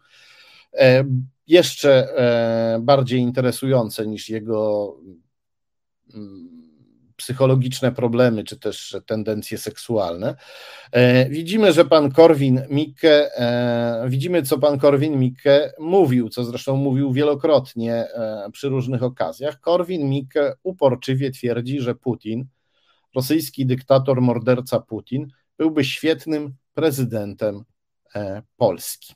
[1.49, 4.95] jeszcze e, bardziej interesujące niż jego
[6.13, 6.59] mm,
[7.15, 10.35] psychologiczne problemy, czy też tendencje seksualne.
[10.91, 16.75] E, widzimy, że pan Korwin Mikke, e, widzimy, co pan Korwin Mikke mówił, co zresztą
[16.75, 18.07] mówił wielokrotnie
[18.51, 19.59] przy różnych okazjach.
[19.59, 22.45] Korwin Mikke uporczywie twierdzi, że Putin,
[23.15, 25.27] rosyjski dyktator, morderca Putin,
[25.57, 27.63] byłby świetnym prezydentem
[28.57, 29.13] Polski.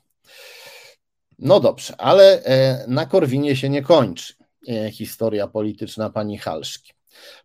[1.38, 4.34] No dobrze, ale e, na Korwinie się nie kończy
[4.68, 6.92] e, historia polityczna pani Halszki.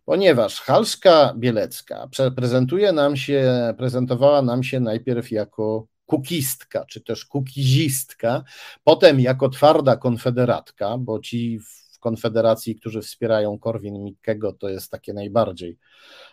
[0.04, 8.42] ponieważ Halszka Bielecka prezentuje nam się, prezentowała nam się najpierw jako kukistka, czy też kukizistka,
[8.84, 15.78] potem jako twarda konfederatka, bo ci w Konfederacji, którzy wspierają Korwin-Mikkego, to jest takie najbardziej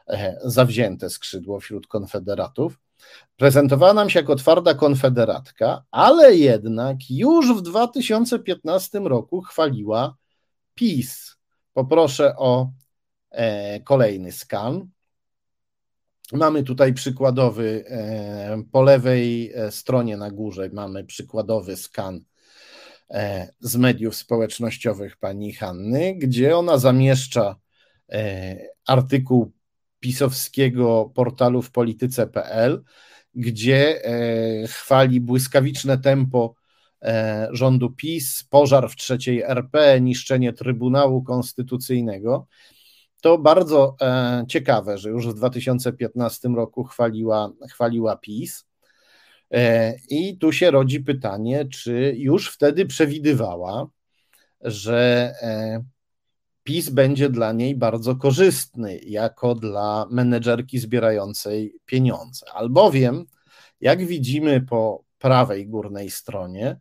[0.08, 2.80] e, zawzięte skrzydło wśród konfederatów.
[3.36, 10.16] Prezentowała nam się jako twarda konfederatka, ale jednak już w 2015 roku chwaliła
[10.76, 11.36] PiS.
[11.74, 12.72] Poproszę o
[13.32, 14.90] e, kolejny skan.
[16.34, 22.22] Mamy tutaj przykładowy, e, po lewej e, stronie na górze mamy przykładowy skan
[23.10, 27.56] e, z mediów społecznościowych pani Hanny, gdzie ona zamieszcza
[28.86, 29.52] artykuł
[30.00, 32.84] pisowskiego portalu w polityce.pl,
[33.36, 34.02] gdzie
[34.68, 36.56] chwali błyskawiczne tempo
[37.52, 42.48] rządu PiS, pożar w trzeciej RP, niszczenie Trybunału Konstytucyjnego
[43.22, 48.66] to bardzo e, ciekawe, że już w 2015 roku chwaliła, chwaliła PiS.
[49.52, 53.88] E, I tu się rodzi pytanie, czy już wtedy przewidywała,
[54.62, 55.84] że e,
[56.68, 62.46] PiS będzie dla niej bardzo korzystny, jako dla menedżerki zbierającej pieniądze.
[62.54, 63.26] Albowiem,
[63.82, 66.80] jak widzimy po prawej górnej stronie,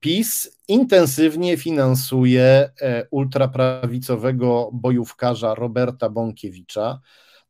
[0.00, 7.00] PiS intensywnie finansuje e, ultraprawicowego bojówkarza Roberta Bąkiewicza.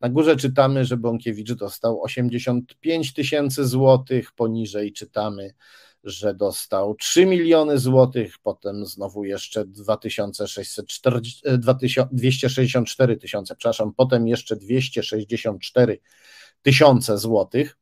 [0.01, 5.55] Na górze czytamy, że Bąkiewicz dostał 85 tysięcy złotych, poniżej czytamy,
[6.05, 11.43] że dostał 3 miliony złotych, potem znowu jeszcze 2640,
[12.13, 16.01] 264 tysiące, przepraszam, potem jeszcze 264
[16.63, 17.79] tysiące złotych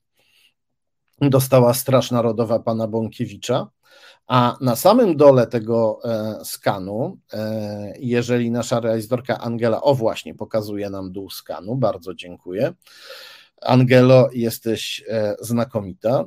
[1.21, 3.69] dostała Straż Narodowa pana Bąkiewicza.
[4.27, 10.91] A na samym dole tego e, skanu, e, jeżeli nasza realizatorka Angela, o właśnie, pokazuje
[10.91, 12.73] nam dół skanu, bardzo dziękuję.
[13.63, 16.25] Angelo, jesteś e, znakomita.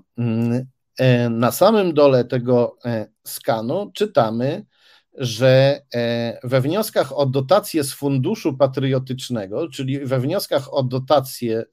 [0.99, 2.77] Mm, na samym dole tego
[3.23, 4.65] skanu czytamy,
[5.13, 5.81] że
[6.43, 11.63] we wnioskach o dotację z Funduszu Patriotycznego, czyli we wnioskach o dotacje,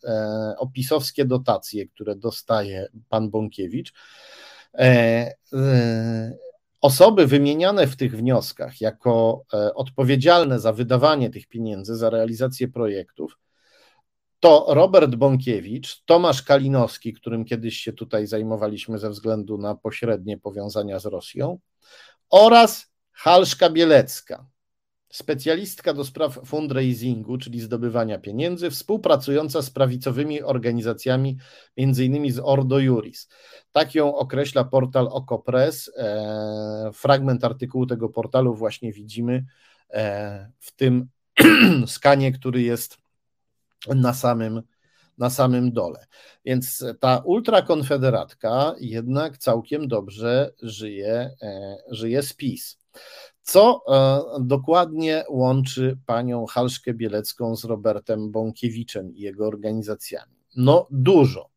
[0.59, 3.93] o pisowskie dotacje, które dostaje pan Bąkiewicz,
[4.79, 6.37] E, e,
[6.81, 13.39] osoby wymieniane w tych wnioskach jako e, odpowiedzialne za wydawanie tych pieniędzy, za realizację projektów,
[14.47, 20.99] to Robert Bąkiewicz, Tomasz Kalinowski, którym kiedyś się tutaj zajmowaliśmy ze względu na pośrednie powiązania
[20.99, 21.59] z Rosją,
[22.31, 24.47] oraz Halszka Bielecka
[25.13, 31.37] specjalistka do spraw fundraisingu, czyli zdobywania pieniędzy, współpracująca z prawicowymi organizacjami,
[31.77, 33.29] innymi z Ordo Juris.
[33.73, 35.91] Tak ją określa portal Okopres.
[35.97, 39.45] E, fragment artykułu tego portalu właśnie widzimy
[39.91, 41.09] e, w tym
[41.87, 43.06] skanie, który jest
[43.95, 44.63] na samym,
[45.19, 46.07] na samym dole.
[46.45, 52.79] Więc ta ultrakonfederatka jednak całkiem dobrze żyje, e, żyje z PiS.
[53.43, 60.37] Co e, dokładnie łączy panią Halszkę Bielecką z Robertem Bąkiewiczem i jego organizacjami?
[60.57, 61.51] No, dużo.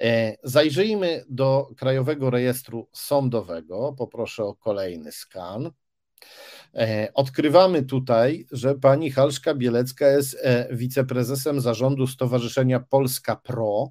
[0.00, 3.94] E, zajrzyjmy do Krajowego Rejestru Sądowego.
[3.98, 5.70] Poproszę o kolejny skan.
[6.76, 10.38] E, odkrywamy tutaj, że pani Halszka Bielecka jest
[10.70, 13.90] wiceprezesem zarządu Stowarzyszenia Polska Pro.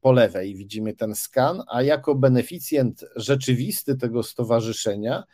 [0.00, 5.24] Po lewej widzimy ten skan, a jako beneficjent rzeczywisty tego stowarzyszenia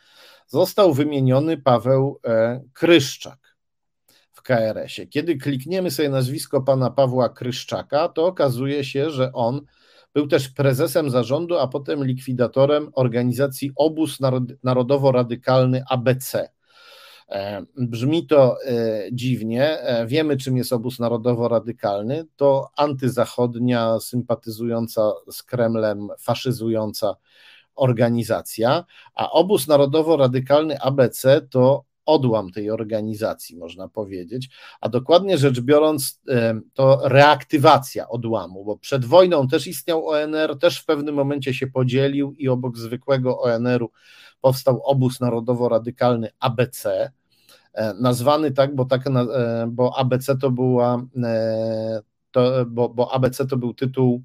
[0.47, 3.55] został wymieniony Paweł e, Kryszczak
[4.31, 5.07] w KRS-ie.
[5.07, 9.61] Kiedy klikniemy sobie nazwisko pana Pawła Kryszczaka, to okazuje się, że on
[10.15, 14.19] był też prezesem zarządu, a potem likwidatorem organizacji Obóz
[14.63, 16.49] Narodowo-Radykalny ABC.
[17.29, 19.77] E, brzmi to e, dziwnie.
[20.07, 22.25] Wiemy, czym jest obóz narodowo-radykalny.
[22.35, 27.15] To antyzachodnia, sympatyzująca z Kremlem, faszyzująca
[27.75, 28.85] organizacja,
[29.15, 34.49] a obóz narodowo-radykalny ABC to odłam tej organizacji, można powiedzieć,
[34.81, 36.21] a dokładnie rzecz biorąc,
[36.73, 42.33] to reaktywacja odłamu, bo przed wojną też istniał ONR, też w pewnym momencie się podzielił
[42.33, 43.91] i obok zwykłego ONR-u
[44.45, 47.11] powstał obóz narodowo-radykalny ABC,
[47.73, 52.01] e, nazwany tak, bo, tak, e, bo ABC to była, e,
[52.31, 54.23] to, bo, bo ABC to był tytuł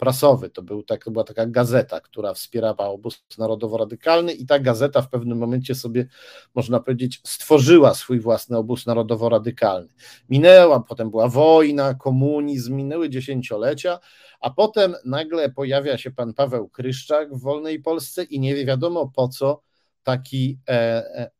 [0.00, 0.50] prasowy.
[0.50, 5.10] To, był tak, to była taka gazeta, która wspierała obóz narodowo-radykalny i ta gazeta w
[5.10, 6.06] pewnym momencie sobie,
[6.54, 9.88] można powiedzieć, stworzyła swój własny obóz narodowo-radykalny.
[10.28, 13.98] Minęła, potem była wojna, komunizm, minęły dziesięciolecia,
[14.40, 19.28] a potem nagle pojawia się pan Paweł Kryszczak w wolnej Polsce i nie wiadomo po
[19.28, 19.62] co
[20.02, 20.58] taki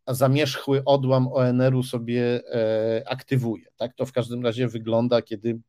[0.09, 2.41] zamierzchły odłam ONR-u sobie
[3.07, 3.65] aktywuje.
[3.77, 5.61] Tak to w każdym razie wygląda, kiedy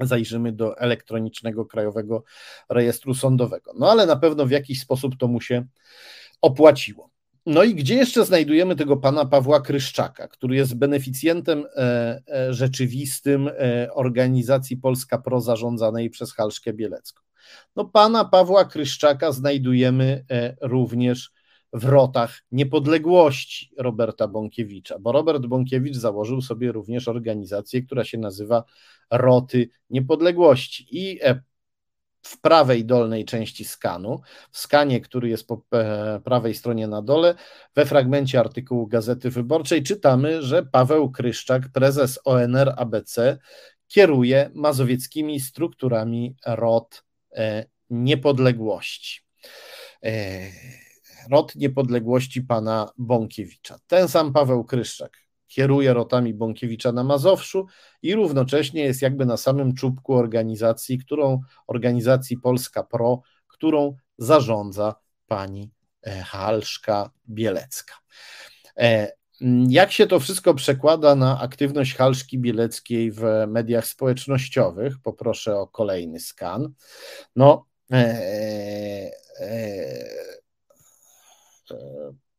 [0.00, 2.24] zajrzymy do elektronicznego krajowego
[2.68, 3.72] rejestru sądowego.
[3.78, 5.66] No ale na pewno w jakiś sposób to mu się
[6.40, 7.10] opłaciło.
[7.46, 13.48] No i gdzie jeszcze znajdujemy tego pana Pawła Kryszczaka, który jest beneficjentem e, e, rzeczywistym
[13.48, 17.22] e, organizacji Polska Pro zarządzanej przez Halszkę Bielecką?
[17.76, 20.24] No pana Pawła Kryszczaka znajdujemy
[20.60, 21.32] również
[21.74, 28.64] w rotach niepodległości Roberta Bąkiewicza, bo Robert Bąkiewicz założył sobie również organizację, która się nazywa
[29.10, 31.20] Roty Niepodległości i
[32.22, 34.20] w prawej dolnej części skanu,
[34.50, 37.34] w skanie, który jest po e, prawej stronie na dole,
[37.74, 43.38] we fragmencie artykułu Gazety Wyborczej czytamy, że Paweł Kryszczak, prezes ONR ABC,
[43.88, 49.20] kieruje mazowieckimi strukturami ROT e, niepodległości.
[51.30, 53.78] ROT niepodległości pana Bąkiewicza.
[53.86, 57.66] Ten sam Paweł Kryszczak kieruje rotami Bąkiewicza na Mazowszu
[58.02, 64.94] i równocześnie jest jakby na samym czubku organizacji, którą organizacji Polska Pro, którą zarządza
[65.26, 65.70] pani
[66.02, 67.94] e, Halszka Bielecka.
[68.78, 69.12] E,
[69.68, 74.94] jak się to wszystko przekłada na aktywność Halszki Bieleckiej w mediach społecznościowych?
[75.02, 76.72] Poproszę o kolejny skan.
[77.36, 77.96] No, e,
[79.40, 80.34] e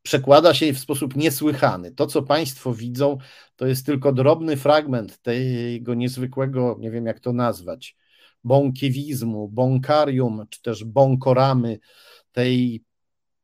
[0.06, 1.92] przekłada się w sposób niesłychany.
[1.92, 3.18] To, co Państwo widzą,
[3.56, 7.98] to jest tylko drobny fragment tego niezwykłego, nie wiem jak to nazwać,
[8.44, 11.80] bąkiewizmu, bąkarium, czy też bąkoramy,
[12.32, 12.84] tej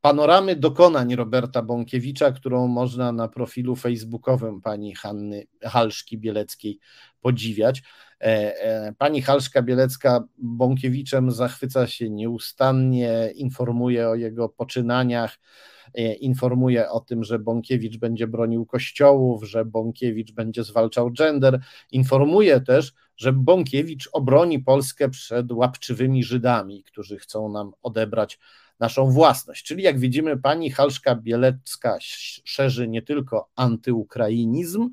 [0.02, 6.80] panoramy dokonań Roberta Bąkiewicza, którą można na profilu facebookowym pani Hanny Halszki Bieleckiej
[7.22, 7.84] podziwiać.
[8.22, 8.24] E,
[8.62, 15.71] e, pani Halszka Bielecka Bąkiewiczem zachwyca się nieustannie, informuje o jego poczynaniach, E,
[16.20, 21.60] informuje o tym, że Bąkiewicz będzie bronił kościołów, że Bąkiewicz będzie zwalczał gender.
[21.92, 28.40] Informuje też, że Bąkiewicz obroni Polskę przed łapczywymi Żydami, którzy chcą nam odebrać
[28.80, 29.66] naszą własność.
[29.66, 31.98] Czyli jak widzimy, pani Halszka Bielecka
[32.44, 34.90] szerzy nie tylko antyukrainizm,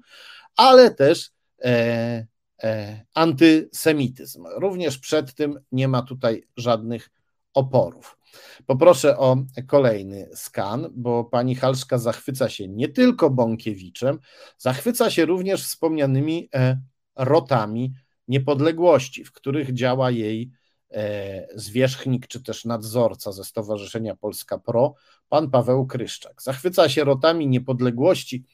[0.57, 1.31] ale też
[1.65, 2.27] e,
[2.63, 4.45] e, antysemityzm.
[4.57, 7.11] Również przed tym nie ma tutaj żadnych
[7.55, 8.19] oporów.
[8.67, 14.19] Poproszę o kolejny skan, bo pani Halszka zachwyca się nie tylko Bąkiewiczem,
[14.59, 16.81] zachwyca się również wspomnianymi e,
[17.17, 17.93] rotami
[18.29, 20.51] niepodległości, w których działa jej
[20.91, 24.95] e, zwierzchnik czy też nadzorca ze Stowarzyszenia Polska Pro,
[25.29, 26.43] pan Paweł Kryszczak.
[26.43, 28.45] Zachwyca się rotami niepodległości,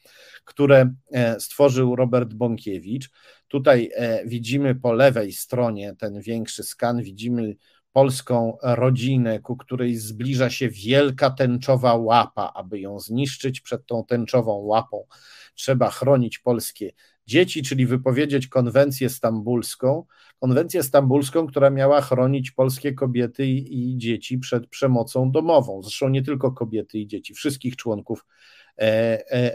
[0.45, 3.09] które e, stworzył Robert Bąkiewicz.
[3.47, 3.91] Tutaj
[4.25, 7.55] widzimy po lewej stronie ten większy skan, widzimy
[7.95, 14.53] polską rodzinę, ku której zbliża się wielka tęczowa łapa, aby ją zniszczyć przed tą tęczową
[14.53, 15.05] łapą.
[15.53, 16.91] Trzeba chronić polskie
[17.27, 20.05] dzieci, czyli wypowiedzieć konwencję stambulską,
[20.39, 25.81] konwencję stambulską, która miała chronić polskie kobiety i, dzieci przed przemocą domową.
[25.81, 28.25] Zresztą nie tylko kobiety i dzieci, wszystkich członków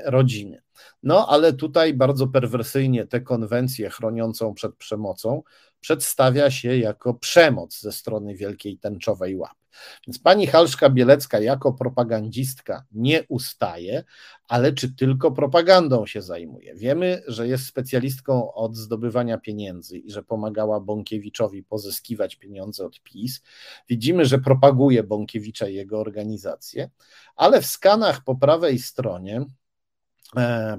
[0.05, 0.63] rodziny.
[1.03, 5.43] No, ale tutaj bardzo perwersyjnie tę konwencję chroniącą przed przemocą
[5.81, 9.60] przedstawia się jako przemoc ze strony Wielkiej Tęczowej Łapy.
[10.07, 14.05] Więc pani Halszka Bielecka jako propagandzistka nie ustaje,
[14.49, 16.75] ale czy tylko propagandą się zajmuje?
[16.75, 23.43] Wiemy, że jest specjalistką od zdobywania pieniędzy i że pomagała Bąkiewiczowi pozyskiwać pieniądze od PiS.
[23.89, 26.91] Widzimy, że propaguje Bąkiewicza i jego organizację,
[27.37, 29.45] ale w skanach po prawej stronie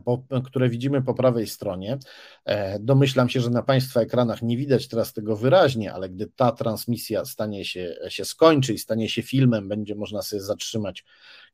[0.05, 1.97] po, które widzimy po prawej stronie.
[2.45, 6.51] E, domyślam się, że na Państwa ekranach nie widać teraz tego wyraźnie, ale gdy ta
[6.51, 11.05] transmisja stanie się, się skończy i stanie się filmem, będzie można sobie zatrzymać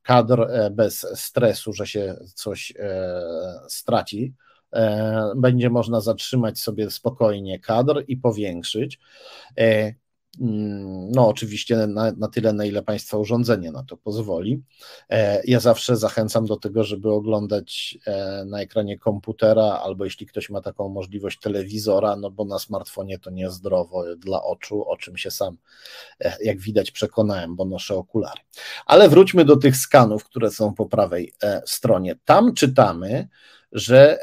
[0.04, 2.74] kadr e, bez stresu, że się coś
[3.68, 4.34] straci.
[5.36, 9.00] Będzie można zatrzymać sobie spokojnie kadr i powiększyć.
[10.42, 14.62] Mm, no, oczywiście na, na, tyle, na ile Państwa urządzenie na to pozwoli.
[15.10, 20.50] E, ja zawsze zachęcam do tego, żeby oglądać e, na ekranie komputera, albo jeśli ktoś
[20.50, 25.32] ma taką możliwość, telewizora, no bo na smartfonie to niezdrowo dla oczu, o czym się
[25.32, 25.58] sam,
[26.20, 28.42] e, jak widać, przekonałem, bo noszę okulary.
[28.86, 31.34] Ale wróćmy do tych skanów, które są po prawej
[31.66, 32.16] stronie.
[32.26, 33.28] Tam czytamy,
[33.72, 34.18] że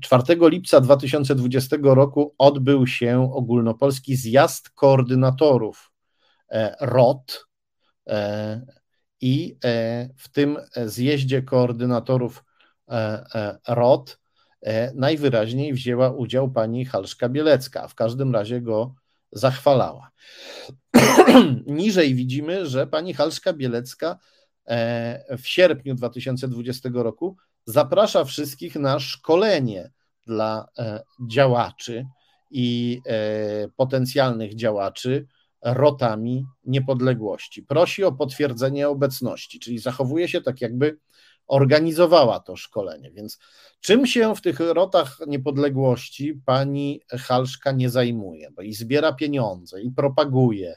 [0.00, 5.92] 4 e, e, lipca 2020 roku odbył się ogólnopolski zjazd koordynatorów
[6.50, 7.48] e, ROT
[9.20, 9.56] i
[10.16, 12.44] w tym zjeździe koordynatorów
[13.68, 14.18] ROT
[14.94, 18.94] najwyraźniej wzięła udział pani Halszka Bielecka, a w każdym razie go
[19.32, 20.10] zachwalała.
[21.66, 24.18] Niżej widzimy, że pani Halszka Bielecka
[25.38, 27.36] w sierpniu 2020 roku
[27.68, 29.90] zaprasza wszystkich na szkolenie
[30.26, 30.68] dla
[31.30, 32.06] działaczy
[32.50, 33.00] i
[33.76, 35.26] potencjalnych działaczy
[35.62, 37.62] rotami niepodległości.
[37.62, 40.98] Prosi o potwierdzenie obecności, czyli zachowuje się tak, jakby
[41.48, 43.10] organizowała to szkolenie.
[43.10, 43.38] Więc
[43.80, 48.50] czym się w tych rotach niepodległości pani Halszka nie zajmuje?
[48.50, 50.74] Bo i zbiera pieniądze, i propaguje,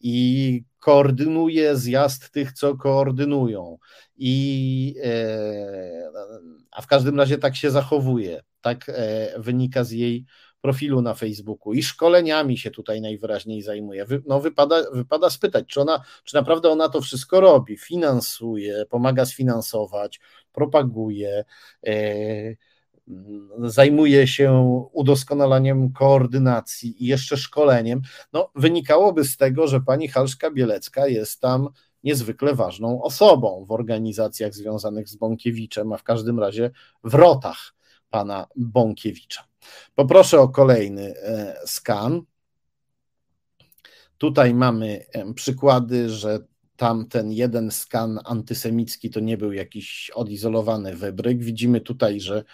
[0.00, 3.78] i koordynuje zjazd tych, co koordynują,
[4.16, 6.10] i e,
[6.70, 8.42] a w każdym razie tak się zachowuje.
[8.60, 10.24] Tak e, wynika z jej
[10.62, 14.06] profilu na Facebooku i szkoleniami się tutaj najwyraźniej zajmuje.
[14.26, 20.20] No wypada, wypada spytać, czy ona, czy naprawdę ona to wszystko robi, finansuje, pomaga sfinansować,
[20.52, 21.44] propaguje,
[21.86, 21.92] e,
[23.58, 24.52] zajmuje się
[24.92, 28.00] udoskonalaniem koordynacji i jeszcze szkoleniem.
[28.32, 31.68] No wynikałoby z tego, że pani Halszka Bielecka jest tam
[32.04, 36.70] niezwykle ważną osobą w organizacjach związanych z Bąkiewiczem, a w każdym razie
[37.04, 37.74] w rotach
[38.12, 39.44] pana Bąkiewicza.
[39.94, 42.22] Poproszę o kolejny e, skan.
[44.18, 46.38] Tutaj mamy przykłady, że
[46.76, 51.42] tamten jeden skan antysemicki to nie był jakiś odizolowany wybryk.
[51.42, 52.44] Widzimy tutaj, że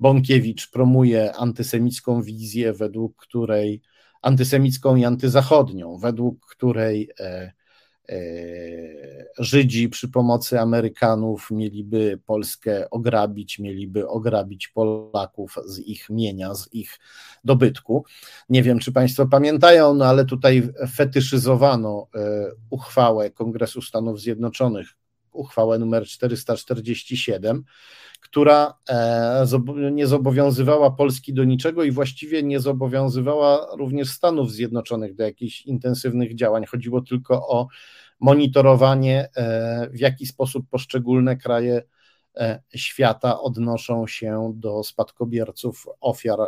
[0.00, 3.82] Bąkiewicz promuje antysemicką wizję, według której
[4.22, 7.55] antysemicką i antyzachodnią, według której e, E,
[9.38, 16.98] Żydzi przy pomocy Amerykanów mieliby Polskę ograbić, mieliby ograbić Polaków z ich mienia, z ich
[17.44, 18.04] dobytku.
[18.48, 24.88] Nie wiem, czy Państwo pamiętają, no ale tutaj fetyszyzowano e, uchwałę Kongresu Stanów Zjednoczonych,
[25.36, 27.64] uchwałę numer 447,
[28.20, 29.46] która e,
[29.92, 36.34] nie zobowiązywała Polski do niczego i właściwie nie zobowiązywała również Stanów Zjednoczonych do jakichś intensywnych
[36.34, 36.64] działań.
[36.66, 37.66] Chodziło tylko o
[38.20, 41.82] monitorowanie, e, w jaki sposób poszczególne kraje
[42.36, 46.38] e, świata odnoszą się do spadkobierców ofiar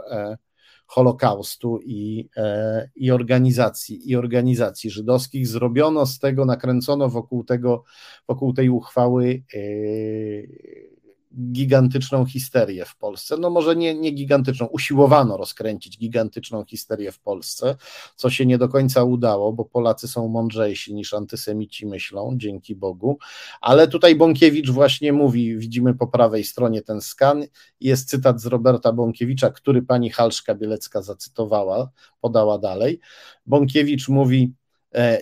[0.88, 2.28] Holokaustu i,
[2.96, 5.46] i, organizacji, i organizacji żydowskich.
[5.46, 7.84] Zrobiono z tego, nakręcono wokół tego,
[8.28, 9.42] wokół tej uchwały
[11.52, 13.36] gigantyczną histerię w Polsce.
[13.36, 17.76] No może nie, nie gigantyczną, usiłowano rozkręcić gigantyczną histerię w Polsce,
[18.16, 23.18] co się nie do końca udało, bo Polacy są mądrzejsi niż antysemici myślą, dzięki Bogu.
[23.60, 27.44] Ale tutaj Bąkiewicz właśnie mówi, widzimy po prawej stronie ten skan,
[27.80, 31.90] jest cytat z Roberta Bąkiewicza, który pani Halszka Bielecka zacytowała,
[32.20, 33.00] podała dalej.
[33.46, 34.52] Bąkiewicz mówi,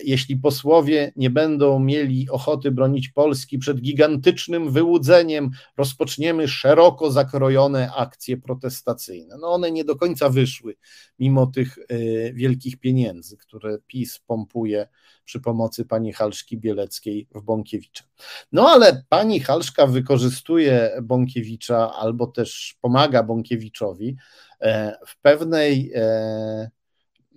[0.03, 8.37] jeśli posłowie nie będą mieli ochoty bronić Polski przed gigantycznym wyłudzeniem, rozpoczniemy szeroko zakrojone akcje
[8.37, 9.35] protestacyjne.
[9.41, 10.75] No one nie do końca wyszły,
[11.19, 14.87] mimo tych e, wielkich pieniędzy, które PiS pompuje
[15.25, 18.03] przy pomocy pani Halszki Bieleckiej w Bąkiewicza.
[18.51, 24.15] No ale pani Halszka wykorzystuje Bąkiewicza albo też pomaga Bąkiewiczowi
[24.61, 25.91] e, w pewnej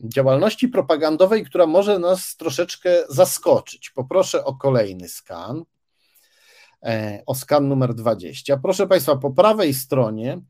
[0.05, 3.91] działalności propagandowej, która może nas troszeczkę zaskoczyć.
[3.91, 5.65] Poproszę o kolejny skan,
[6.83, 8.57] e, o skan numer 20.
[8.57, 10.41] Proszę Państwa, po prawej stronie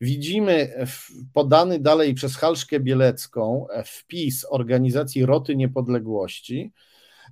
[0.00, 0.86] widzimy
[1.32, 6.72] podany dalej przez Halszkę Bielecką e, wpis organizacji Roty Niepodległości,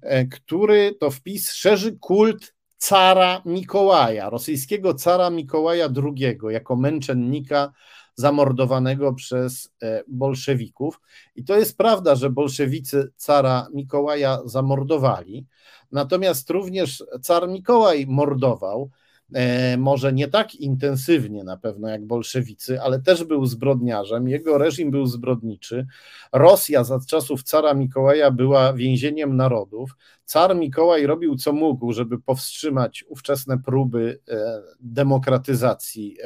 [0.03, 7.73] e, który to wpis szerzy kult cara Mikołaja, rosyjskiego cara Mikołaja II, jako męczennika
[8.17, 11.01] zamordowanego przez e, bolszewików.
[11.37, 15.47] I to jest prawda, że bolszewicy cara Mikołaja zamordowali,
[15.93, 18.91] natomiast również car Mikołaj mordował.
[19.35, 24.29] E, może nie tak intensywnie na pewno jak bolszewicy, ale też był zbrodniarzem.
[24.29, 25.87] Jego reżim był zbrodniczy.
[26.33, 29.91] Rosja za czasów cara Mikołaja była więzieniem narodów.
[30.25, 36.17] Car Mikołaj robił co mógł, żeby powstrzymać ówczesne próby e, demokratyzacji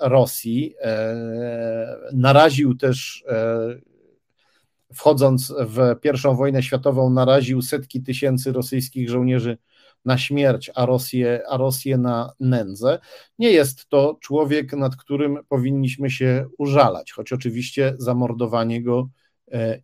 [0.00, 0.74] Rosji.
[0.80, 1.16] E,
[2.12, 3.58] naraził też, e,
[4.94, 9.58] wchodząc w I wojnę światową, naraził setki tysięcy rosyjskich żołnierzy
[10.04, 12.98] na śmierć, a Rosję, a Rosję na nędzę.
[13.38, 19.25] Nie jest to człowiek, nad którym powinniśmy się użalać, choć oczywiście zamordowanie go E,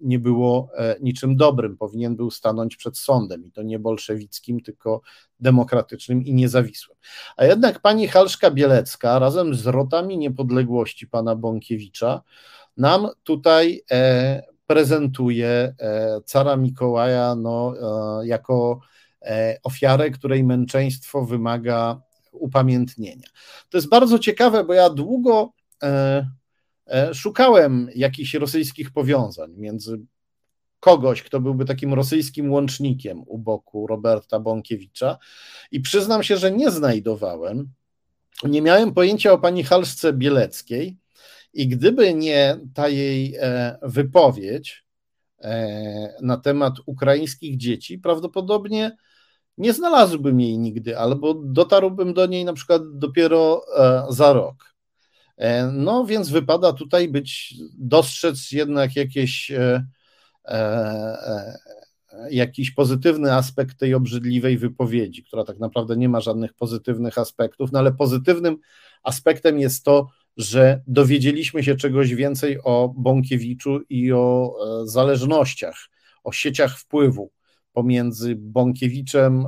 [0.01, 1.77] nie było e, niczym dobrym.
[1.77, 5.01] Powinien był stanąć przed sądem i to nie bolszewickim, tylko
[5.41, 6.99] demokratycznym i niezawisłym.
[7.37, 12.23] A jednak pani Halszka Bielecka razem z rotami niepodległości pana Bąkiewicza
[12.77, 15.75] nam tutaj e, prezentuje
[16.25, 17.75] cara Mikołaja no,
[18.25, 18.81] jako
[19.63, 22.01] ofiarę, której męczeństwo wymaga
[22.33, 23.27] upamiętnienia.
[23.71, 25.53] To jest bardzo ciekawe, bo ja długo
[25.83, 26.27] E,
[27.13, 30.01] szukałem jakichś rosyjskich powiązań między
[30.83, 35.19] kogoś, kto byłby takim rosyjskim łącznikiem u boku Roberta Bąkiewicza
[35.71, 37.73] i przyznam się, że nie znajdowałem.
[38.45, 40.97] Nie miałem pojęcia o pani Halszce Bieleckiej
[41.53, 44.85] i gdyby nie ta jej e, wypowiedź
[45.41, 48.97] e, na temat ukraińskich dzieci, prawdopodobnie
[49.59, 54.72] nie znalazłbym jej nigdy, albo dotarłbym do niej na przykład dopiero e, za rok.
[55.73, 59.53] No więc wypada tutaj być, dostrzec jednak jakieś
[60.45, 60.59] E,
[62.13, 67.73] e, jakiś pozytywny aspekt tej obrzydliwej wypowiedzi, która tak naprawdę nie ma żadnych pozytywnych aspektów,
[67.73, 68.57] no ale pozytywnym
[69.03, 75.89] aspektem jest to, że dowiedzieliśmy się czegoś więcej o Bąkiewiczu i o e, zależnościach,
[76.25, 77.31] o sieciach wpływu
[77.73, 79.47] pomiędzy Bąkiewiczem,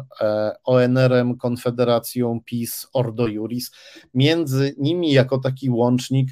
[0.65, 3.71] ONR-em, Konfederacją PiS, Ordo Juris.
[4.15, 6.29] Między nimi jako taki łącznik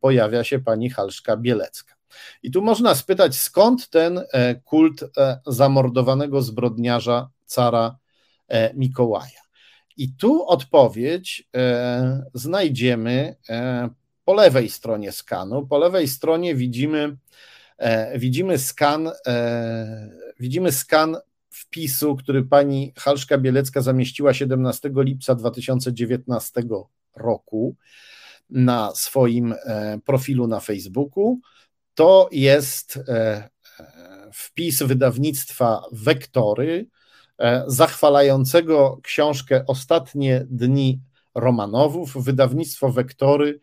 [0.00, 1.94] pojawia się pani Halszka Bielecka.
[2.42, 7.96] I tu można spytać, skąd ten e, kult e, zamordowanego zbrodniarza cara
[8.48, 9.42] e, Mikołaja.
[9.96, 11.48] I tu odpowiedź
[12.34, 13.36] znajdziemy
[14.24, 15.66] po lewej stronie skanu.
[15.66, 17.16] Po lewej stronie widzimy,
[18.16, 19.10] widzimy skan,
[20.40, 21.16] widzimy skan
[21.50, 26.62] wpisu, który pani Halszka Bielecka zamieściła 17 lipca 2019
[27.16, 27.76] roku
[28.50, 29.54] na swoim
[30.04, 31.40] profilu na Facebooku
[31.94, 36.86] to jest e, e, wpis wydawnictwa Wektory,
[37.38, 41.00] e, zachwalającego książkę Ostatnie dni
[41.34, 42.24] Romanowów.
[42.24, 43.60] Wydawnictwo Wektory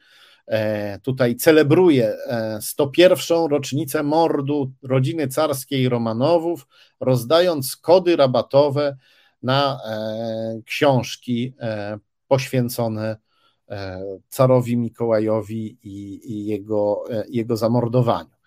[1.04, 2.18] tutaj celebruje
[2.62, 3.46] 101.
[3.50, 6.68] rocznicę mordu rodziny carskiej Romanowów,
[7.00, 8.98] rozdając kody rabatowe
[9.44, 9.80] na
[10.66, 11.54] książki
[12.28, 13.18] poświęcone
[13.70, 18.39] E, carowi Mikołajowi i, jego, e, jego zamordowaniu.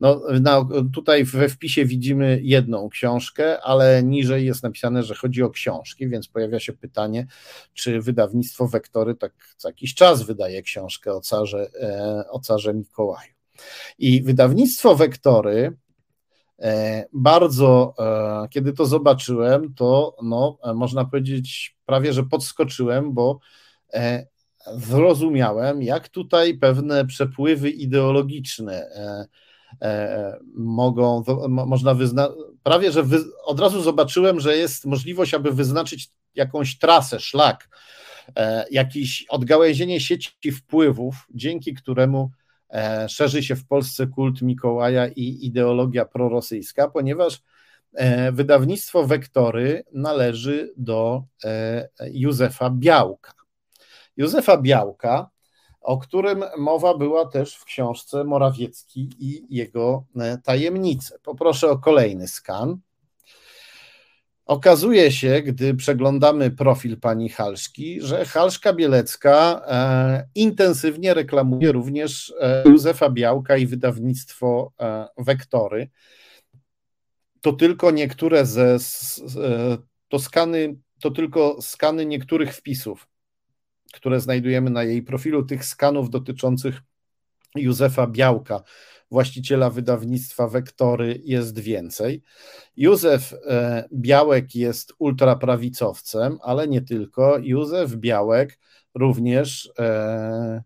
[0.00, 5.50] No, no, tutaj we wpisie widzimy jedną książkę, ale niżej jest napisane, że chodzi o
[5.50, 7.26] książki, więc pojawia się pytanie,
[7.74, 13.32] czy wydawnictwo Wektory tak co jakiś czas wydaje książkę o carze, e, o carze Mikołaju.
[13.98, 15.76] I wydawnictwo Wektory
[17.12, 17.94] bardzo,
[18.50, 23.38] kiedy to zobaczyłem, to no, można powiedzieć prawie, że podskoczyłem, bo
[24.76, 29.26] zrozumiałem, jak tutaj pewne przepływy ideologiczne e, e,
[30.54, 32.30] mogą, można wyznać,
[32.62, 37.68] prawie że wy, od razu zobaczyłem, że jest możliwość, aby wyznaczyć jakąś trasę, szlak,
[38.36, 42.30] e, jakieś odgałęzienie sieci wpływów, dzięki któremu
[43.08, 47.42] szerzy się w Polsce kult Mikołaja i ideologia prorosyjska, ponieważ
[48.32, 51.22] wydawnictwo Wektory należy do
[52.12, 53.32] Józefa Białka.
[54.16, 55.30] Józefa Białka,
[55.80, 61.18] o którym mowa była też w książce Morawiecki i jego e, tajemnice.
[61.22, 62.78] Poproszę o kolejny skan.
[64.46, 72.62] Okazuje się, gdy przeglądamy profil pani Halszki, że Halszka Bielecka e, intensywnie reklamuje również e,
[72.66, 74.72] Józefa Białka i wydawnictwo
[75.18, 75.88] Wektory.
[77.40, 78.78] To tylko niektóre ze
[80.08, 83.08] to skany, to tylko skany niektórych wpisów
[83.92, 86.80] które znajdujemy na jej profilu, tych skanów dotyczących
[87.54, 88.62] Józefa Białka,
[89.10, 92.22] właściciela wydawnictwa Wektory, jest więcej.
[92.76, 97.38] Józef e, Białek jest ultraprawicowcem, ale nie tylko.
[97.42, 98.58] Józef Białek
[98.94, 100.62] również e,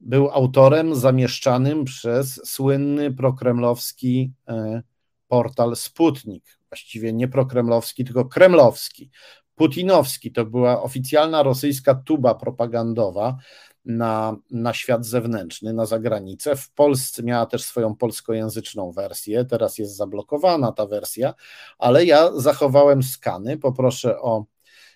[0.00, 4.82] był autorem zamieszczanym przez słynny prokremlowski e,
[5.28, 6.58] portal Sputnik.
[6.68, 9.10] Właściwie nie prokremlowski, tylko kremlowski
[9.56, 10.32] putinowski.
[10.32, 13.36] To była oficjalna rosyjska tuba propagandowa
[13.84, 16.56] na, na świat zewnętrzny, na zagranicę.
[16.56, 21.34] W Polsce miała też swoją polskojęzyczną wersję, teraz jest zablokowana ta wersja,
[21.78, 23.58] ale ja zachowałem skany.
[23.58, 24.44] Poproszę o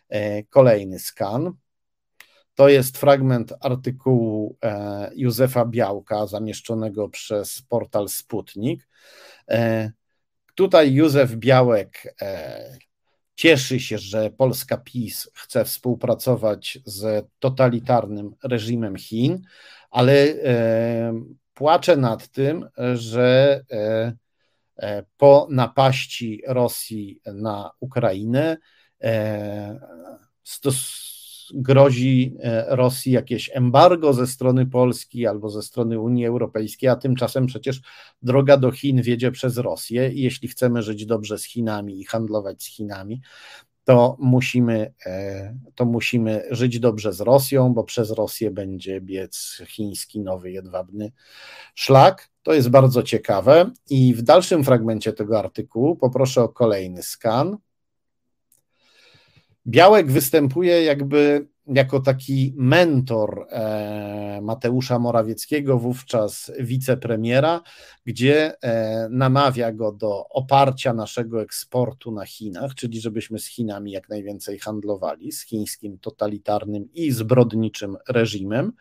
[0.08, 1.52] e, kolejny skan.
[2.54, 8.88] To jest fragment artykułu e, Józefa Białka zamieszczonego przez portal Sputnik.
[9.48, 9.92] E,
[10.54, 12.14] tutaj Józef Białek
[13.40, 19.42] Cieszy się, że Polska PiS chce współpracować z totalitarnym reżimem Chin,
[19.90, 21.22] ale e,
[21.54, 24.12] płacze nad tym, że e,
[24.76, 28.56] e, po napaści Rosji na Ukrainę
[30.42, 31.09] stos
[31.54, 37.46] grozi e, Rosji jakieś embargo ze strony Polski albo ze strony Unii Europejskiej, a tymczasem
[37.46, 37.80] przecież
[38.22, 42.62] droga do Chin wiedzie przez Rosję i jeśli chcemy żyć dobrze z Chinami i handlować
[42.62, 43.20] z Chinami,
[43.84, 44.94] to musimy,
[45.74, 51.12] to musimy żyć dobrze z Rosją, bo przez Rosję będzie biec chiński nowy jedwabny
[51.74, 52.30] szlak.
[52.42, 53.70] To jest bardzo ciekawe.
[53.90, 57.56] I w dalszym fragmencie tego artykułu poproszę o kolejny skan.
[59.70, 67.62] Białek występuje jakby jako taki mentor e, Mateusza Morawieckiego, wówczas wicepremiera,
[68.06, 74.08] gdzie e, namawia go do oparcia naszego eksportu na Chinach, czyli żebyśmy z Chinami jak
[74.08, 78.72] najwięcej handlowali, z chińskim totalitarnym i zbrodniczym reżimem.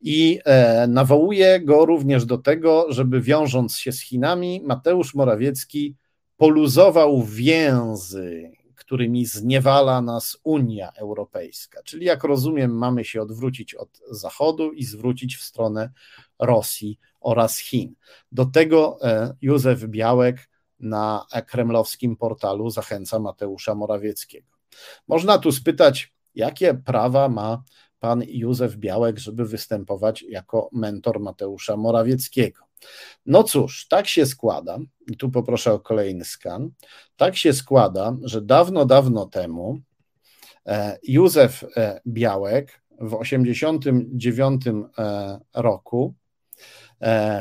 [0.00, 5.96] I e, nawołuje go również do tego, żeby wiążąc się z Chinami, Mateusz Morawiecki
[6.36, 8.59] poluzował więzy
[8.90, 11.82] którymi zniewala nas Unia Europejska.
[11.82, 15.90] Czyli, jak rozumiem, mamy się odwrócić od Zachodu i zwrócić w stronę
[16.38, 17.94] Rosji oraz Chin.
[18.32, 20.48] Do tego e, Józef Białek
[20.80, 24.48] na kremlowskim portalu zachęca Mateusza Morawieckiego.
[25.08, 27.62] Można tu spytać, jakie prawa ma
[28.00, 32.69] pan Józef Białek, żeby występować jako mentor Mateusza Morawieckiego.
[33.26, 34.78] No cóż, tak się składa,
[35.10, 36.70] i tu poproszę o kolejny skan.
[37.16, 39.80] Tak się składa, że dawno, dawno temu
[40.66, 44.62] e, Józef e, Białek w 1989
[44.98, 46.14] e, roku,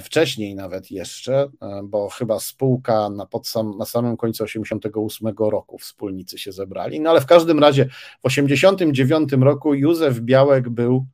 [0.02, 1.50] wcześniej nawet jeszcze,
[1.84, 7.22] bo chyba spółka na, sam, na samym końcu 1988 roku wspólnicy się zebrali, no ale
[7.22, 11.06] w każdym razie w 1989 roku Józef Białek był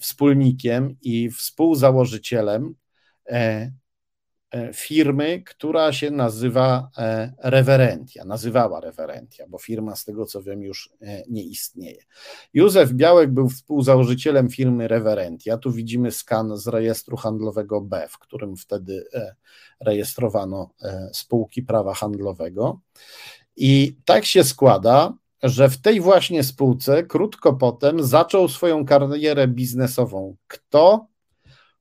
[0.00, 2.74] wspólnikiem i współzałożycielem
[4.74, 10.92] firmy, która się nazywa e, Rewerentia, nazywała Rewerentia, bo firma z tego co wiem już
[11.28, 12.02] nie istnieje.
[12.52, 15.58] Józef Białek był współzałożycielem firmy Rewerentia.
[15.58, 19.04] Tu widzimy skan z rejestru handlowego B, w którym wtedy
[19.80, 20.70] rejestrowano
[21.12, 22.80] spółki prawa handlowego.
[23.56, 30.36] I tak się składa, że w tej właśnie spółce krótko potem zaczął swoją karierę biznesową.
[30.46, 31.06] Kto?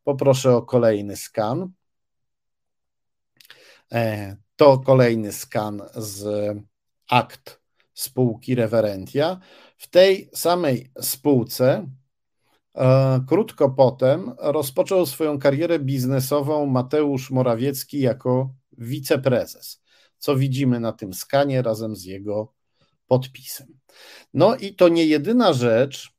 [0.03, 1.71] Poproszę o kolejny skan.
[3.91, 6.27] E, to kolejny skan z
[7.09, 7.61] akt
[7.93, 9.39] spółki Reverentia.
[9.77, 11.87] W tej samej spółce
[12.75, 19.81] e, krótko potem rozpoczął swoją karierę biznesową Mateusz Morawiecki jako wiceprezes,
[20.17, 22.53] co widzimy na tym skanie razem z jego
[23.07, 23.67] podpisem.
[24.33, 26.12] No i to nie jedyna rzecz,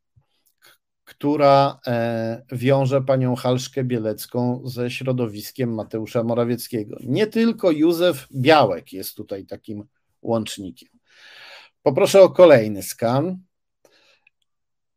[1.24, 6.96] która e, wiąże panią Halszkę Bielecką ze środowiskiem Mateusza Morawieckiego.
[7.00, 9.84] Nie tylko Józef Białek jest tutaj takim
[10.22, 10.88] łącznikiem.
[11.82, 13.38] Poproszę o kolejny skan.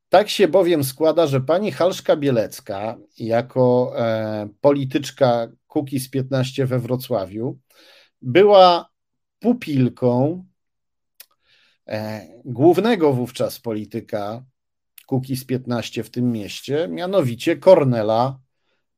[0.10, 7.60] Tak się bowiem składa, że pani Halszka Bielecka, jako e, polityczka Kukiz 15 we Wrocławiu,
[8.22, 8.90] była
[9.40, 10.46] pupilką
[11.88, 14.44] e, głównego wówczas polityka
[15.08, 18.40] Kukiz 15 w tym mieście, mianowicie Kornela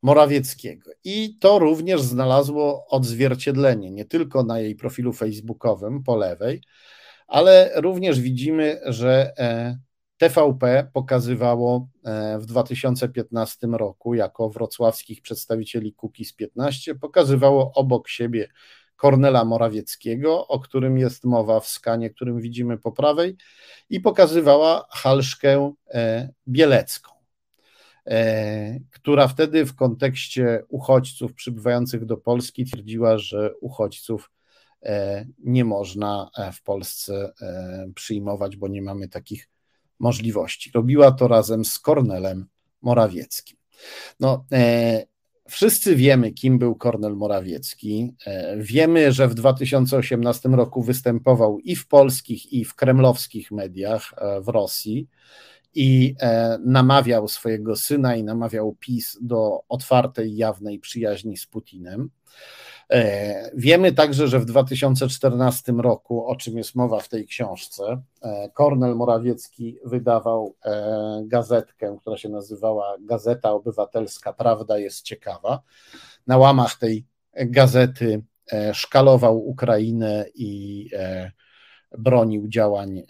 [0.02, 0.92] Morawieckiego.
[1.04, 6.62] I to również znalazło odzwierciedlenie nie tylko na jej profilu facebookowym po lewej,
[7.28, 9.78] ale również widzimy, że e,
[10.18, 18.48] TVP pokazywało e, w 2015 roku jako wrocławskich przedstawicieli Kukiz 15, pokazywało obok siebie
[19.00, 23.38] Kornela Morawieckiego, o którym jest mowa w skanie, którym widzimy po prawej,
[23.90, 27.12] i pokazywała Halszkę e, Bielecką,
[28.08, 34.32] e, która wtedy w kontekście uchodźców przybywających do Polski twierdziła, że uchodźców
[34.84, 37.34] e, nie można w Polsce
[37.96, 39.50] przyjmować, bo nie mamy takich
[40.00, 40.72] możliwości.
[40.74, 42.46] Robiła to razem z Kornelem
[42.82, 43.58] Morawieckim.
[44.20, 44.46] No,
[45.50, 48.14] Wszyscy wiemy, kim był Kornel Morawiecki.
[48.26, 54.42] E, wiemy, że w 2018 roku występował i w polskich, i w kremlowskich mediach e,
[54.42, 55.08] w Rosji
[55.76, 62.10] i e, namawiał swojego syna i namawiał PiS do otwartej, jawnej przyjaźni z Putinem.
[62.90, 68.50] E, wiemy także, że w 2014 roku, o czym jest mowa w tej książce, e,
[68.54, 75.62] Kornel Morawiecki wydawał e, gazetkę, która się nazywała Gazeta Obywatelska Prawda jest ciekawa.
[76.28, 77.06] Na łamach tej
[77.36, 78.24] gazety
[78.74, 80.90] szkalował Ukrainę i
[81.98, 83.04] bronił działań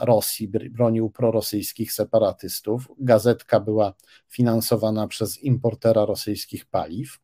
[0.00, 2.88] Rosji, bronił prorosyjskich separatystów.
[2.98, 3.94] Gazetka była
[4.28, 7.18] finansowana przez importera rosyjskich paliw.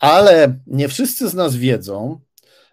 [0.00, 2.20] Ale nie wszyscy z nas wiedzą,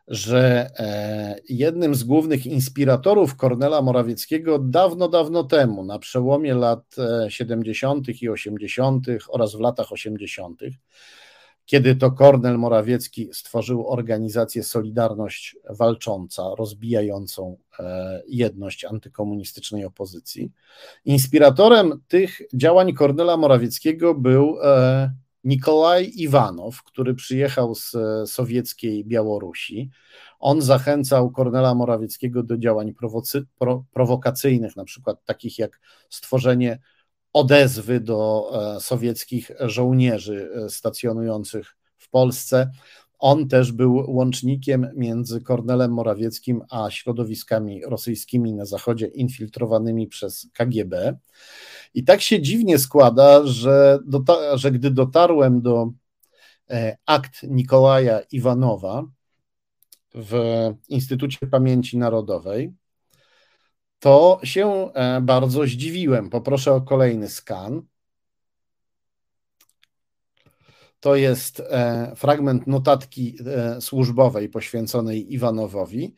[0.07, 6.95] że e, jednym z głównych inspiratorów Kornela Morawieckiego dawno, dawno temu, na przełomie lat
[7.27, 8.09] 70.
[8.09, 9.07] E, i 80.
[9.29, 10.61] oraz w latach 80.,
[11.65, 20.51] kiedy to Kornel Morawiecki stworzył organizację Solidarność Walcząca, rozbijającą e, jedność antykomunistycznej opozycji.
[21.05, 24.57] Inspiratorem tych działań Kornela Morawieckiego był
[25.43, 29.89] Nikolaj Iwanow, który przyjechał z e, sowieckiej Białorusi.
[30.39, 36.79] On zachęcał Kornela Morawieckiego do działań prowocy, pro, prowokacyjnych, na przykład takich jak stworzenie
[37.33, 42.71] odezwy do e, sowieckich żołnierzy e, stacjonujących w Polsce.
[43.21, 51.17] On też był łącznikiem między Kornelem Morawieckim a środowiskami rosyjskimi na zachodzie infiltrowanymi przez KGB.
[51.93, 55.91] I tak się dziwnie składa, że, dota- że gdy dotarłem do
[56.69, 59.03] e, akt Nikołaja Iwanowa
[60.15, 60.33] w
[60.89, 62.73] Instytucie Pamięci Narodowej,
[63.99, 66.29] to się e, bardzo zdziwiłem.
[66.29, 67.81] Poproszę o kolejny skan.
[71.01, 76.13] To jest e, fragment notatki e, służbowej poświęconej Iwanowowi.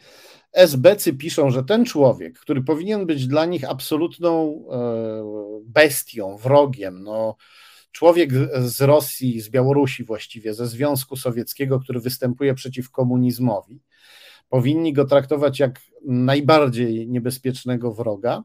[0.52, 4.64] SBcy piszą, że ten człowiek, który powinien być dla nich absolutną
[5.66, 7.36] bestią, wrogiem, no,
[7.92, 8.30] człowiek
[8.60, 13.82] z Rosji, z Białorusi właściwie, ze Związku Sowieckiego, który występuje przeciw komunizmowi,
[14.50, 18.44] powinni go traktować jak najbardziej niebezpiecznego wroga.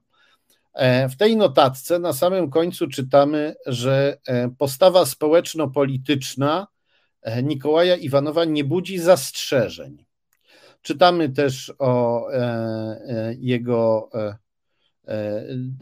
[0.74, 6.66] E, w tej notatce na samym końcu czytamy, że e, postawa społeczno-polityczna
[7.22, 10.04] e, Nikołaja Iwanowa nie budzi zastrzeżeń.
[10.82, 12.26] Czytamy też o
[13.38, 14.10] jego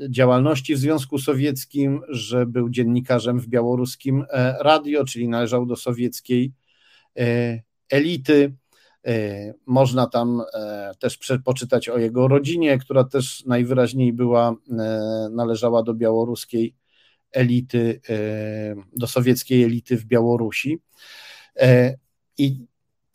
[0.09, 4.25] działalności w Związku Sowieckim, że był dziennikarzem w białoruskim
[4.61, 6.53] radio, czyli należał do sowieckiej
[7.91, 8.53] elity.
[9.07, 14.75] E, można tam e, też poczytać o jego rodzinie, która też najwyraźniej była, e,
[15.33, 16.75] należała do białoruskiej
[17.33, 18.01] elity,
[18.97, 20.79] do sowieckiej elity w Białorusi.
[22.39, 22.67] I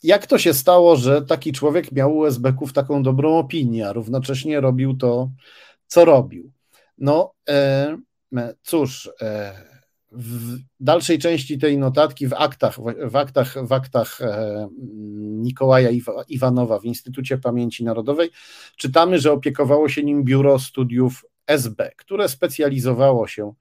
[0.02, 4.60] jak to się stało, że taki człowiek miał u SB-ków taką dobrą opinię, a równocześnie
[4.60, 5.30] robił to,
[5.86, 6.52] co robił?
[6.98, 7.34] No
[8.62, 9.10] cóż,
[10.14, 12.78] w dalszej części tej notatki, w aktach,
[13.10, 14.68] w aktach, w aktach e,
[15.20, 15.90] Nikołaja
[16.28, 18.30] Iwanowa w Instytucie Pamięci Narodowej,
[18.76, 23.54] czytamy, że opiekowało się nim Biuro Studiów SB, które specjalizowało się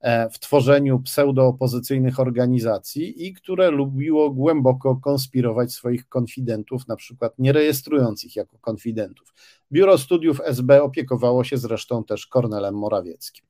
[0.00, 7.52] E, w tworzeniu pseudoopozycyjnych organizacji i które lubiło głęboko konspirować swoich konfidentów, na przykład nie
[7.52, 9.34] rejestrując ich jako konfidentów.
[9.72, 13.46] Biuro Studiów SB opiekowało się zresztą też Kornelem Morawieckim.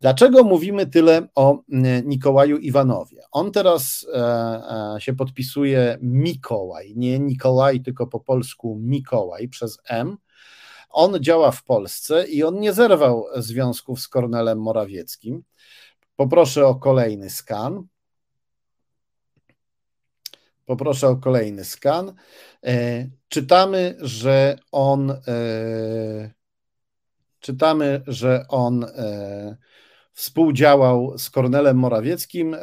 [0.00, 1.62] Dlaczego mówimy tyle o
[2.04, 3.22] Nikołaju Iwanowie?
[3.32, 4.18] On teraz e,
[4.96, 10.16] e, się podpisuje Mikołaj, nie Nikolaj, tylko po polsku Mikołaj przez M.
[10.90, 15.42] On działa w Polsce i on nie zerwał związków z Kornelem Morawieckim.
[16.16, 17.86] Poproszę o kolejny skan.
[20.66, 22.12] Poproszę o kolejny skan.
[22.64, 26.30] E, czytamy, że on e,
[27.40, 29.56] czytamy, że on e,
[30.12, 32.56] współdziałał z Kornelem Morawieckim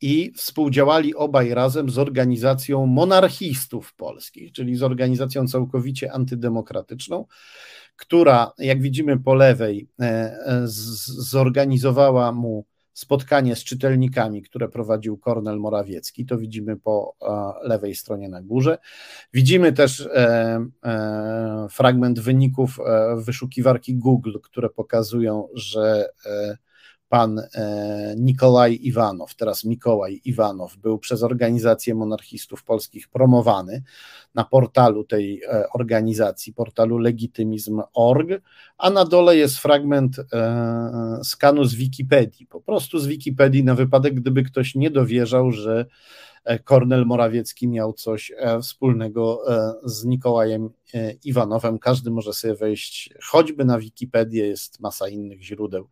[0.00, 7.26] i współdziałali obaj razem z organizacją monarchistów polskich, czyli z organizacją całkowicie antydemokratyczną,
[7.96, 9.88] która, jak widzimy po lewej,
[11.04, 12.66] zorganizowała mu
[12.96, 16.26] spotkanie z czytelnikami, które prowadził Kornel Morawiecki.
[16.26, 17.16] To widzimy po
[17.62, 18.78] e, lewej stronie na górze.
[19.32, 20.08] Widzimy też
[21.70, 22.78] fragment wyników
[23.16, 26.08] wyszukiwarki Google, które pokazują, że
[27.08, 33.82] pan e, Nikolaj Iwanow, teraz Mikołaj Iwanow, był przez organizację monarchistów polskich promowany
[34.34, 38.28] na portalu tej e, organizacji, portalu legitymizm.org,
[38.78, 44.14] a na dole jest fragment e, skanu z Wikipedii, po prostu z Wikipedii na wypadek,
[44.14, 45.86] gdyby ktoś nie dowierzał, że
[46.64, 48.32] Kornel Morawiecki miał coś
[48.62, 49.42] wspólnego
[49.84, 50.70] z Nikołajem
[51.24, 51.78] Iwanowem.
[51.78, 55.88] Każdy może sobie wejść choćby na Wikipedię, jest masa innych źródeł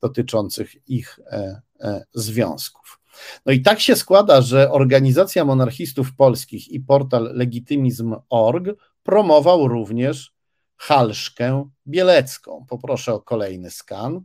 [0.00, 3.00] dotyczących ich e, e, związków.
[3.46, 8.66] No i tak się składa, że Organizacja Monarchistów Polskich i portal legitymizm.org
[9.02, 10.32] promował również
[10.76, 12.66] Halszkę Bielecką.
[12.68, 14.20] Poproszę o kolejny skan.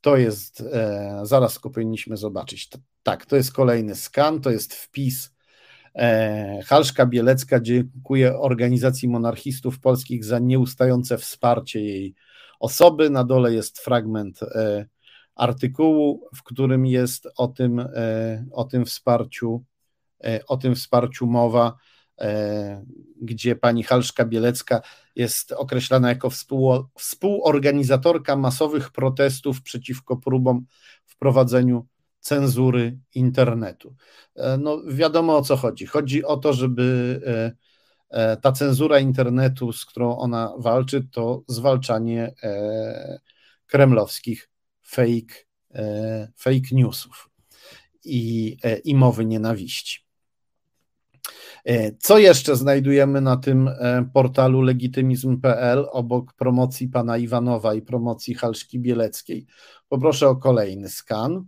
[0.00, 2.68] To jest, e, zaraz go powinniśmy zobaczyć.
[3.02, 5.34] Tak, to jest kolejny skan, to jest wpis.
[5.94, 12.14] E, Halszka Bielecka dziękuję Organizacji Monarchistów Polskich za nieustające wsparcie jej
[12.60, 13.10] osoby.
[13.10, 14.86] Na dole jest fragment e,
[15.34, 19.64] artykułu, w którym jest o tym, e, o tym wsparciu,
[20.24, 21.76] e, o tym wsparciu mowa,
[23.20, 24.80] gdzie pani Halszka Bielecka
[25.16, 26.30] jest określana jako
[26.96, 30.66] współorganizatorka masowych protestów przeciwko próbom
[31.06, 31.86] wprowadzeniu
[32.20, 33.94] cenzury internetu.
[34.58, 35.86] No, wiadomo o co chodzi.
[35.86, 37.20] Chodzi o to, żeby
[38.42, 42.34] ta cenzura internetu, z którą ona walczy, to zwalczanie
[43.66, 44.50] kremlowskich
[44.82, 45.34] fake,
[46.36, 47.30] fake newsów
[48.04, 50.07] i, i mowy nienawiści.
[51.68, 58.34] E, co jeszcze znajdujemy na tym e, portalu legitymizm.pl obok promocji pana Iwanowa i promocji
[58.34, 59.46] Halszki Bieleckiej?
[59.88, 61.46] Poproszę o kolejny skan.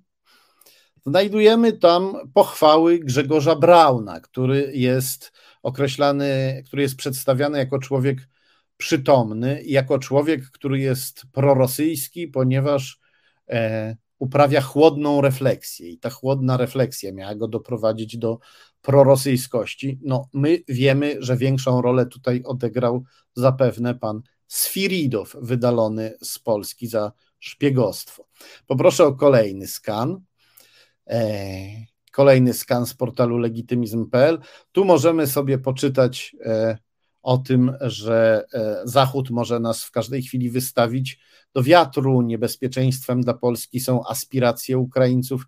[1.06, 5.32] Znajdujemy tam pochwały Grzegorza Brauna, który jest
[5.62, 8.28] określany, który jest przedstawiany jako człowiek
[8.76, 13.00] przytomny, jako człowiek, który jest prorosyjski, ponieważ
[13.48, 18.38] e, uprawia chłodną refleksję i ta chłodna refleksja miała go doprowadzić do
[18.82, 19.98] prorosyjskości.
[20.02, 23.04] No, my wiemy, że większą rolę tutaj odegrał
[23.34, 28.26] zapewne pan Sfiridow, wydalony z Polski za szpiegostwo.
[28.66, 30.20] Poproszę o kolejny skan.
[31.06, 31.20] E,
[32.12, 34.38] kolejny skan z portalu legitymizm.pl.
[34.72, 36.78] Tu możemy sobie poczytać e,
[37.22, 41.18] o tym, że e, Zachód może nas w każdej chwili wystawić
[41.54, 42.22] do wiatru.
[42.22, 45.44] Niebezpieczeństwem dla Polski są aspiracje Ukraińców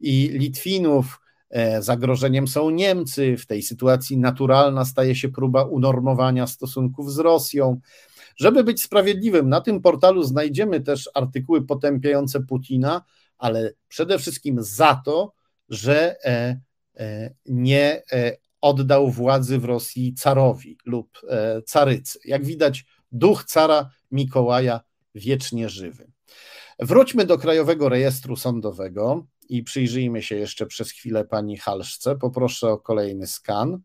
[0.00, 1.20] i Litwinów.
[1.50, 3.36] E, zagrożeniem są Niemcy.
[3.36, 7.80] W tej sytuacji naturalna staje się próba unormowania stosunków z Rosją.
[8.36, 13.02] Żeby być sprawiedliwym, na tym portalu znajdziemy też artykuły potępiające Putina,
[13.38, 15.32] ale przede wszystkim za to,
[15.68, 16.60] że e,
[17.46, 18.02] nie
[18.60, 22.18] oddał władzy w Rosji carowi lub e, carycy.
[22.24, 24.80] Jak widać, duch cara Mikołaja
[25.14, 26.10] wiecznie żywy.
[26.78, 32.16] Wróćmy do Krajowego Rejestru Sądowego i przyjrzyjmy się jeszcze przez chwilę pani Halszce.
[32.16, 33.80] Poproszę o kolejny skan.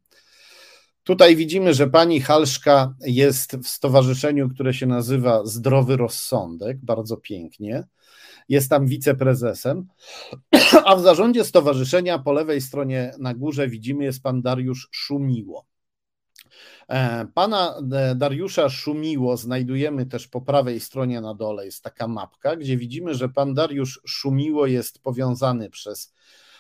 [1.04, 7.84] Tutaj widzimy, że pani Halszka jest w stowarzyszeniu, które się nazywa Zdrowy Rozsądek, bardzo pięknie
[8.50, 9.88] jest tam wiceprezesem,
[10.86, 15.66] a w zarządzie stowarzyszenia po lewej stronie na górze widzimy jest pan Dariusz Szumiło.
[16.90, 22.56] E, pana e, Dariusza Szumiło znajdujemy też po prawej stronie na dole, jest taka mapka,
[22.56, 26.14] gdzie widzimy, że pan Dariusz Szumiło jest powiązany przez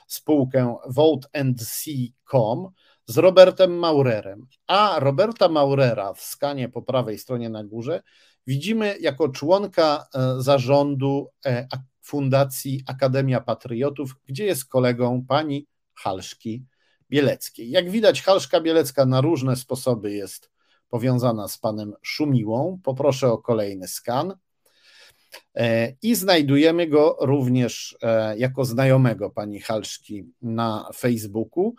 [0.07, 2.69] spółkę voteandc.com
[3.05, 8.01] z Robertem Maurerem, a Roberta Maurera w skanie po prawej stronie na górze
[8.47, 11.29] widzimy jako członka e, zarządu
[12.01, 16.65] Fundacji Akademia Patriotów, gdzie jest kolegą pani Halszki
[17.11, 17.69] Bieleckiej.
[17.69, 20.51] Jak widać, Halszka Bielecka na różne sposoby jest
[20.89, 22.79] powiązana z panem Szumiłą.
[22.83, 24.33] Poproszę o kolejny skan.
[25.55, 27.97] E, I znajdujemy go również
[28.37, 31.75] jako znajomego pani Halszki na Facebooku.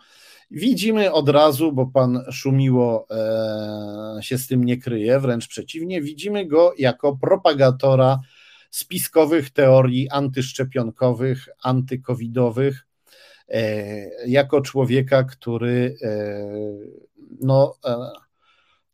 [0.51, 6.45] Widzimy od razu, bo pan Szumiło e, się z tym nie kryje, wręcz przeciwnie, widzimy
[6.45, 8.19] go jako propagatora
[8.71, 12.92] spiskowych teorii antyszczepionkowych, antykowidowych, e,
[14.25, 16.47] jako człowieka, który e,
[17.41, 17.75] no,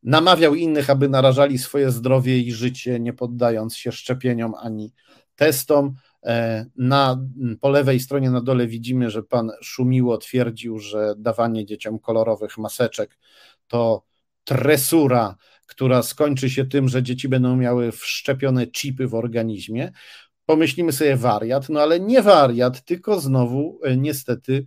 [0.04, 4.94] namawiał innych, aby narażali swoje zdrowie i życie, nie poddając się szczepieniom ani
[5.36, 5.96] testom.
[6.26, 7.26] E, na,
[7.62, 13.18] po lewej stronie na dole widzimy, że pan Szumiło twierdził, że dawanie dzieciom kolorowych maseczek
[13.68, 14.04] to
[14.44, 19.92] tresura, która skończy się tym, że dzieci będą miały wszczepione chipy w organizmie.
[20.50, 24.66] Pomyślimy sobie wariat, no ale nie wariat, tylko znowu e, niestety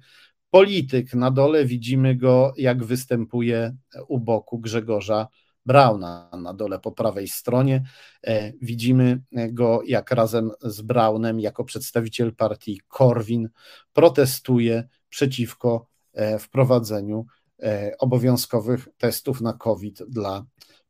[0.50, 1.14] polityk.
[1.14, 3.76] Na dole widzimy go, jak występuje
[4.08, 5.26] u boku Grzegorza
[5.66, 7.82] Brauna na dole po prawej stronie.
[8.26, 13.48] E, widzimy go, jak razem z Braunem, jako przedstawiciel partii Korwin,
[13.92, 17.26] protestuje przeciwko e, wprowadzeniu
[17.62, 20.44] e, obowiązkowych testów na COVID dla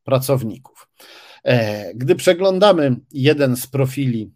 [0.05, 0.89] pracowników.
[1.94, 4.32] Gdy przeglądamy jeden z profili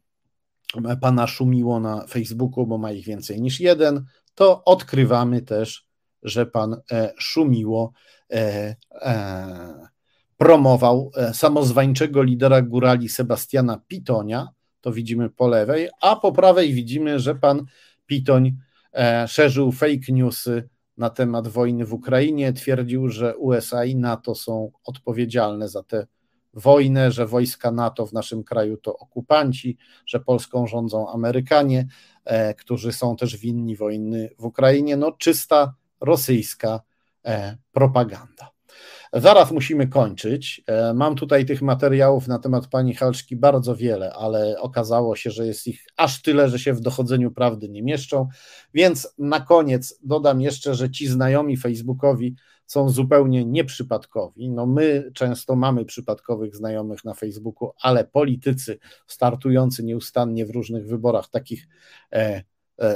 [1.00, 4.04] pana Szumiło na Facebooku, bo ma ich więcej niż jeden,
[4.34, 5.86] to odkrywamy też,
[6.22, 6.76] że pan
[7.18, 7.92] Szumiło
[10.36, 14.48] promował e, samozwańczego lidera górali Sebastiana Pitonia,
[14.80, 17.64] to widzimy po lewej, a po prawej widzimy, że pan
[18.06, 18.56] Pitoń
[18.94, 24.70] e, szerzył fake newsy na temat wojny w Ukrainie, twierdził, że USA i NATO są
[24.84, 26.06] odpowiedzialne za tę
[26.56, 29.76] wojnę, że wojska NATO w naszym kraju to okupanci,
[30.06, 31.86] że Polską rządzą Amerykanie,
[32.24, 34.96] e, którzy są też winni wojny w Ukrainie.
[34.96, 36.80] No, czysta rosyjska
[37.72, 38.50] propaganda.
[39.12, 40.62] Zaraz musimy kończyć.
[40.66, 45.46] E, mam tutaj tych materiałów na temat pani Halszki bardzo wiele, ale okazało się, że
[45.46, 48.28] jest ich aż tyle, że się w dochodzeniu prawdy nie mieszczą.
[48.74, 52.36] Więc na koniec dodam jeszcze, że ci znajomi Facebookowi
[52.66, 54.50] są zupełnie nieprzypadkowi.
[54.50, 61.28] No my często mamy przypadkowych znajomych na Facebooku, ale politycy startujący nieustannie w różnych wyborach,
[61.30, 61.68] takich
[62.12, 62.42] e,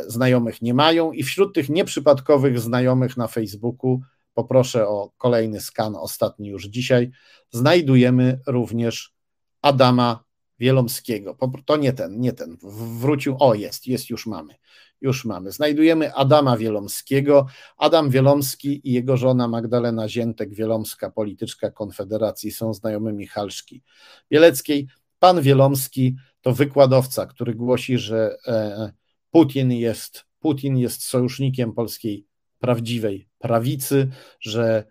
[0.07, 4.01] znajomych nie mają i wśród tych nieprzypadkowych znajomych na Facebooku,
[4.35, 7.11] poproszę o kolejny skan, ostatni już dzisiaj,
[7.51, 9.15] znajdujemy również
[9.63, 10.25] Adama
[10.59, 11.37] Wielomskiego.
[11.65, 12.57] To nie ten, nie ten.
[13.01, 14.55] Wrócił, o jest, jest, już mamy.
[15.01, 15.53] Już mamy.
[15.53, 17.47] Znajdujemy Adama Wielomskiego.
[17.79, 23.83] Adam Wielomski i jego żona Magdalena Ziętek-Wielomska, polityczka Konfederacji, są znajomymi Halszki
[24.31, 24.89] Bieleckiej.
[25.19, 28.93] Pan Wielomski to wykładowca, który głosi, że e,
[29.31, 32.27] Putin jest, Putin jest sojusznikiem polskiej
[32.59, 34.09] prawdziwej prawicy,
[34.41, 34.85] że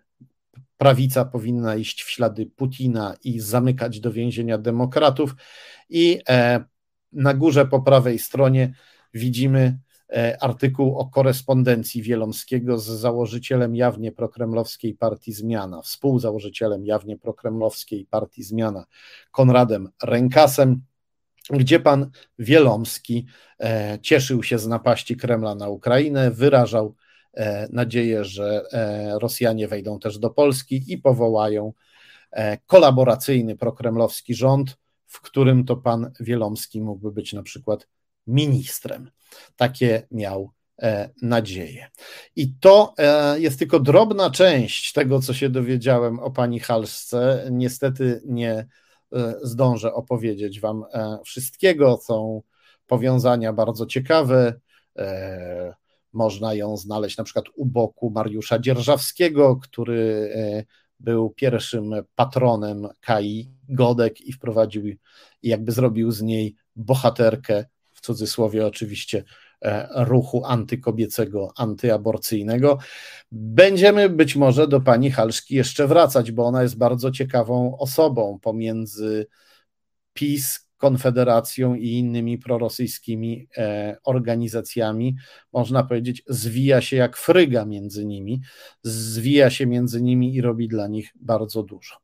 [0.76, 5.34] prawica powinna iść w ślady Putina i zamykać do więzienia demokratów.
[5.88, 6.64] I e,
[7.12, 8.74] na górze po prawej stronie
[9.14, 9.78] widzimy
[10.40, 18.84] artykuł o korespondencji Wielomskiego z założycielem jawnie prokremlowskiej partii Zmiana, współzałożycielem jawnie prokremlowskiej partii Zmiana,
[19.30, 20.82] Konradem Rękasem,
[21.50, 23.26] gdzie pan Wielomski
[23.60, 26.94] e, cieszył się z napaści Kremla na Ukrainę, wyrażał
[27.34, 31.72] E, nadzieję, że e, Rosjanie wejdą też do Polski i powołają
[32.30, 37.88] e, kolaboracyjny prokremlowski rząd, w którym to pan Wielomski mógłby być na przykład
[38.26, 39.10] ministrem.
[39.56, 40.50] Takie miał
[41.22, 41.88] nadzieję.
[42.36, 42.94] I to
[43.36, 47.48] jest tylko drobna część tego, co się dowiedziałem o pani Halsce.
[47.50, 48.66] Niestety nie
[49.42, 50.84] zdążę opowiedzieć wam
[51.24, 51.98] wszystkiego.
[52.02, 52.42] Są
[52.86, 54.60] powiązania bardzo ciekawe.
[56.12, 60.64] Można ją znaleźć na przykład u boku Mariusza Dzierżawskiego, który e,
[61.00, 64.84] był pierwszym patronem Kai Godek i wprowadził
[65.42, 67.64] jakby zrobił z niej bohaterkę,
[68.00, 69.24] w cudzysłowie oczywiście,
[69.62, 72.78] e, ruchu antykobiecego, antyaborcyjnego.
[73.32, 79.26] Będziemy być może do pani Halszki jeszcze wracać, bo ona jest bardzo ciekawą osobą pomiędzy
[80.12, 85.16] PiS, Konfederacją i innymi prorosyjskimi e, organizacjami,
[85.52, 88.40] można powiedzieć, zwija się jak fryga między nimi,
[88.82, 91.94] zwija się między nimi i robi dla nich bardzo dużo.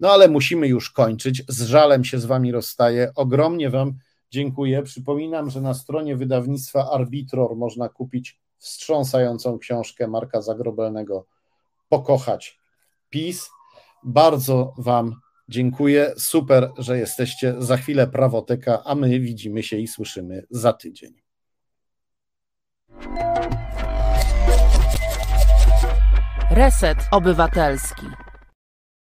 [0.00, 1.44] No ale musimy już kończyć.
[1.48, 3.12] Z żalem się z Wami rozstaję.
[3.14, 3.98] Ogromnie Wam
[4.32, 4.82] dziękuję.
[4.82, 11.26] Przypominam, że na stronie wydawnictwa Arbitror można kupić wstrząsającą książkę Marka Zagrobelnego
[11.88, 12.58] Pokochać
[13.10, 13.50] PiS.
[14.04, 16.12] Bardzo Wam Dziękuję.
[16.16, 17.54] Super, że jesteście.
[17.58, 21.22] Za chwilę prawoteka, a my widzimy się i słyszymy za tydzień.
[26.50, 28.06] Reset Obywatelski.